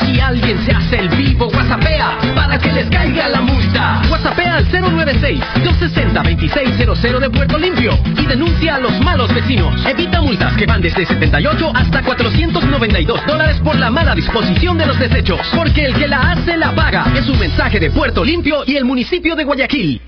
[0.00, 4.02] Si alguien se hace el vivo, whatsappea para que les caiga la multa.
[4.10, 9.84] Whatsappea al 096-260-2600 de Puerto Limpio y denuncia a los malos vecinos.
[9.86, 14.96] Evita multas que van desde 78 hasta 492 dólares por la mala disposición de los
[14.98, 15.40] desechos.
[15.54, 17.06] Porque el que la hace la paga.
[17.16, 20.00] Es un mensaje de Puerto Limpio y el municipio de Guayaquil.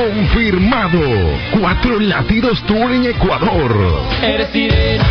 [0.00, 0.98] Confirmado.
[1.60, 4.00] Cuatro latidos tour en Ecuador.
[4.22, 5.04] Eres sirena,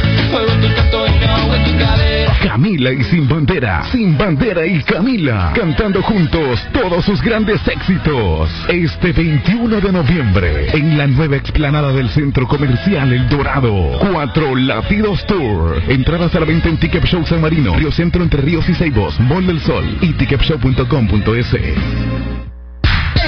[0.75, 2.33] canto en tu cadera.
[2.41, 8.49] Camila y Sin Bandera, Sin Bandera y Camila, cantando juntos todos sus grandes éxitos.
[8.67, 13.99] Este 21 de noviembre, en la nueva explanada del Centro Comercial El Dorado.
[14.11, 15.83] Cuatro Latidos Tour.
[15.87, 19.19] Entradas a la venta en Ticket Show San Marino, Río Centro Entre Ríos y Ceibos,
[19.19, 22.48] Mall del Sol y ticketshow.com.es.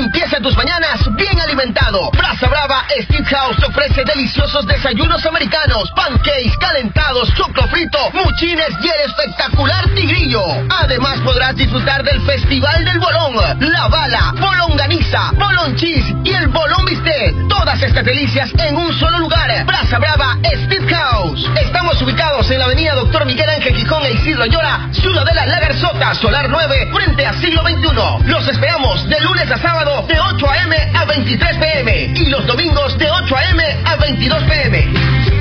[0.01, 2.09] Empieza tus mañanas bien alimentado.
[2.17, 9.09] Brasa Brava Street House ofrece deliciosos desayunos americanos, pancakes calentados, choclo frito, muchines y el
[9.11, 10.43] espectacular tigrillo.
[10.69, 16.83] Además podrás disfrutar del Festival del Bolón, la bala, bolonganiza, bolón cheese y el bolón
[16.85, 17.35] bistec.
[17.47, 19.65] Todas estas delicias en un solo lugar.
[19.65, 21.47] Brasa Brava Street House.
[21.61, 26.15] Estamos ubicados en la avenida Doctor Miguel Ángel Gijón e Isidro Llora, Ciudadela La Garzota,
[26.15, 28.27] Solar 9, frente a siglo XXI.
[28.27, 30.75] Los esperamos de lunes a sábado de 8 a.m.
[30.93, 32.13] a 23 p.m.
[32.15, 33.63] y los domingos de 8 a.m.
[33.83, 35.40] a 22 p.m.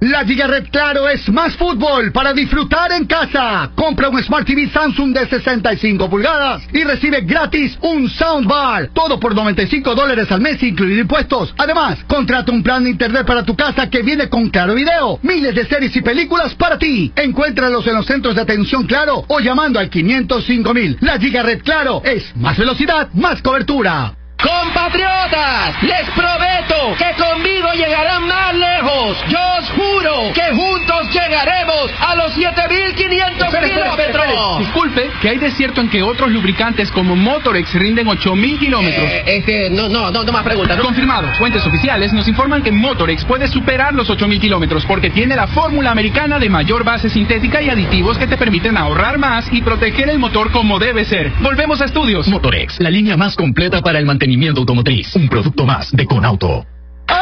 [0.00, 3.72] La Giga Red Claro es más fútbol para disfrutar en casa.
[3.74, 8.90] Compra un Smart TV Samsung de 65 pulgadas y recibe gratis un soundbar.
[8.94, 11.52] Todo por 95 dólares al mes, incluido impuestos.
[11.58, 15.18] Además, contrata un plan de internet para tu casa que viene con Claro Video.
[15.22, 17.12] Miles de series y películas para ti.
[17.16, 20.96] Encuéntralos en los centros de atención Claro o llamando al 505 mil.
[21.00, 24.17] La Giga Red Claro es más velocidad, más cobertura.
[24.40, 29.18] Compatriotas, les prometo que conmigo llegarán más lejos.
[29.28, 34.58] Yo os juro que juntos llegaremos a los 7500 kilómetros.
[34.60, 39.04] Disculpe, que hay desierto en que otros lubricantes como Motorex rinden 8000 kilómetros.
[39.04, 40.76] Eh, este, no, no, no, no más preguntas.
[40.76, 40.84] ¿no?
[40.84, 41.34] Confirmado.
[41.34, 45.90] Fuentes oficiales nos informan que Motorex puede superar los 8000 kilómetros porque tiene la fórmula
[45.90, 50.20] americana de mayor base sintética y aditivos que te permiten ahorrar más y proteger el
[50.20, 51.32] motor como debe ser.
[51.40, 52.28] Volvemos a estudios.
[52.28, 54.27] Motorex, la línea más completa para el mantenimiento
[54.60, 55.14] automotriz.
[55.16, 56.77] Un producto más de Conauto.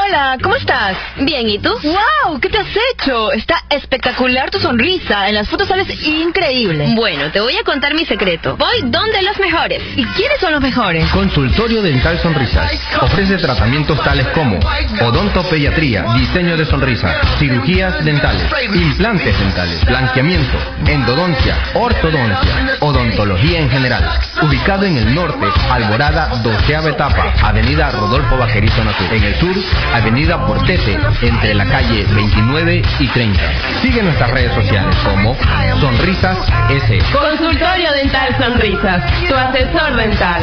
[0.08, 0.96] Hola, ¿cómo estás?
[1.16, 1.70] Bien, ¿y tú?
[1.82, 2.38] ¡Wow!
[2.40, 3.32] ¿Qué te has hecho?
[3.32, 5.28] Está espectacular tu sonrisa.
[5.28, 6.92] En las fotos sales increíble.
[6.94, 8.56] Bueno, te voy a contar mi secreto.
[8.56, 9.82] Voy donde los mejores.
[9.96, 11.08] ¿Y quiénes son los mejores?
[11.10, 12.70] Consultorio Dental Sonrisas.
[13.00, 14.60] Ofrece tratamientos tales como
[15.00, 20.56] odontopediatría, diseño de sonrisa, cirugías dentales, implantes dentales, blanqueamiento,
[20.86, 24.20] endodoncia, ortodoncia, odontología en general.
[24.42, 29.06] Ubicado en el norte, Alborada, doceava etapa, Avenida Rodolfo Vaquerizo Natur.
[29.12, 29.56] En el sur,
[29.96, 33.40] Avenida Portete, entre la calle 29 y 30.
[33.80, 35.34] Sigue nuestras redes sociales como
[35.80, 36.36] Sonrisas
[36.68, 36.98] S.
[37.12, 40.42] Consultorio Dental Sonrisas, tu asesor dental.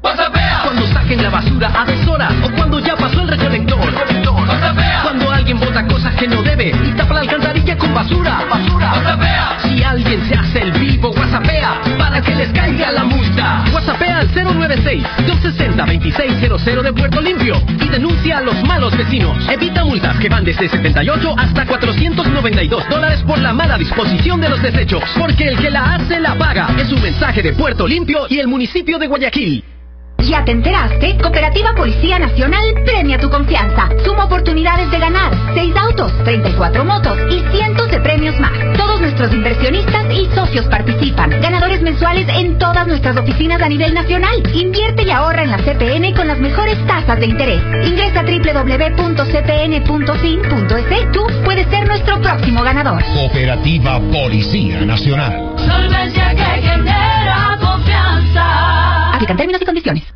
[0.00, 4.23] Cuando saquen la basura a deshora o cuando ya pasó el recolector.
[5.02, 8.40] Cuando alguien bota cosas que no debe y tapa la alcantarilla con basura.
[9.62, 13.64] Si alguien se hace el vivo, whatsappea para que les caiga la multa.
[13.72, 19.36] Whatsappea al 096-260-2600 de Puerto Limpio y denuncia a los malos vecinos.
[19.48, 24.62] Evita multas que van desde 78 hasta 492 dólares por la mala disposición de los
[24.62, 25.02] desechos.
[25.18, 26.68] Porque el que la hace la paga.
[26.78, 29.73] Es un mensaje de Puerto Limpio y el municipio de Guayaquil.
[30.28, 31.18] ¿Ya te enteraste?
[31.18, 33.90] Cooperativa Policía Nacional premia tu confianza.
[34.04, 38.52] Suma oportunidades de ganar 6 autos, 34 motos y cientos de premios más.
[38.76, 41.28] Todos nuestros inversionistas y socios participan.
[41.42, 44.42] Ganadores mensuales en todas nuestras oficinas a nivel nacional.
[44.54, 47.60] Invierte y ahorra en la CPN con las mejores tasas de interés.
[47.86, 49.52] Ingresa a www.cpn.fin.es.
[51.12, 53.04] Tú puedes ser nuestro próximo ganador.
[53.12, 55.54] Cooperativa Policía Nacional.
[55.58, 59.12] Solvencia que genera confianza.
[59.12, 60.13] Aplican términos y condiciones.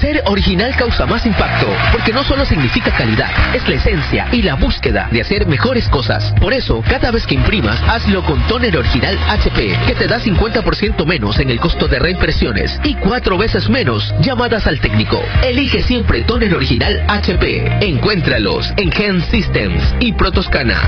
[0.00, 4.54] Ser original causa más impacto, porque no solo significa calidad, es la esencia y la
[4.54, 6.32] búsqueda de hacer mejores cosas.
[6.40, 11.04] Por eso, cada vez que imprimas, hazlo con tóner original HP, que te da 50%
[11.04, 15.20] menos en el costo de reimpresiones y cuatro veces menos llamadas al técnico.
[15.42, 17.78] Elige siempre tóner original HP.
[17.80, 20.80] Encuéntralos en Gen Systems y Protoscana.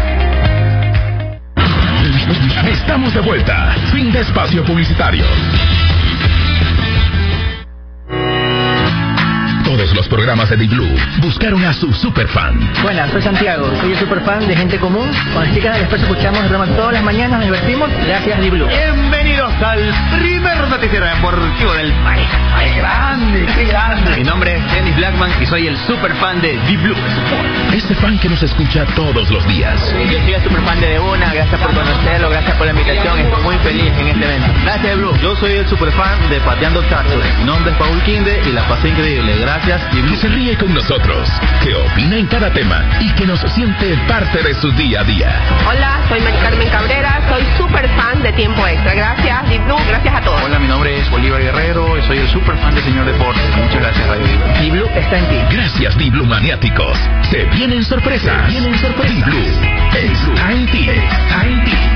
[2.70, 3.74] Estamos de vuelta.
[3.92, 5.24] Fin de espacio publicitario.
[9.81, 12.70] Todos los programas de Deep Blue buscaron a su superfan.
[12.82, 15.11] Buenas, soy Santiago, soy el superfan de Gente Común.
[15.32, 17.89] Con las chicas del Expreso escuchamos el programa todas las mañanas, nos divertimos.
[18.07, 18.66] Gracias, Di Blue.
[18.66, 19.81] Bienvenidos al
[20.20, 22.28] primer noticiero deportivo del país.
[22.55, 24.16] ¡Ay, grande, qué grande!
[24.19, 27.73] Mi nombre es Dennis Blackman y soy el superfan de Deep Blue Sport.
[27.73, 29.81] Ese fan que nos escucha todos los días.
[30.11, 33.57] Yo soy el superfan de Debona, gracias por conocerlo, gracias por la invitación, estoy muy
[33.57, 34.48] feliz en este evento.
[34.62, 35.16] Gracias, Blue.
[35.23, 37.24] Yo soy el superfan de Pateando Tacos.
[37.39, 39.39] Mi nombre es Paul Quinde y la pasé increíble.
[39.40, 39.69] Gracias.
[39.70, 41.28] Y Que se ríe con nosotros,
[41.62, 45.32] que opina en cada tema y que nos siente parte de su día a día.
[45.68, 48.94] Hola, soy Mari Carmen Cabrera, soy súper fan de Tiempo Extra.
[48.94, 50.42] Gracias, Deep Blue, gracias a todos.
[50.42, 53.56] Hola, mi nombre es Bolívar Guerrero y soy el superfan de Señor Deportes.
[53.56, 54.60] Muchas gracias, Radio Blue.
[54.60, 55.56] Di Blue está en ti.
[55.56, 56.98] Gracias, Diblu Maniáticos.
[57.30, 58.47] Se vienen sorpresas.
[58.47, 59.14] Se vienen sorpresas.
[59.14, 59.38] Diblu
[60.34, 60.88] está en ti.
[60.90, 61.89] Está en ti.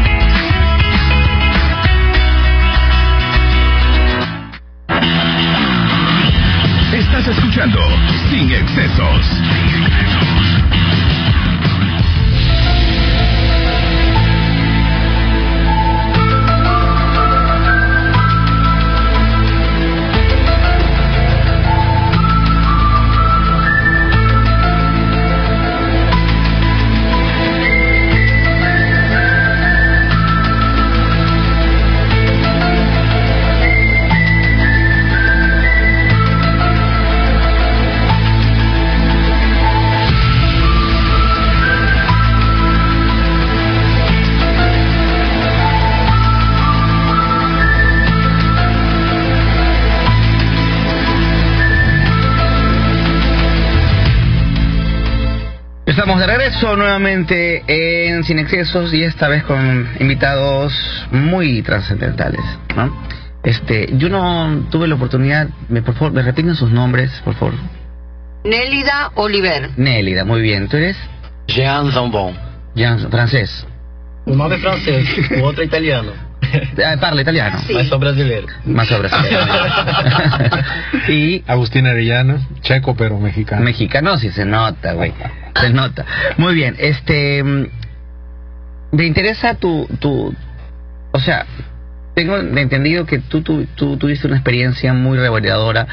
[7.17, 7.79] Estás escuchando
[8.29, 10.24] Sin Excesos.
[55.97, 62.41] Estamos de regreso nuevamente en Sin Excesos y esta vez con invitados muy trascendentales,
[62.75, 62.93] ¿no?
[63.45, 67.55] Este, yo no tuve la oportunidad, me, por favor, me repiten sus nombres, por favor.
[68.43, 69.71] Nélida Oliver.
[69.77, 70.69] Nélida, muy bien.
[70.69, 70.97] ¿Tú eres?
[71.47, 72.35] Jean Zambon.
[72.75, 73.65] Jean, francés.
[74.27, 76.13] Um nome é francês, o outro é italiano.
[76.85, 77.59] Ah, parla italiano.
[77.73, 78.47] Mas sou brasileiro.
[78.65, 79.13] Más obras.
[81.09, 83.63] y Agustín Arellano, checo pero mexicano.
[83.63, 85.13] Mexicano sí se nota, güey.
[85.61, 86.05] Se nota.
[86.37, 87.67] Muy bien, este mm,
[88.93, 90.35] me interesa tu tu
[91.13, 91.47] o sea,
[92.15, 95.87] tengo entendido que tú, tú, tú tuviste una experiencia muy reveladora.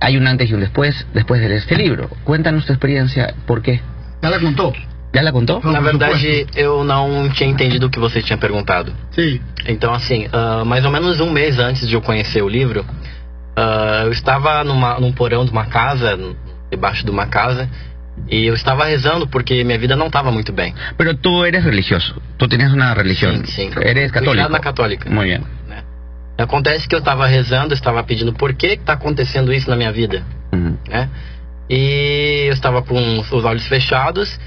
[0.00, 2.08] Hay un antes y un después después de este libro.
[2.24, 3.80] Cuéntanos tu experiencia, ¿por qué?
[4.20, 4.72] Ya la contó.
[5.14, 5.60] Já la contou?
[5.62, 8.92] Na verdade, eu não tinha entendido o que você tinha perguntado.
[9.12, 9.40] Sim.
[9.64, 12.84] Então, assim, ah, mais ou menos um mês antes de eu conhecer o livro,
[13.56, 16.18] ah, eu estava numa, num porão de uma casa,
[16.68, 17.70] debaixo de uma casa,
[18.28, 20.74] e eu estava rezando porque minha vida não estava muito bem.
[20.96, 22.20] Pero tú eres religioso.
[22.38, 23.44] Tú tienes una religión.
[23.46, 23.80] Sim, sim.
[23.80, 24.48] Eres católico.
[24.48, 25.10] na católica.
[25.10, 25.42] Muy bien.
[26.36, 30.24] Acontece que eu estava rezando, estava pedindo por que está acontecendo isso na minha vida,
[30.88, 31.08] né?
[31.70, 34.38] E eu estava com os olhos fechados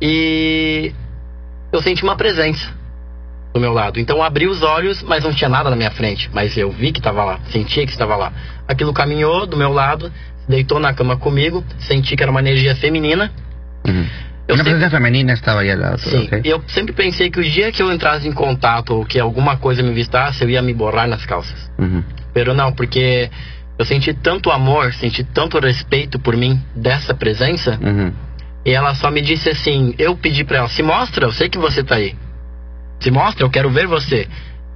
[0.00, 0.92] e
[1.70, 2.66] eu senti uma presença
[3.52, 4.00] do meu lado.
[4.00, 6.92] Então eu abri os olhos, mas não tinha nada na minha frente, mas eu vi
[6.92, 8.32] que estava lá, sentia que estava lá.
[8.66, 10.10] Aquilo caminhou do meu lado,
[10.48, 13.30] deitou na cama comigo, senti que era uma energia feminina.
[14.48, 15.98] Una presencia femenina estaba ahí al lado.
[15.98, 16.42] Sim, ok.
[16.44, 19.56] e eu sempre pensei que o dia que eu entrasse em contato ou que alguma
[19.56, 21.70] coisa me vistasse, eu ia me borrar nas calças.
[21.78, 22.04] Ujú.
[22.34, 23.30] Pero não, porque
[23.78, 28.12] eu senti tanto amor, senti tanto respeito por mim dessa presença, Ujú.
[28.66, 31.58] e ela só me disse assim: eu pedi pra ela, se mostra, eu sei que
[31.58, 32.14] você tá aí.
[33.00, 34.28] Se mostra, eu quero ver você.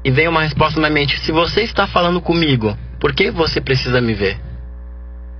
[0.04, 3.60] E veio uma resposta na minha mente: se você está falando comigo, por que você
[3.60, 4.38] precisa me ver?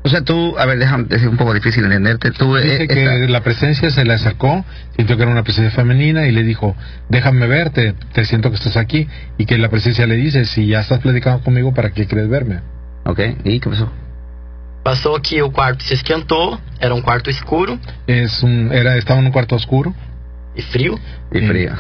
[0.07, 2.31] O sea, tú, a ver, déjame, es un poco difícil entenderte.
[2.31, 4.65] Tú, eh, Dice que la presencia se le acercó,
[4.97, 6.77] sintió que era una presencia femenina y le dijo,
[7.09, 9.09] déjame verte, te siento que estás aquí.
[9.37, 12.61] Y que la presencia le dice, si ya estás platicando conmigo, ¿para qué quieres verme?
[13.05, 13.91] Ok, ¿y qué pasó?
[14.85, 17.77] Passou que o quarto se esquentou, era um quarto escuro
[18.07, 19.93] Es un, era, estaba en un cuarto oscuro.
[20.55, 20.99] e frio.
[21.33, 21.73] Y frío.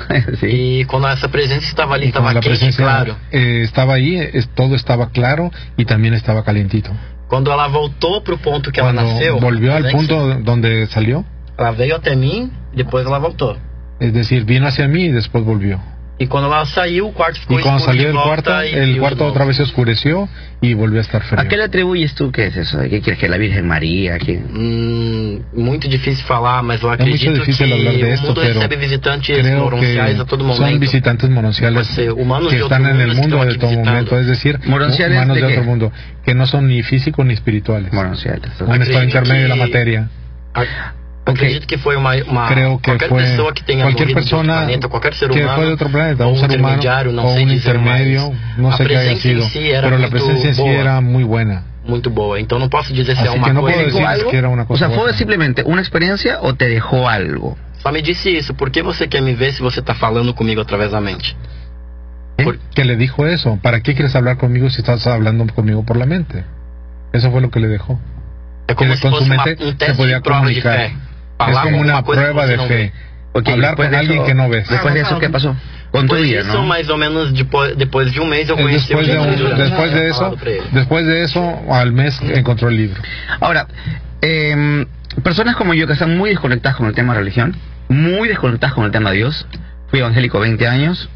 [0.42, 3.16] E quando essa presença estava ali, estava Cuando la quente presencia claro.
[3.30, 6.90] eh, estaba ahí, es- todo estaba claro y también estaba calientito.
[7.28, 11.24] Quando ela voltou pro ponto que ela Cuando nasceu, volvió al punto donde salió,
[11.58, 13.56] ela veio até mim, depois ela voltou.
[13.98, 15.80] es decir, vino hacia mí y después volvió.
[16.18, 18.98] E quando ela saiu, o quarto ficou Y cuando escuro salió volta cuarto, e el
[18.98, 20.30] cuarto otra vez se oscureció
[20.62, 21.38] y volvió a estar frío.
[21.38, 22.80] ¿A qué le atribuyes tú qué es eso?
[22.80, 24.16] ¿Qué quieres que la Virgen María?
[24.18, 24.38] Que...
[25.52, 28.54] Muito difícil falar, mas eu Es mucho acredito difícil que hablar de esto, mundo pero
[28.54, 30.80] recebe visitantes creo moronciais que a todo son momento.
[30.80, 33.90] visitantes mononciales Pues, humanos que están en el mundo de todo visitando.
[33.90, 35.92] momento, es decir, ¿Mononciales humanos de de, otro mundo,
[36.24, 37.92] que no son ni físicos ni espirituales.
[37.92, 38.40] Mononciales.
[38.58, 40.08] Un estado Acredito intermedio de la que- materia.
[41.26, 44.34] Acredito que foi uma, uma Creo que qualquer fue pessoa que tenha cualquier morrido de
[44.34, 46.58] outro persona planeta, qualquer ser que humano, fue de otro planeta, ou un ser humano
[46.76, 48.58] intermediário, não o sei un dizer intermedio, mais.
[48.58, 50.54] no a sé qué haya presença sido, em si era pero la muito presencia en
[50.54, 51.64] sí boa, era muy buena.
[51.84, 52.40] muito boa.
[52.40, 54.30] Então não posso dizer se é Así uma que no coisa puedo decir algo.
[54.30, 57.56] que era una O cosa sea, ¿fue simplemente una experiencia o te dejó algo?
[57.82, 58.54] Só me disse isso.
[58.54, 61.36] Por que você quer me ver se você tá falando comigo através da mente?
[62.74, 63.58] Que le dijo eso.
[63.62, 66.44] ¿Para qué quieres hablar conmigo si estás hablando conmigo por la mente?
[67.12, 67.98] Eso fue lo que le dejó.
[68.68, 70.90] É como Que se fosse uma, mente um teste podía de prova de comunicar.
[71.38, 71.52] Fé.
[71.52, 72.76] Es como una prueba de fe.
[72.76, 72.92] vê.
[73.32, 74.68] Ok, Hablar después con de alguien eso- que no ves.
[74.68, 75.56] Después de eso, ¿qué pasó?
[75.92, 76.66] Con tu vida, disso, ¿no?
[76.66, 78.24] mais ou menos depois de eu
[78.58, 80.36] Eh, conheci Después o de, un- después de eso,
[80.72, 83.00] después de eso, al mes encontró el libro.
[83.40, 83.66] Ahora,
[84.20, 84.84] eh,
[85.22, 87.56] personas como yo que están muy desconectadas con el tema de religión,
[87.88, 89.46] muy desconectadas con el tema de Dios,
[89.88, 91.08] fui evangélico 20 años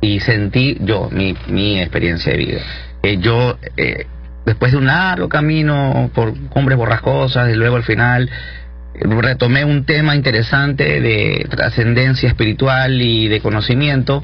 [0.00, 2.60] y sentí yo mi, mi experiencia de vida.
[3.02, 4.06] Eh, yo, eh,
[4.44, 8.28] después de un largo camino por cumbres borrascosas y luego al final
[8.94, 14.22] retomé un tema interesante de trascendencia espiritual y de conocimiento.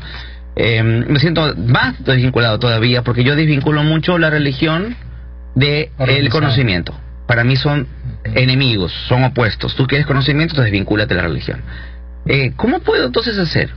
[0.55, 4.97] Eh, me siento más desvinculado todavía porque yo desvinculo mucho la religión
[5.55, 6.98] de el conocimiento.
[7.26, 7.88] Para mí son
[8.24, 9.74] enemigos, son opuestos.
[9.74, 11.62] Tú quieres conocimiento, entonces vincúlate a la religión.
[12.26, 13.70] Eh, ¿Cómo puedo entonces hacer?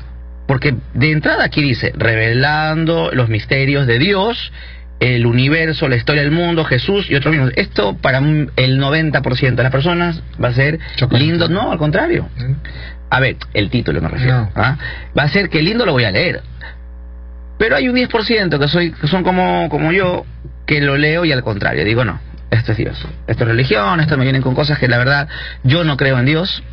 [0.48, 4.52] Porque de entrada aquí dice, revelando los misterios de Dios,
[5.00, 7.52] el universo, la historia del mundo, Jesús y otros mismos.
[7.56, 10.80] Esto para un- el 90% de las personas va a ser
[11.12, 11.48] lindo.
[11.48, 12.28] No, al contrario.
[13.10, 14.42] A ver, el título me refiero.
[14.42, 14.52] No.
[14.56, 14.78] ¿ah?
[15.18, 16.42] Va a ser que lindo lo voy a leer.
[17.58, 20.26] Pero hay un 10% que, soy, que son como, como yo,
[20.66, 21.84] que lo leo y al contrario.
[21.84, 22.20] Digo, no,
[22.52, 23.06] esto es Dios.
[23.28, 25.28] Esto es religión, esto me vienen con cosas que la verdad
[25.64, 26.64] yo no creo en Dios.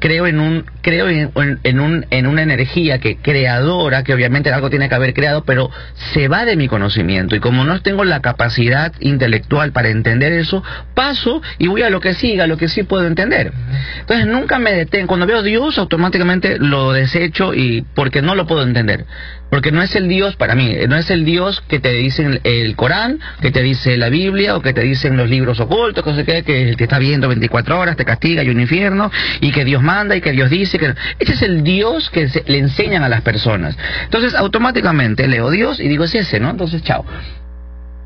[0.00, 1.30] Creo en un creo en-
[1.62, 5.70] en un en una energía que creadora que obviamente algo tiene que haber creado pero
[6.12, 7.36] se va de mi conocimiento.
[7.36, 10.64] Y como no tengo la capacidad intelectual para entender eso
[10.94, 13.52] paso y voy a lo que siga lo que sí puedo entender.
[14.00, 15.06] Entonces nunca me detengo.
[15.06, 19.06] Cuando veo Dios automáticamente lo desecho y porque no lo puedo entender
[19.50, 22.76] porque no es el Dios para mí no es el Dios que te dicen el
[22.76, 26.42] Corán que te dice la Biblia o que te dicen los libros ocultos que qué,
[26.42, 29.10] que te está viendo 24 horas te castiga y un infierno
[29.40, 32.44] y que Dios manda y que Dios dice que ese es el Dios que se-
[32.46, 33.76] le enseñan a las personas.
[34.04, 37.04] Entonces automáticamente leo Dios y digo es ese no entonces chao.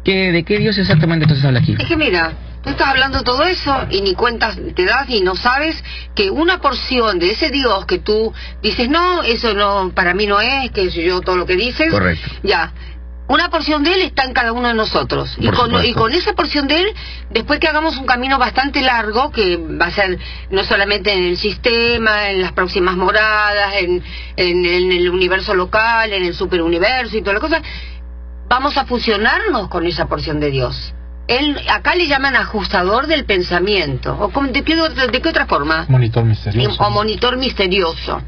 [0.05, 1.77] ¿Qué, ¿de qué Dios exactamente entonces habla aquí?
[1.79, 2.33] Es que mira,
[2.65, 5.83] tú estás hablando todo eso y ni cuentas te das y no sabes
[6.15, 8.33] que una porción de ese Dios que tú
[8.63, 12.29] dices, no, eso no, para mí no es, que yo todo lo que dices, Correcto.
[12.43, 12.73] ya.
[13.27, 15.35] Una porción de él está en cada uno de nosotros.
[15.39, 15.89] Y con, supuesto.
[15.89, 16.95] y con esa porción de él,
[17.31, 20.19] después que hagamos un camino bastante largo, que va a ser
[20.51, 24.03] no solamente en el sistema, en las próximas moradas, en,
[24.37, 27.63] en, en el universo local, en el superuniverso y toda la cosa,
[28.47, 30.93] vamos a fusionarnos con esa porción de Dios.
[31.27, 34.15] Él, acá le llaman ajustador del pensamiento.
[34.19, 35.87] ¿O de, qué, otra- ¿De qué otra forma?
[35.89, 36.83] Monitor misterioso.
[36.83, 38.21] O monitor misterioso.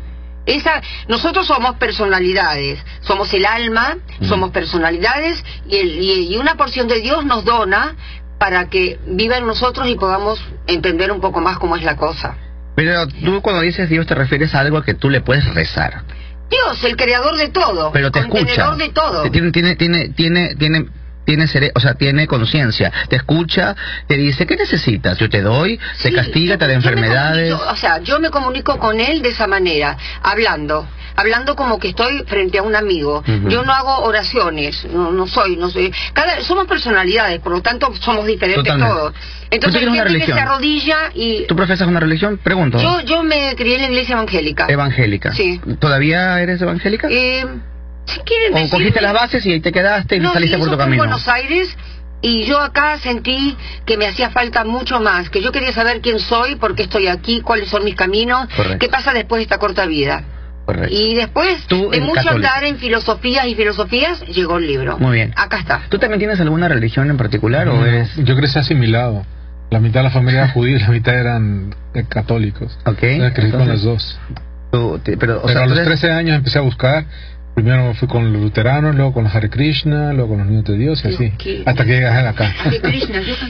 [0.46, 7.00] Esa, nosotros somos personalidades, somos el alma, somos personalidades y, el- y- una porción de
[7.00, 7.96] Dios nos dona
[8.38, 12.36] para que viva en nosotros y podamos entender un poco más cómo es la cosa.
[12.76, 16.02] Pero tú cuando dices Dios te refieres a algo que tú le puedes rezar
[16.48, 18.38] Dios, el creador de todo, pero te escucha.
[18.44, 19.30] contenedor de todo.
[19.32, 20.10] Tiene, tiene, tiene,
[20.54, 20.86] tiene,
[21.26, 22.90] tiene, cere- o sea, tiene conciencia.
[23.10, 23.76] Te escucha,
[24.06, 25.18] te dice, ¿qué necesitas?
[25.18, 27.52] Yo te doy, te castiga, te da enfermedades.
[27.52, 32.22] O sea, yo me comunico con él de esa manera, hablando, hablando como que estoy
[32.26, 33.22] frente a un amigo.
[33.48, 35.92] Yo no hago oraciones, no, no soy, no soy.
[36.14, 38.94] Cada, somos personalidades, por lo tanto somos diferentes Totalmente.
[38.94, 39.12] todos.
[39.12, 39.18] ¿Tú
[39.50, 40.36] Entonces tienes una religión?
[40.38, 42.38] se arrodilla y ¿Tú profesas una religión?
[42.42, 42.80] Pregunto.
[42.80, 44.66] yo yo me crié en la iglesia evangélica.
[44.68, 45.32] Evangélica.
[45.34, 45.60] Sí.
[45.78, 47.08] ¿Todavía eres evangélica?
[47.10, 47.44] Eh,
[48.06, 50.60] si quieren ¿O decirme- cogiste las bases y ahí te quedaste y no, saliste sí,
[50.60, 51.02] por tu fue en camino?
[51.04, 51.76] Buenos Aires
[52.22, 56.18] y yo acá sentí que me hacía falta mucho más, que yo quería saber quién
[56.18, 58.78] soy, por qué estoy aquí, cuáles son mis caminos, Correcto.
[58.78, 60.24] qué pasa después de esta corta vida.
[60.64, 60.92] Correcto.
[60.92, 62.48] Y después Tú, de en mucho católico.
[62.48, 64.98] andar en filosofías y filosofías, llegó el libro.
[64.98, 65.32] Muy bien.
[65.36, 65.82] Acá está.
[65.88, 68.10] ¿Tú también tienes alguna religión en particular o eres...?
[68.16, 69.24] Yo crecí asimilado.
[69.70, 72.76] La mitad de la familia era judía y la mitad eran eh, católicos.
[72.84, 72.96] Ok.
[72.96, 74.18] O sea, crecí con entonces- las dos.
[74.72, 77.04] tú te- pero, o Pero sea, a los entonces- 13 años empecé a buscar
[77.56, 80.76] Primero fui con los luteranos, luego con los Hare Krishna, luego con los niños de
[80.76, 81.32] Dios y así.
[81.64, 82.52] Hasta que llegas acá.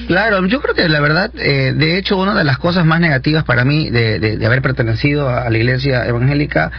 [0.07, 3.43] Claro, yo creo que la verdad, eh, de hecho, una de las cosas más negativas
[3.43, 6.71] para mí de, de- de haber pertenecido a la iglesia evangélica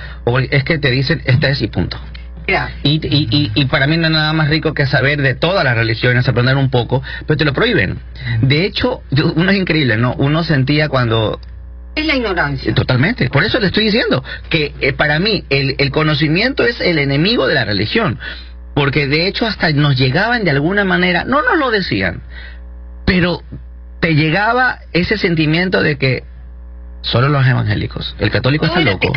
[0.49, 1.99] es que te dicen, esta es y punto.
[2.83, 5.65] Y, y, y, y para mí no hay nada más rico que saber de todas
[5.65, 7.97] las religiones, aprender un poco, pero te lo prohíben.
[8.41, 10.13] De hecho, yo- uno es increíble, ¿no?
[10.17, 11.41] Uno sentía cuando
[11.97, 12.73] Es la ignorancia.
[12.73, 16.99] Totalmente, por eso le estoy diciendo que eh, para mí el, el conocimiento es el
[16.99, 18.19] enemigo de la religión,
[18.75, 22.21] porque de hecho hasta nos llegaban de alguna manera, no nos lo decían,
[23.05, 23.41] pero
[23.99, 26.23] te llegaba ese sentimiento de que
[27.01, 29.11] solo los evangélicos, el católico está loco,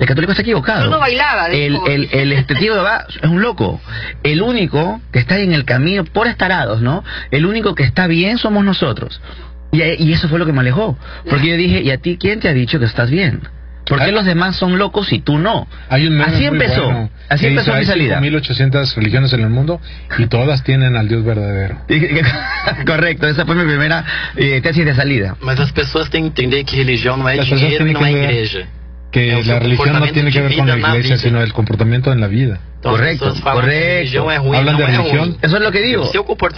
[0.00, 3.28] el católico está equivocado, Yo no bailaba, el, el, el este tío de va es
[3.28, 3.80] un loco,
[4.22, 7.04] el único que está en el camino por estarados, ¿no?
[7.30, 9.20] El único que está bien somos nosotros.
[9.74, 10.96] Y, y eso fue lo que me alejó.
[11.28, 13.42] Porque yo dije, ¿y a ti quién te ha dicho que estás bien?
[13.86, 15.66] ¿Por qué los demás son locos y tú no?
[15.90, 16.84] Hay un Así empezó.
[16.84, 18.16] bueno Así empezó dice, mi salida.
[18.16, 19.80] Hay 1800 religiones en el mundo
[20.16, 21.82] y todas tienen al Dios verdadero.
[22.86, 24.04] Correcto, esa fue mi primera
[24.36, 25.36] eh, tesis de salida.
[25.40, 28.66] Mas as pessoas têm que entender que é Las personas dinheiro e tienen não é
[29.14, 32.26] que la religión no tiene que ver con la iglesia, sino el comportamiento en la
[32.26, 32.58] vida.
[32.82, 35.36] Religião é ruim, Hablan de religión.
[35.40, 36.10] Eso es lo que digo.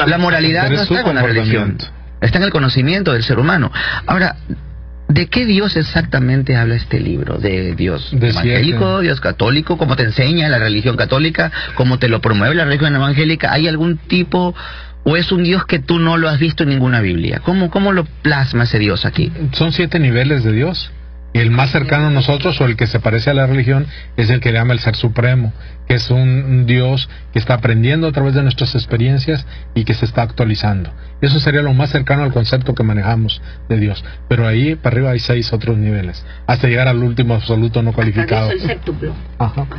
[0.06, 1.76] La moralidad no es está con la religión.
[2.20, 3.70] Está en el conocimiento del ser humano.
[4.06, 4.36] Ahora,
[5.08, 7.38] ¿de qué Dios exactamente habla este libro?
[7.38, 9.00] ¿De Dios De evangélico.
[9.00, 9.76] Dios católico?
[9.76, 11.52] ¿Cómo te enseña la religión católica?
[11.74, 13.52] ¿Cómo te lo promueve la religión evangélica?
[13.52, 14.54] ¿Hay algún tipo
[15.04, 17.40] o es un Dios que tú no lo has visto en ninguna Biblia?
[17.44, 19.32] ¿Cómo, cómo lo plasma ese Dios aquí?
[19.52, 20.90] Son siete niveles de Dios.
[21.32, 23.86] Y el más cercano a nosotros o el que se parece a la religión
[24.16, 25.52] es el que llama el Ser Supremo,
[25.86, 30.04] que es un Dios que está aprendiendo a través de nuestras experiencias y que se
[30.04, 30.90] está actualizando.
[31.20, 34.04] Eso sería lo más cercano al concepto que manejamos de Dios.
[34.28, 38.50] Pero ahí para arriba hay seis otros niveles, hasta llegar al último absoluto no cualificado.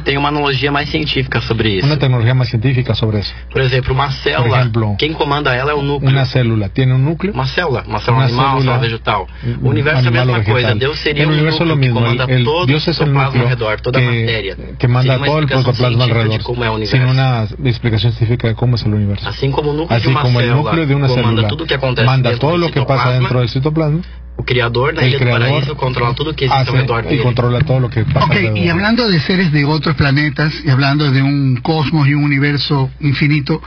[0.03, 1.85] Tem uma analogia mais científica sobre isso.
[1.87, 3.33] Una tecnología más científica sobre eso.
[3.51, 6.09] Por exemplo, uma célula, ejemplo, quem comanda ela é o núcleo.
[6.09, 7.33] Una célula tiene un núcleo.
[7.33, 9.27] Uma célula, uma célula Una animal, uma célula, célula vegetal.
[9.61, 10.53] un O universo é a mesma o vegetal.
[10.53, 10.75] coisa.
[10.75, 11.99] Deus seria el um universo es núcleo lo que mismo.
[11.99, 14.55] comanda el, todo Dios o es el núcleo redor, toda a que, matéria.
[14.77, 18.11] que manda uma todo el explicação protoplasma alrededor, de como é o sin una explicación
[18.13, 19.27] científica de cómo es el universo.
[19.27, 21.47] Assim como o núcleo Así de uma como el célula núcleo de una comanda célula
[21.47, 24.01] tudo o que acontece manda dentro todo do lo que pasa dentro del citoplasma,
[24.37, 26.81] o criador na el Ilha do creador Paraíso controla tudo o que existe ao hace
[26.85, 27.23] redor y dele.
[27.23, 28.57] controla todo lo que pasa Ok, alrededor.
[28.57, 32.89] y hablando de seres de otros planetas y hablando de un cosmos y un universo
[33.01, 33.61] infinito,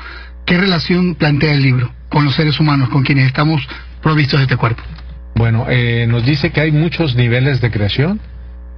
[0.46, 3.66] ¿qué relación plantea el libro con los seres humanos, con quienes estamos
[4.02, 4.82] provistos de este cuerpo?
[5.34, 8.20] Bueno, eh, nos dice que hay muchos niveles de creación,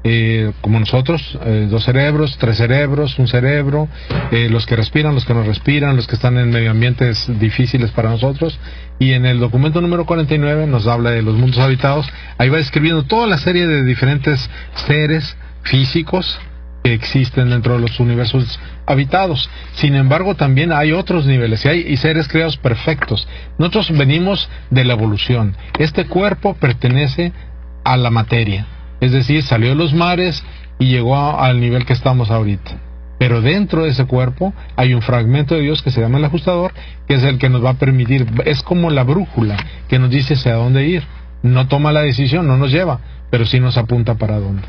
[0.05, 3.89] eh, como nosotros, eh, dos cerebros, tres cerebros, un cerebro,
[4.33, 7.91] eh, los que respiran, los que no respiran, los que están en medio ambientes difíciles
[7.93, 8.59] para nosotros.
[8.99, 12.07] Y en el documento número 49 nos habla de los mundos habitados.
[12.39, 14.51] Ahí va describiendo toda la serie de diferentes
[14.87, 16.41] seres físicos
[16.83, 19.49] que existen dentro de los universos habitados.
[19.75, 23.29] Sin embargo, también hay otros niveles y hay y seres creados perfectos.
[23.59, 25.57] Nosotros venimos de la evolución.
[25.79, 27.33] Este cuerpo pertenece
[27.85, 28.67] a la materia,
[29.03, 30.45] es decir, salió de los mares
[30.79, 32.79] y llegó al nivel que estamos ahorita.
[33.19, 36.73] Pero dentro de ese cuerpo hay un fragmento de Dios que se llama el ajustador,
[37.09, 39.57] que es el que nos va a permitir, es como la brújula
[39.89, 41.03] que nos dice hacia dónde ir.
[41.43, 44.63] No toma la decisión, no nos lleva, pero sí nos apunta para dónde.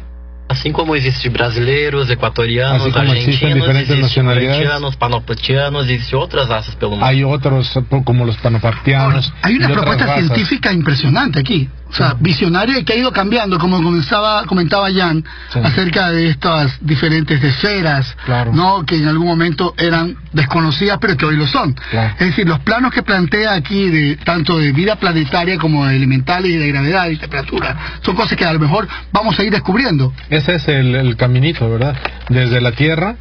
[0.50, 3.68] Assim como existem brasileiros, equatorianos, Assim como argentinos,
[4.02, 4.60] nacionalidades.
[4.60, 7.06] mauritianos, panoplatianos, existem outras raças pelo mundo.
[7.06, 7.74] Hay otros
[8.06, 9.34] como los panopartianos.
[9.42, 10.26] Hay una otras propuesta razas.
[10.26, 15.24] científica impresionante aquí, o sea, visionaria y que ha ido cambiando, como comenzaba, comentaba Jan,
[15.64, 18.16] acerca de estas diferentes esferas,
[18.52, 18.84] ¿no?
[18.86, 21.76] que en algún momento eran desconocidas, pero que hoy lo son.
[22.20, 26.52] Es decir, los planos que plantea aquí, de tanto de vida planetaria como de elementales
[26.52, 30.12] y de gravedad y temperatura, son cosas que a lo mejor vamos a ir descubriendo.
[30.36, 31.96] Ese es el, el caminito, ¿verdad?
[32.30, 33.16] Desde la Tierra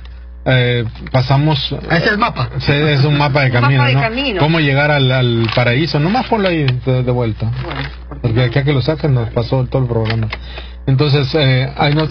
[0.44, 1.72] eh, pasamos...
[1.90, 2.51] Ese es el mapa.
[2.56, 4.01] Es un mapa de camino, mapa de ¿no?
[4.01, 4.40] camino.
[4.40, 6.01] Cómo llegar al, al paraíso.
[6.01, 7.51] Nomás ponlo ahí de, de vuelta.
[8.20, 10.28] Porque aquí a que lo sacan nos pasó todo el programa.
[10.86, 12.09] Entonces, eh, ay, no,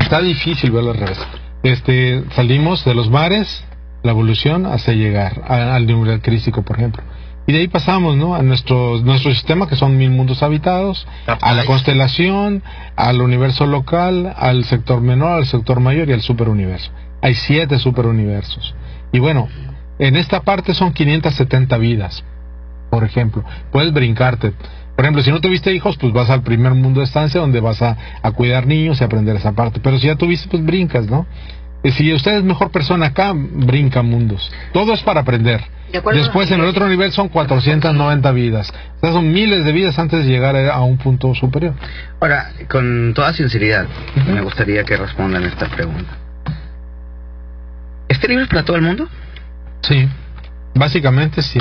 [0.00, 1.18] está difícil verlo al revés.
[1.64, 3.64] Este, salimos de los mares,
[4.04, 7.02] la evolución, hasta llegar a- al nivel crístico, por ejemplo.
[7.46, 8.34] Y de ahí pasamos, ¿no?
[8.34, 12.62] A nuestro, nuestro sistema, que son mil mundos habitados, a la constelación,
[12.94, 16.92] al universo local, al sector menor, al sector mayor y al superuniverso.
[17.20, 18.74] Hay siete superuniversos.
[19.10, 19.48] Y bueno,
[19.98, 22.24] en esta parte son 570 vidas,
[22.90, 23.44] por ejemplo.
[23.72, 24.52] Puedes brincarte.
[24.94, 27.82] Por ejemplo, si no tuviste hijos, pues vas al primer mundo de estancia donde vas
[27.82, 29.80] a, a cuidar niños y aprender esa parte.
[29.80, 31.26] Pero si ya tuviste, pues brincas, ¿no?
[31.84, 34.50] Y si usted es mejor persona acá, brinca mundos.
[34.72, 35.60] Todo es para aprender.
[35.92, 38.72] De Después en el otro nivel son 490 vidas.
[38.96, 41.74] O sea, son miles de vidas antes de llegar a, un punto superior.
[42.20, 43.86] Ahora, con toda sinceridad,
[44.26, 46.16] me gustaría que respondan esta pregunta.
[48.08, 49.08] ¿Este libro es para todo el mundo?
[49.82, 50.08] Sí,
[50.74, 51.58] básicamente sí.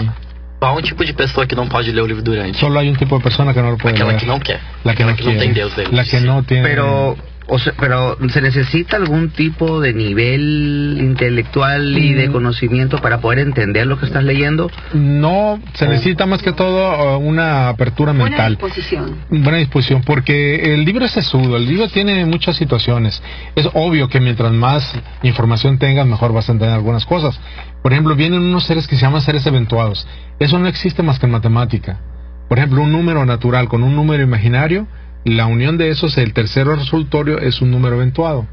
[0.62, 2.60] Qual um tipo de pessoa que não pode ler o livro durante?
[2.60, 4.20] Solo hay un tipo de persona que no lo puede Aquela leer.
[4.20, 4.60] que não quer.
[4.84, 5.40] La que no Aquela que não quiere.
[5.40, 5.96] tem Deus dentro.
[5.96, 6.64] La que no tiene.
[6.64, 13.20] Pero, o sea, pero ¿se necesita algún tipo de nivel intelectual y de conocimiento para
[13.20, 14.70] poder entender lo que estás leyendo?
[14.94, 18.54] No, se necesita más que todo uh, una apertura Buena mental.
[18.54, 19.18] disposición.
[19.30, 23.22] Buena disposición, porque el libro es sesudo, el libro tiene muchas situaciones.
[23.56, 24.94] Es obvio que mientras más
[25.24, 27.40] información tengas, mejor vas a entender algunas cosas.
[27.82, 30.08] Por ejemplo, vienen unos seres que se llaman seres eventuados.
[30.40, 32.00] Eso no existe más que en matemática.
[32.48, 34.88] Por ejemplo, un número natural con un número imaginario,
[35.26, 38.48] la unión de esos, el tercero resultorio, es un número eventuado.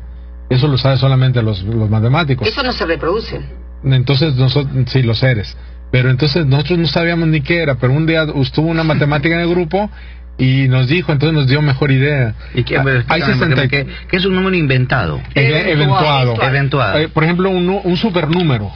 [0.51, 2.47] Eso lo saben solamente los, los matemáticos.
[2.49, 3.41] Eso no se reproduce.
[3.85, 5.57] Entonces, nosotros, sí, los seres.
[5.91, 9.41] Pero entonces nosotros no sabíamos ni qué era, pero un día estuvo una matemática en
[9.43, 9.91] el grupo
[10.37, 12.35] y nos dijo, entonces nos dio mejor idea.
[12.55, 15.21] ¿Y qué, Hay explícame, 60 y- ¿qué, qué es un número inventado?
[15.35, 16.35] Eve- eventuado.
[16.43, 16.99] Eventuado.
[16.99, 18.71] Eh, por ejemplo, un, un supernúmero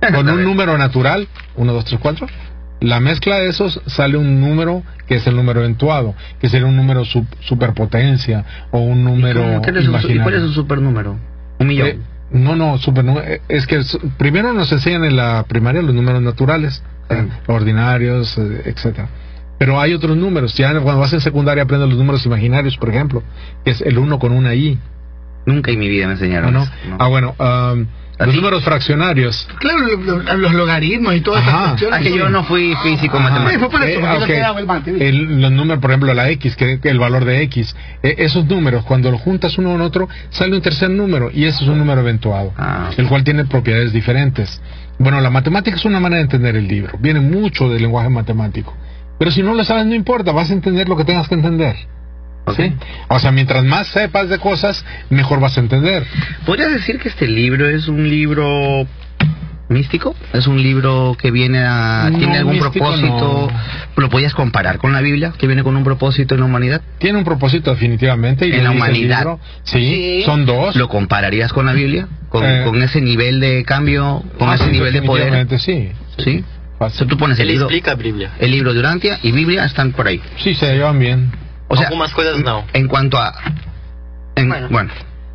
[0.14, 1.26] con un número natural,
[1.56, 2.26] 1, 2, 3, 4.
[2.82, 6.76] La mezcla de esos sale un número que es el número eventuado, que sería un
[6.76, 9.62] número su- superpotencia o un número ¿Cómo?
[9.62, 11.16] ¿Qué es un ¿Y cuál es un supernúmero?
[11.58, 11.88] Un millón.
[11.88, 11.98] Eh,
[12.32, 13.26] no, no, supernúmero.
[13.26, 13.80] eh, Es que
[14.18, 19.08] primero nos enseñan en la primaria los números naturales, eh, ordinarios, eh, etcétera.
[19.58, 20.54] Pero hay otros números.
[20.56, 23.22] Ya cuando vas en secundaria aprendes los números imaginarios, por ejemplo,
[23.64, 24.78] que es el 1 con una I.
[25.46, 26.48] Nunca en mi vida me enseñaron.
[26.48, 26.62] ¿O no?
[26.64, 26.96] eso, no.
[26.98, 27.86] Ah, bueno, um,
[28.18, 29.48] los números fraccionarios.
[29.58, 31.98] Claro, lo- lo- los logaritmos y todas esas cuestiones.
[31.98, 33.50] Ah, que yo no fui físico matemático.
[33.52, 35.08] Sí, fue por eso, Eh.
[35.08, 38.46] El- los números, por ejemplo, la X, que, que el valor de X, eh, esos
[38.46, 41.78] números, cuando los juntas uno con otro, sale un tercer número, y ese es un
[41.78, 42.90] número eventuado, Ah.
[42.96, 44.60] el cual tiene propiedades diferentes.
[44.98, 48.76] Bueno, la matemática es una manera de entender el libro, viene mucho del lenguaje matemático.
[49.18, 51.76] Pero si no lo sabes, no importa, vas a entender lo que tengas que entender.
[52.56, 52.72] ¿Sí?
[53.08, 56.04] O sea, mientras más sepas de cosas, mejor vas a entender.
[56.44, 58.86] ¿Podrías decir que este libro es un libro
[59.68, 60.14] místico?
[60.32, 62.08] ¿Es un libro que viene a...
[62.10, 63.50] No, ¿Tiene algún místico propósito?
[63.96, 65.32] ¿Lo podías comparar con la Biblia?
[65.38, 66.82] ¿Que viene con un propósito en la humanidad?
[66.98, 68.46] Tiene un propósito definitivamente.
[68.46, 69.18] Y en la humanidad.
[69.20, 69.40] libro.
[69.62, 70.76] Sí, son dos.
[70.76, 72.08] ¿Lo compararías con la Biblia?
[72.28, 72.62] ¿Con, Eh.
[72.64, 74.22] con ese nivel de cambio?
[74.38, 75.30] ¿Con Ah, ese sí, nivel de poder?
[75.32, 76.22] definitivamente, sí.
[76.22, 76.44] ¿Sí?
[76.78, 78.32] O sea, tú pones el libro, explica a Bíblia.
[78.40, 80.20] el libro de Urantia y Biblia están por ahí.
[80.38, 81.30] Sí, se llevan bien.
[81.72, 82.64] O sea, Algumas coisas não.
[82.74, 83.32] en cuanto a...
[84.36, 84.90] en- bueno.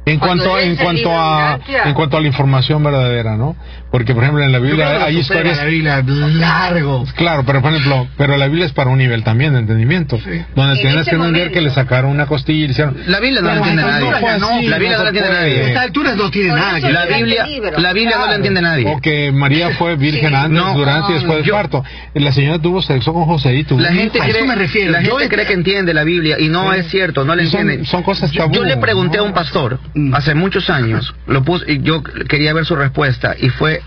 [0.08, 3.56] En Cuando cuanto, en cuanto a, en cuanto a la información verdadera, ¿no?
[3.92, 7.06] Porque por ejemplo en la Biblia hay historias la Biblia largo.
[7.16, 10.18] Claro, pero por ejemplo, pero la Biblia es para un nivel también de entendimiento,
[10.56, 12.98] donde En tienes que entender que le sacaron una costilla y le hicieron.
[13.08, 14.10] La Biblia no la entiende no nadie.
[14.10, 15.60] así, La Biblia no la entiende nadie.
[15.62, 17.06] A estas alturas no tiene nada que La.
[17.06, 17.46] Biblia,
[17.78, 18.86] la Biblia no la entiende nadie.
[18.88, 21.84] O que María fue virgen antes, No, durante y después del yo- parto.
[22.14, 24.46] La señora tuvo sexo con José y tuvo La gente, cree,
[24.90, 26.80] la gente cree que entiende la Biblia y no Sí.
[26.80, 27.86] es cierto, no la Y son- entiende.
[27.86, 29.28] son cosas yo, tabú, yo le pregunté a ¿no?
[29.28, 29.80] un pastor
[30.14, 33.82] hace muchos años, lo puse, y yo quería ver su respuesta y fue,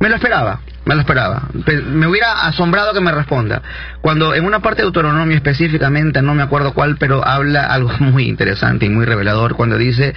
[0.00, 1.48] me lo esperaba, me lo esperaba.
[1.64, 3.62] Pe- Me hubiera asombrado que me responda.
[4.00, 8.24] Cuando en una parte de Deuteronomio específicamente, no me acuerdo cuál, pero habla algo muy
[8.28, 10.14] interesante y muy revelador cuando dice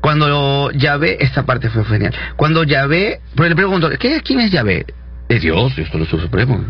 [0.00, 2.14] cuando Yahvé, esta parte fue genial.
[2.36, 4.86] Cuando Yahvé, pero le pregunto, ¿qué, ¿quién es Yahvé?
[5.28, 6.64] Es Dios, Dios todo supremo.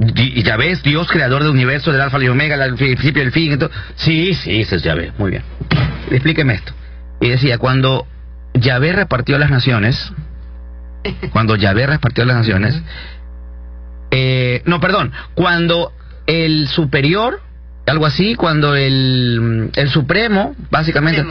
[0.00, 3.26] Y y Yahvé es Dios, creador del universo, del alfa y omega, el principio y
[3.26, 3.52] el fin.
[3.52, 5.12] Entonces, sí, sí, ese es Yahvé.
[5.16, 5.42] Muy bien.
[6.10, 6.74] Explíqueme esto.
[7.20, 8.06] Y decía, cuando
[8.54, 10.12] Yahvé repartió las naciones,
[11.32, 12.80] cuando Yahvé repartió las naciones,
[14.10, 15.92] eh, no, perdón, cuando
[16.26, 17.40] el superior,
[17.86, 21.24] algo así, cuando el, el supremo, básicamente,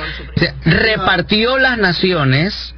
[0.65, 2.75] repartió las naciones,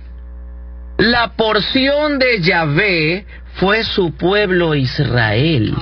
[0.97, 3.25] la porción de Yahvé
[3.55, 5.75] fue su pueblo Israel.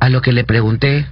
[0.00, 1.06] A lo que le pregunté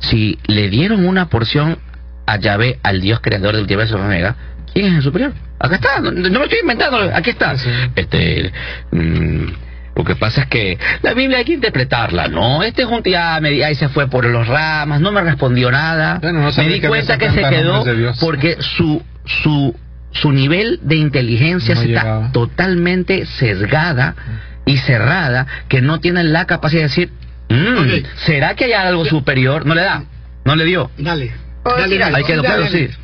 [0.00, 1.78] si le dieron una porción
[2.26, 4.36] a Yahvé, al Dios creador del universo Omega,
[4.72, 5.32] ¿quién es el superior?
[5.58, 7.54] Acá está, no, no me estoy inventando, aquí está.
[7.94, 8.52] Este,
[8.92, 9.44] mm,
[9.96, 12.62] lo que pasa es que la Biblia hay que interpretarla, ¿no?
[12.62, 16.18] Este es un tía, me- ahí se fue por los ramas, no me respondió nada.
[16.22, 17.84] Bueno, no me di que cuenta que se 70 quedó
[18.20, 19.76] porque su su
[20.12, 22.32] su nivel de inteligencia No está llegaba.
[22.32, 24.14] totalmente sesgada
[24.66, 27.10] y cerrada que no tiene la capacidad de decir
[27.48, 29.66] "Mm, ¿será que hay algo superior?
[29.66, 30.04] No le da,
[30.44, 30.90] no le dio.
[30.98, 31.32] Dale.
[31.64, 32.96] Hay que puedo decir.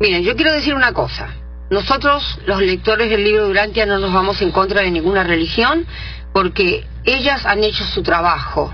[0.00, 1.28] Miren, yo quiero decir una cosa.
[1.70, 5.86] Nosotros, los lectores del libro de Urantia, no nos vamos en contra de ninguna religión
[6.32, 8.72] porque ellas han hecho su trabajo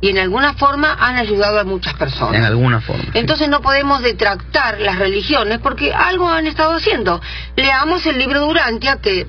[0.00, 2.36] y en alguna forma han ayudado a muchas personas.
[2.36, 3.04] En alguna forma.
[3.14, 7.20] Entonces no podemos detractar las religiones porque algo han estado haciendo.
[7.56, 9.26] Leamos el libro de Urantia, que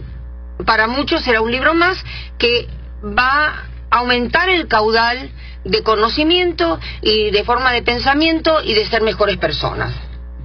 [0.66, 2.04] para muchos será un libro más
[2.38, 2.68] que
[3.04, 5.32] va a aumentar el caudal
[5.66, 9.94] de conocimiento y de forma de pensamiento y de ser mejores personas.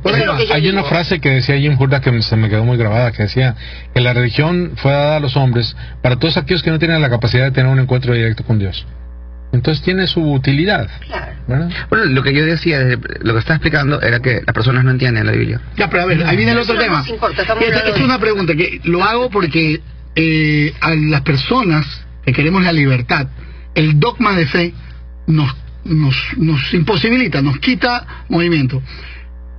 [0.02, 0.10] Yo
[0.54, 0.84] Hay una digo.
[0.88, 3.54] frase que decía Jim Hurda que se me quedó muy grabada, que decía
[3.94, 7.10] que la religión fue dada a los hombres para todos aquellos que no tienen la
[7.10, 8.86] capacidad de tener un encuentro directo con Dios.
[9.52, 10.88] Entonces tiene su utilidad.
[11.46, 11.68] ¿verdad?
[11.90, 14.90] Bueno, lo que yo decía, desde- lo que estaba explicando era que las personas no
[14.92, 15.60] entienden la Biblia.
[15.76, 16.98] Ya, pero a ver, ahí viene el otro no tema.
[16.98, 19.80] nos importa, estamos Esta- es una pregunta que lo hago porque
[20.16, 21.84] eh, a las personas
[22.24, 23.26] que queremos la libertad,
[23.74, 24.72] el dogma de fe
[25.30, 25.54] nos,
[25.84, 28.82] nos, nos imposibilita, nos quita movimiento.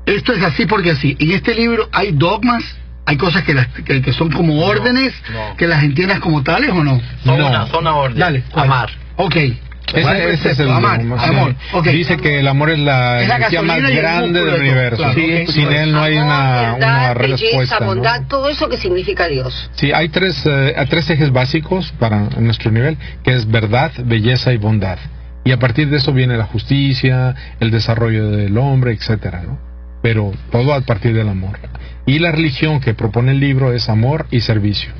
[0.06, 1.16] Esto es así porque así.
[1.20, 2.64] En este libro hay dogmas,
[3.06, 5.14] hay cosas que, las, que, que son como órdenes,
[5.58, 7.00] que las entiendas como tales o no.
[7.24, 8.20] Só una, só una orden.
[8.20, 8.66] Dale, ¿cuál?
[8.66, 8.90] Amar.
[9.18, 9.36] Ok.
[9.36, 11.08] Ese, ¿Cuál ese es el amar, sí.
[11.08, 11.56] amor.
[11.74, 11.88] Ok.
[11.88, 14.98] Dice que el amor es la Es la energía más grande del de universo.
[14.98, 15.50] Claro, Sí, ok.
[15.50, 17.80] Sin él no hay una, una Verdad, belleza, respuesta.
[17.82, 17.86] ¿no?
[17.88, 19.70] bondad, todo eso que significa Dios.
[19.76, 24.58] Sí, hay tres, eh, tres ejes básicos para nuestro nivel, que es verdad, belleza y
[24.58, 24.98] bondad.
[25.44, 29.58] Y a partir de eso viene la justicia, el desarrollo del hombre, etcétera, ¿no?
[30.02, 31.58] Pero todo a partir del amor.
[32.06, 34.92] Y la religión que propone el libro es amor y servicio.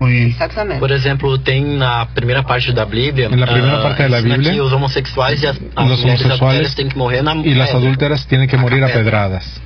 [0.00, 0.28] Muy bien.
[0.28, 0.78] Exactamente.
[0.78, 3.26] Por exemplo, tem na primeira parte da Bíblia.
[3.26, 6.04] En la primeira ah, parte da ensina Bíblia, que os homossexuais e as, as Los
[6.40, 7.78] mulheres têm que morrer na y las pedra.
[7.80, 9.60] adúlteras tienen que morir a pedradas.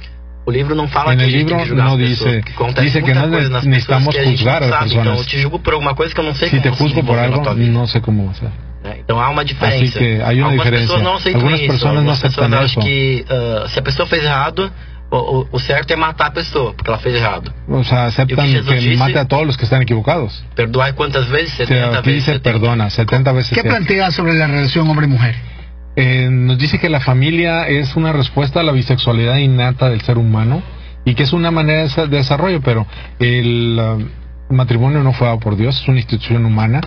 [0.45, 1.99] O livro não fala En que el a gente libro tem que julgar no as
[1.99, 5.07] dice- pessoas, que dice que no necesitamos pessoas que juzgar a las personas.
[5.07, 6.83] Então, eu te julgo por alguma coisa que eu não sei Si te como se
[6.83, 8.51] juzgo por na algo, no sé cómo hacer.
[8.99, 9.99] Então há uma diferença.
[9.99, 10.87] Que hay una Algumas diferencia.
[10.87, 11.69] pessoas não aceitam Algunas isso.
[11.71, 14.73] personas no Algumas aceptan pessoas acham que ah, se a pessoa fez errado,
[15.11, 17.53] o, o, o certo é matar a pessoa, porque ela fez errado.
[17.69, 20.43] O sea, aceptan Y que que mate a todos los que están equivocados.
[20.57, 21.53] Perdoar quantas vezes?
[21.55, 22.27] O 70 sea, aquí vezes.
[22.27, 23.53] dice perdona, 70 veces.
[23.57, 25.35] ¿Qué plantea sobre la relación hombre-mujer?
[25.95, 30.17] Eh, nos dice que la familia es una respuesta a la bisexualidad innata del ser
[30.17, 30.63] humano
[31.05, 32.87] y que es una manera de desarrollo, pero
[33.19, 33.99] el ah,
[34.49, 36.81] matrimonio no fue dado por Dios, es una institución humana.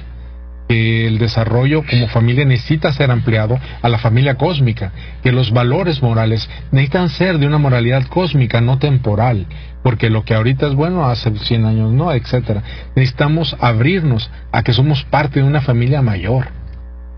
[0.68, 4.92] Que el desarrollo como familia necesita ser ampliado a la familia cósmica,
[5.24, 9.46] que los valores morales necesitan ser de una moralidad cósmica, no temporal,
[9.84, 12.64] porque lo que ahorita es bueno hace 100 años no, etcétera.
[12.96, 16.48] Necesitamos abrirnos a que somos parte de una familia mayor.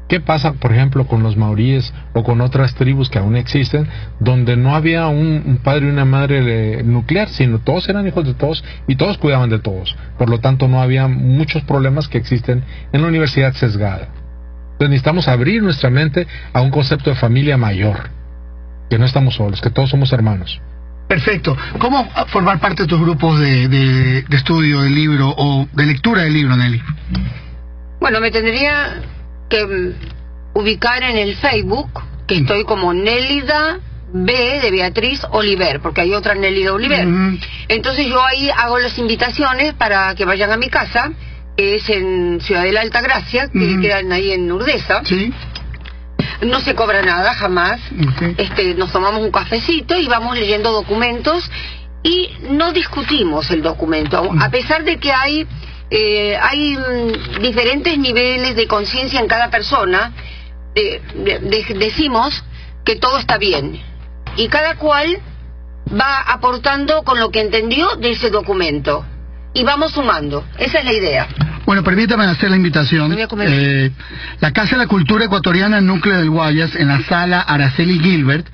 [0.08, 3.90] ¿Qué pasa, por ejemplo, con los maoríes o con otras tribus que aún existen,
[4.22, 8.26] donde no había un, un padre y una madre eh, nuclear, sino todos eran hijos
[8.26, 9.98] de todos y todos cuidaban de todos?
[10.18, 12.64] Por lo tanto, no había muchos problemas que existen
[12.94, 14.08] en la universidad sesgada.
[14.74, 18.10] Entonces necesitamos abrir nuestra mente a un concepto de familia mayor,
[18.90, 20.62] que no estamos solos, que todos somos hermanos.
[21.10, 21.58] Perfecto.
[21.80, 26.22] ¿Cómo formar parte de tus grupos de, de- de estudio del libro o de lectura
[26.22, 26.82] del libro, Nelly?
[28.00, 29.02] Bueno, me tendría
[29.50, 29.94] que mm,
[30.54, 31.90] ubicar en el Facebook,
[32.28, 33.80] que estoy como Nélida
[34.12, 37.08] B de Beatriz Oliver, porque hay otra Nélida Oliver.
[37.68, 41.12] Entonces yo ahí hago las invitaciones para que vayan a mi casa,
[41.56, 45.02] que es en Ciudad de la Alta Gracia, que quedan ahí en Urdesa.
[45.06, 45.34] Sí.
[46.42, 47.82] No se cobra nada jamás.
[48.38, 51.50] Este, nos tomamos un cafecito y vamos leyendo documentos
[52.04, 55.48] y no discutimos el documento, a pesar de que hay
[55.90, 60.12] eh, hay mm, diferentes niveles de conciencia en cada persona.
[60.76, 62.44] de- de- decimos
[62.86, 63.82] que todo está bien
[64.36, 65.18] y cada cual
[65.90, 69.04] va aportando con lo que entendió de ese documento
[69.56, 70.44] y vamos sumando.
[70.60, 71.28] Esa es la idea.
[71.66, 73.10] Bueno, permítame hacer la invitación.
[73.50, 73.92] Eh,
[74.40, 78.46] la Casa de la Cultura Ecuatoriana Núcleo del Guayas, en la sala Araceli Gilbert,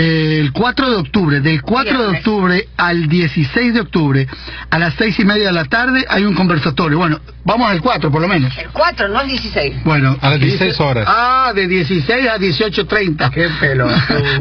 [0.00, 4.26] el 4 de octubre, del 4 de octubre al 16 de octubre,
[4.70, 6.96] a las seis y media de la tarde, hay un conversatorio.
[6.98, 8.56] Bueno, vamos al 4 por lo menos.
[8.56, 9.84] El 4, no el 16.
[9.84, 11.04] Bueno, A las dice- 16 horas.
[11.06, 13.30] Ah, de 16 a 18.30.
[13.30, 13.88] Qué pelo.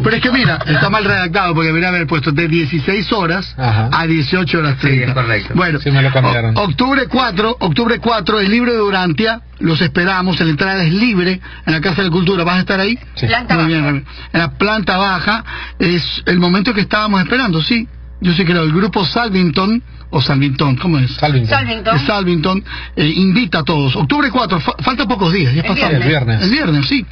[0.04, 4.06] Pero es que mira, está mal redactado porque debería haber puesto de 16 horas a
[4.08, 5.14] 18 horas 30.
[5.14, 5.54] correcto.
[5.56, 6.58] Bueno, Sí, me lo cambiaron.
[6.58, 11.40] o- octubre 4, octubre 4, el libro de Durantia, los esperamos, la entrada es libre
[11.66, 12.44] en la Casa de la Cultura.
[12.44, 12.98] ¿Vas a estar ahí?
[13.16, 13.28] Sí.
[13.28, 14.06] Planta Muy bien, Ramiro.
[14.34, 15.44] En la planta baja
[15.80, 17.88] es el momento que estábamos esperando, sí.
[18.22, 21.14] Yo sí creo, el grupo Salvington, o Salvington, ¿cómo es?
[21.16, 21.50] Salvington.
[21.50, 22.00] Salvington.
[22.00, 22.64] Salvington
[22.96, 23.96] eh, invita a todos.
[23.96, 26.06] Octubre 4, fa- falta pocos días, ya El pasamos.
[26.06, 26.06] viernes.
[26.06, 26.42] El viernes.
[26.44, 27.06] El viernes, sí.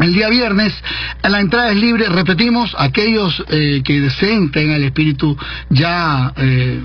[0.00, 0.74] El día viernes,
[1.22, 5.36] la entrada es libre, repetimos, aquellos eh, que deseen tengan el espíritu
[5.70, 6.80] ya eh,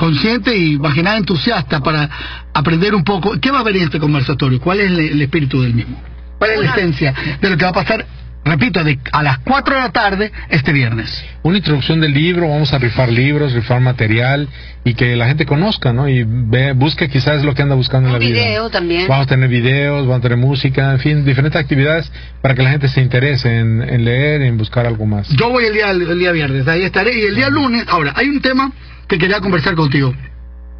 [0.00, 2.08] consciente y más que nada entusiasta para
[2.54, 3.38] aprender un poco.
[3.38, 4.58] ¿Qué va a haber en este conversatorio?
[4.58, 6.00] ¿Cuál es el, el espíritu del mismo?
[6.38, 8.06] ¿Cuál es la esencia de lo que va a pasar,
[8.44, 11.24] repito, de, a las 4 de la tarde este viernes?
[11.42, 14.48] Una introducción del libro, vamos a rifar libros, rifar material
[14.84, 16.08] y que la gente conozca, ¿no?
[16.08, 18.40] Y ve, busque quizás lo que anda buscando en la vida.
[18.40, 19.06] Video también.
[19.08, 22.10] Vamos a tener videos, vamos a tener música, en fin, diferentes actividades
[22.40, 25.28] para que la gente se interese en, en leer, en buscar algo más.
[25.30, 27.18] Yo voy el día, el día viernes, ahí estaré.
[27.18, 28.72] Y el día lunes, ahora, hay un tema
[29.06, 30.14] que quería conversar contigo.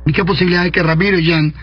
[0.06, 1.54] ¿Y qué posibilidad hay que Ramiro y Jan...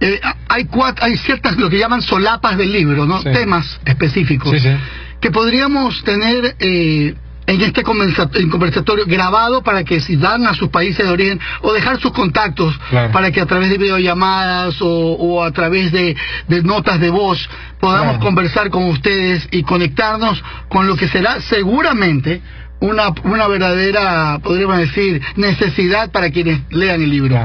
[0.00, 3.22] eh, hay cuatro, hay ciertas, lo que llaman solapas del libro, ¿no?
[3.22, 3.30] Sí.
[3.32, 4.50] Temas específicos.
[4.50, 4.76] Sí, sí.
[5.20, 7.14] Que podríamos tener eh,
[7.48, 11.98] en este conversatorio grabado para que si van a sus países de origen o dejar
[12.00, 13.12] sus contactos Claro.
[13.12, 16.16] para que a través de videollamadas o, o a través de,
[16.48, 17.48] de notas de voz
[17.80, 18.24] podamos Claro.
[18.26, 22.40] conversar con ustedes y conectarnos con lo que será seguramente
[22.80, 27.36] una, una verdadera, podríamos decir, necesidad para quienes lean el libro.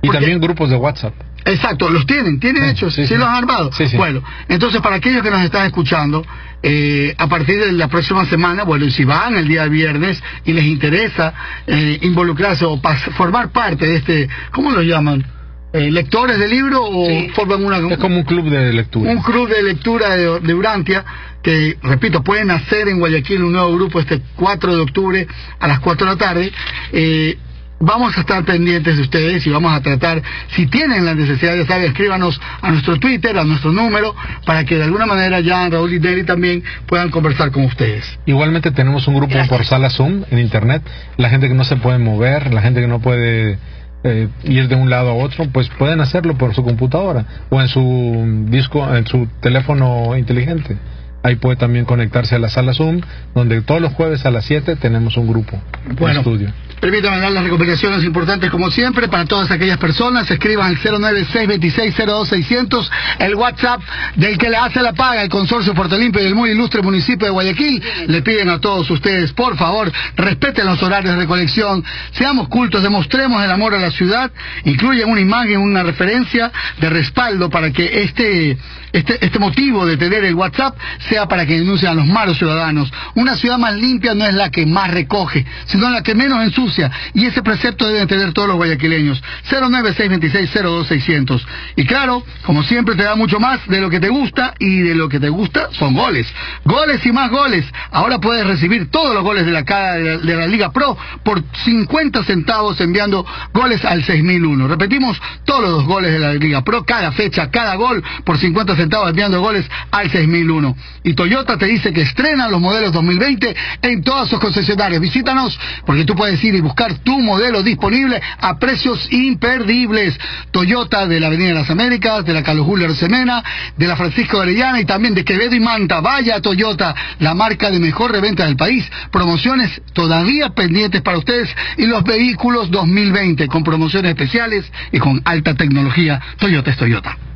[0.00, 1.14] Y también grupos de WhatsApp.
[1.44, 3.16] Exacto, los tienen, tienen hechos, sí, sí.
[3.16, 3.70] los han armado.
[3.72, 3.96] Sí, sí.
[3.96, 6.24] Bueno, entonces para aquellos que nos están escuchando,
[6.62, 10.52] eh, a partir de la próxima semana, bueno, y si van el día viernes y
[10.52, 11.34] les interesa
[11.66, 15.24] eh, involucrarse o pas- formar parte de este, ¿cómo lo llaman?
[15.72, 17.78] Eh, ¿Lectores de libro o forman una...
[17.78, 19.10] Es como un club de lectura.
[19.10, 21.02] Un club de lectura de, de Urantia,
[21.42, 25.26] que, repito, pueden hacer en Guayaquil un nuevo grupo este 4 de octubre
[25.58, 26.52] a las 4 de la tarde.
[26.92, 27.38] Eh,
[27.82, 30.22] vamos a estar pendientes de ustedes y vamos a tratar,
[30.54, 34.14] si tienen la necesidad, ya saben, escríbanos a nuestro Twitter, a nuestro número,
[34.46, 38.18] para que de alguna manera Jan, Raúl y Nelly también puedan conversar con ustedes.
[38.24, 40.82] Igualmente tenemos un grupo por sala Zoom en internet.
[41.16, 43.58] La gente que no se puede mover, la gente que no puede
[44.04, 47.68] eh, ir de un lado a otro, pues pueden hacerlo por su computadora o en
[47.68, 50.76] su disco, en su teléfono inteligente.
[51.24, 53.00] Ahí puede también conectarse a la sala Zoom,
[53.34, 55.60] donde todos los jueves a las 7 tenemos un grupo
[55.98, 56.14] Bueno.
[56.14, 56.52] de estudio.
[56.82, 60.28] Permítame dar las recomendaciones importantes como siempre para todas aquellas personas.
[60.28, 62.90] Escriban al 09626020600,
[63.20, 63.80] el WhatsApp
[64.16, 67.26] del que le hace la paga el Consorcio Puerto Limpio y el muy ilustre municipio
[67.26, 67.80] de Guayaquil.
[68.08, 73.44] Le piden a todos ustedes, por favor, respeten los horarios de recolección, seamos cultos, demostremos
[73.44, 74.32] el amor a la ciudad,
[74.64, 76.50] incluyen una imagen, una referencia
[76.80, 78.58] de respaldo para que este,
[78.92, 80.76] este, este motivo de tener el WhatsApp
[81.08, 82.92] sea para que denuncien a los malos ciudadanos.
[83.14, 86.90] Una ciudad más limpia no es la que más recoge, sino la que menos ensucia.
[87.14, 89.22] Y ese precepto deben tener todos los guayaquileños.
[89.50, 91.42] 09626020600.
[91.76, 94.94] Y claro, como siempre te da mucho más de lo que te gusta y de
[94.94, 96.26] lo que te gusta son goles.
[96.64, 97.64] Goles y más goles.
[97.90, 101.42] Ahora puedes recibir todos los goles de la, de la, de la Liga Pro por
[101.64, 103.24] 50 centavos enviando
[103.54, 104.68] goles al 6001.
[104.68, 108.81] Repetimos, todos los goles de la Liga Pro, cada fecha, cada gol por 50 centavos
[109.08, 110.76] enviando goles al 6001.
[111.04, 115.00] Y Toyota te dice que estrena los modelos 2020 en todas sus concesionarias.
[115.00, 120.18] Visítanos porque tú puedes ir y buscar tu modelo disponible a precios imperdibles.
[120.50, 123.42] Toyota de la Avenida de las Américas, de la Carlos Julio Arcemena,
[123.76, 126.00] de la Francisco de Orellana y también de Quevedo y Manta.
[126.00, 128.88] Vaya Toyota, la marca de mejor reventa del país.
[129.10, 135.54] Promociones todavía pendientes para ustedes y los vehículos 2020 con promociones especiales y con alta
[135.54, 136.20] tecnología.
[136.38, 137.31] Toyota es Toyota.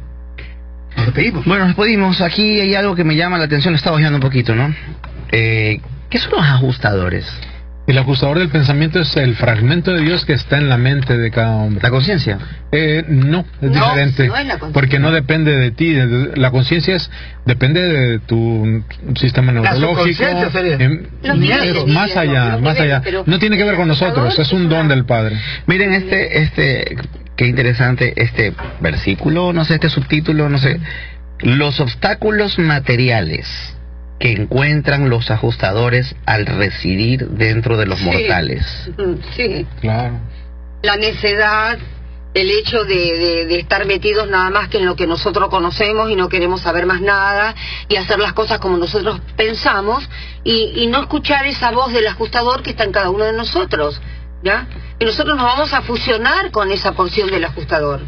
[0.96, 1.44] Nos despedimos.
[1.44, 2.20] Bueno, nos despedimos.
[2.20, 4.74] Aquí hay algo que me llama la atención, he estado oyendo un poquito, ¿no?
[5.32, 7.26] Eh, ¿Qué son los ajustadores?
[7.86, 11.30] El ajustador del pensamiento es el fragmento de Dios que está en la mente de
[11.30, 11.80] cada hombre.
[11.84, 12.36] ¿La conciencia?
[12.72, 14.26] Eh, no, es No, diferente.
[14.26, 14.72] no es la conciencia.
[14.72, 15.94] porque no depende de ti.
[16.34, 17.08] La conciencia es
[17.44, 18.82] depende de tu
[19.14, 20.24] sistema La neurológico.
[20.24, 23.22] em, Los niveles, es más allá, más niveles, allá.
[23.24, 25.36] No tiene que ver con nosotros, es un don del Padre.
[25.68, 26.96] Miren este, este,
[27.36, 30.80] qué interesante este versículo, no sé, este subtítulo, no sé.
[31.40, 33.46] Los obstáculos materiales
[34.18, 38.04] que encuentran los ajustadores al residir dentro de los Sí.
[38.06, 38.64] mortales.
[39.36, 40.18] Sí, Claro.
[40.82, 41.78] la necedad,
[42.32, 46.10] el hecho de, de- de estar metidos nada más que en lo que nosotros conocemos
[46.10, 47.54] y no queremos saber más nada
[47.88, 50.08] y hacer las cosas como nosotros pensamos
[50.44, 54.00] y, y no escuchar esa voz del ajustador que está en cada uno de nosotros,
[54.42, 54.66] ¿ya?
[54.98, 58.00] Y nosotros nos vamos a fusionar con esa porción del ajustador.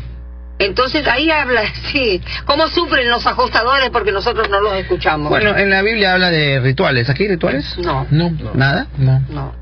[0.59, 5.29] Entonces ahí habla, sí, cómo sufren los ajustadores porque nosotros no los escuchamos.
[5.29, 7.09] Bueno, en la Biblia habla de rituales.
[7.09, 7.77] ¿Aquí hay rituales?
[7.79, 8.87] No, No, ¿Nada?
[8.99, 9.21] no.
[9.31, 9.55] no.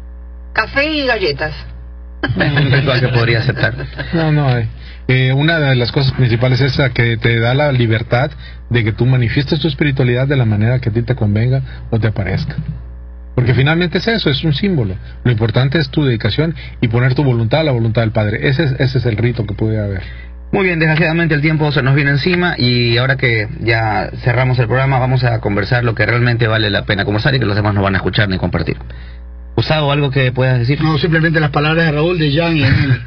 [0.52, 1.52] Café y galletas.
[2.36, 3.74] Un ritual que podría aceptar.
[4.14, 4.68] No, no hay.
[5.09, 8.30] Eh, una de las cosas principales es esa que te da la libertad
[8.70, 11.60] de que tú manifiestes tu espiritualidad de la manera que a ti te convenga
[11.90, 12.56] o te parezca.
[13.37, 14.97] Porque finalmente es eso, es un símbolo.
[15.23, 18.49] Lo importante es tu dedicación y poner tu voluntad a la voluntad del Padre.
[18.49, 20.03] Ese es, ese es el rito que puede haber.
[20.53, 24.67] Muy bien, desgraciadamente el tiempo se nos viene encima y ahora que ya cerramos el
[24.67, 27.75] programa vamos a conversar lo que realmente vale la pena conversar y que los demás
[27.75, 28.77] no van a escuchar ni compartir.
[29.57, 30.81] Gustavo, ¿algo que puedas decir?
[30.83, 32.95] No, simplemente las palabras de Raúl, de Jan y de Nelly.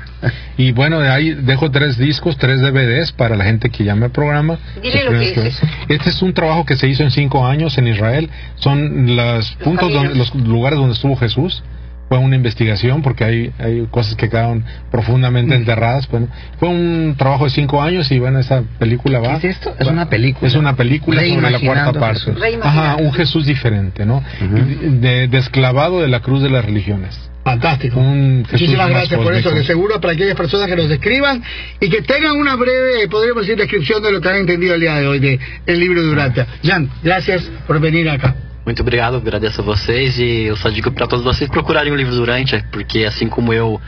[0.57, 4.11] Y bueno, de ahí dejo tres discos, tres DVDs para la gente que llame al
[4.11, 4.57] programa.
[4.83, 7.47] Dile lo que primeros es que- Este es un trabajo que se hizo en cinco
[7.47, 8.29] años en Israel.
[8.55, 11.63] Son los puntos, donde, los lugares donde estuvo Jesús.
[12.09, 16.09] Fue una investigación porque hay, hay cosas que quedaron profundamente enterradas.
[16.09, 16.27] Bueno,
[16.59, 19.39] fue un trabajo de cinco años y bueno, esa película va.
[19.39, 19.75] ¿Qué es esto?
[19.79, 20.47] Es una película.
[20.47, 22.33] Es una película sobre la cuarta parte.
[22.61, 24.23] Ajá, un Jesús diferente, ¿no?
[24.39, 27.29] de, desclavado de la cruz de las religiones.
[27.43, 27.99] Fantástico.
[27.99, 31.43] Un Muchísimas gracias por eso, que seguro para aquellas personas que nos escriban
[31.79, 34.95] y que tengan una breve, podríamos decir, descripción de lo que han entendido el día
[34.95, 36.45] de hoy de el libro de Durante.
[36.63, 38.35] Jan, gracias por venir acá.
[38.69, 42.13] Muito obrigado, agradeço a vocês e eu só digo para todos vocês procurarem o livro
[42.13, 43.81] Durante, porque assim como eu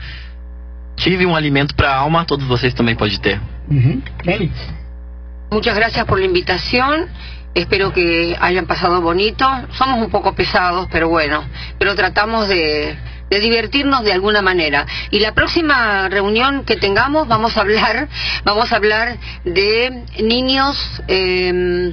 [0.96, 3.40] tive um alimento para a alma, todos vocês também podem ter.
[5.52, 7.06] Muchas gracias por la invitación.
[7.54, 9.44] Espero que hayan pasado bonito.
[9.78, 11.44] Somos un poco pesados, pero bueno,
[11.78, 12.96] pero tratamos de,
[13.30, 14.84] de divertirnos de alguna manera.
[15.12, 18.08] Y la próxima reunión que tengamos vamos a hablar,
[18.44, 20.76] vamos a hablar de niños.
[21.06, 21.92] eh,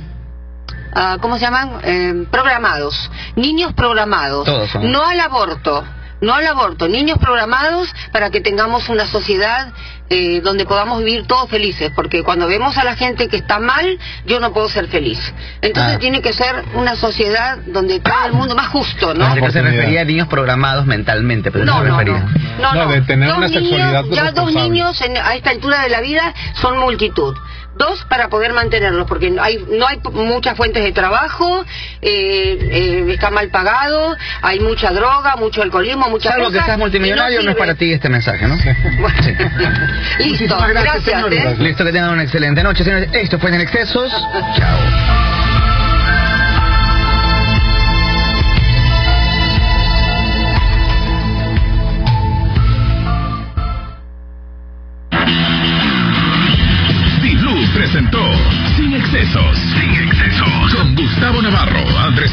[0.93, 1.79] ah, ¿Cómo se llaman?
[1.83, 3.09] Eh, programados.
[3.35, 4.45] Niños programados.
[4.45, 4.91] Todos son.
[4.91, 5.85] No al aborto.
[6.21, 9.71] No al aborto, niños programados para que tengamos una sociedad
[10.09, 13.97] eh, donde podamos vivir todos felices, porque cuando vemos a la gente que está mal,
[14.25, 15.17] yo no puedo ser feliz.
[15.61, 15.99] Entonces Ah.
[15.99, 19.33] tiene que ser una sociedad donde todo el mundo más justo, ¿no?
[19.33, 22.25] Se refería a niños programados mentalmente, pero no, No, se no, refería.
[22.59, 22.87] No, no.
[22.91, 26.01] de tener Dos una niños, sexualidad ya dos niños en- a esta altura de la
[26.01, 27.33] vida son multitud.
[27.79, 31.63] Dos para poder mantenerlos, porque no hay, no hay muchas fuentes de trabajo,
[32.01, 36.77] eh, eh, está mal pagado, hay mucha droga, mucho alcoholismo, muchas Salvo que cosas, seas
[36.77, 38.55] multimillonario, y no es para ti este mensaje, ¿no?
[40.19, 41.23] Listo, gracias.
[41.31, 41.55] ¿eh?
[41.57, 43.09] Listo, que tengan una excelente noche, señores.
[43.13, 44.11] Esto fue En Excesos.
[44.57, 45.38] Chao.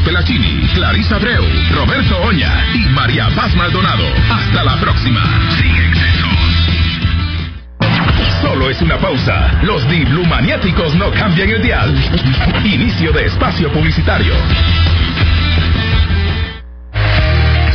[0.07, 1.43] Pelachini, Clarisa Abreu,
[1.75, 4.05] Roberto Oña y María Paz Maldonado.
[4.31, 5.19] Hasta la próxima.
[5.59, 6.27] Sin Excesos.
[8.41, 9.59] Solo es una pausa.
[9.63, 11.93] Los Diblu maniáticos no cambian el dial.
[12.63, 14.33] Inicio de espacio publicitario.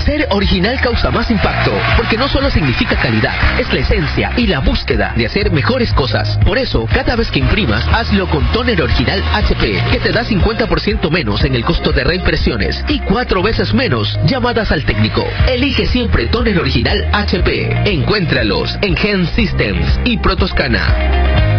[0.04, 4.58] Ser original causa más impacto, porque no solo significa calidad, es la esencia y la
[4.58, 6.38] búsqueda de hacer mejores cosas.
[6.44, 11.08] Por eso, cada vez que imprimas, hazlo con tóner original HP, que te da 50%
[11.10, 15.24] menos en el costo de reimpresiones y cuatro veces menos llamadas al técnico.
[15.46, 17.92] Elige siempre tóner original HP.
[17.92, 21.52] Encuéntralos en Gen Systems y Protoscana.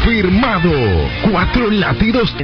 [0.00, 0.70] Confirmado.
[1.30, 2.34] Cuatro latidos.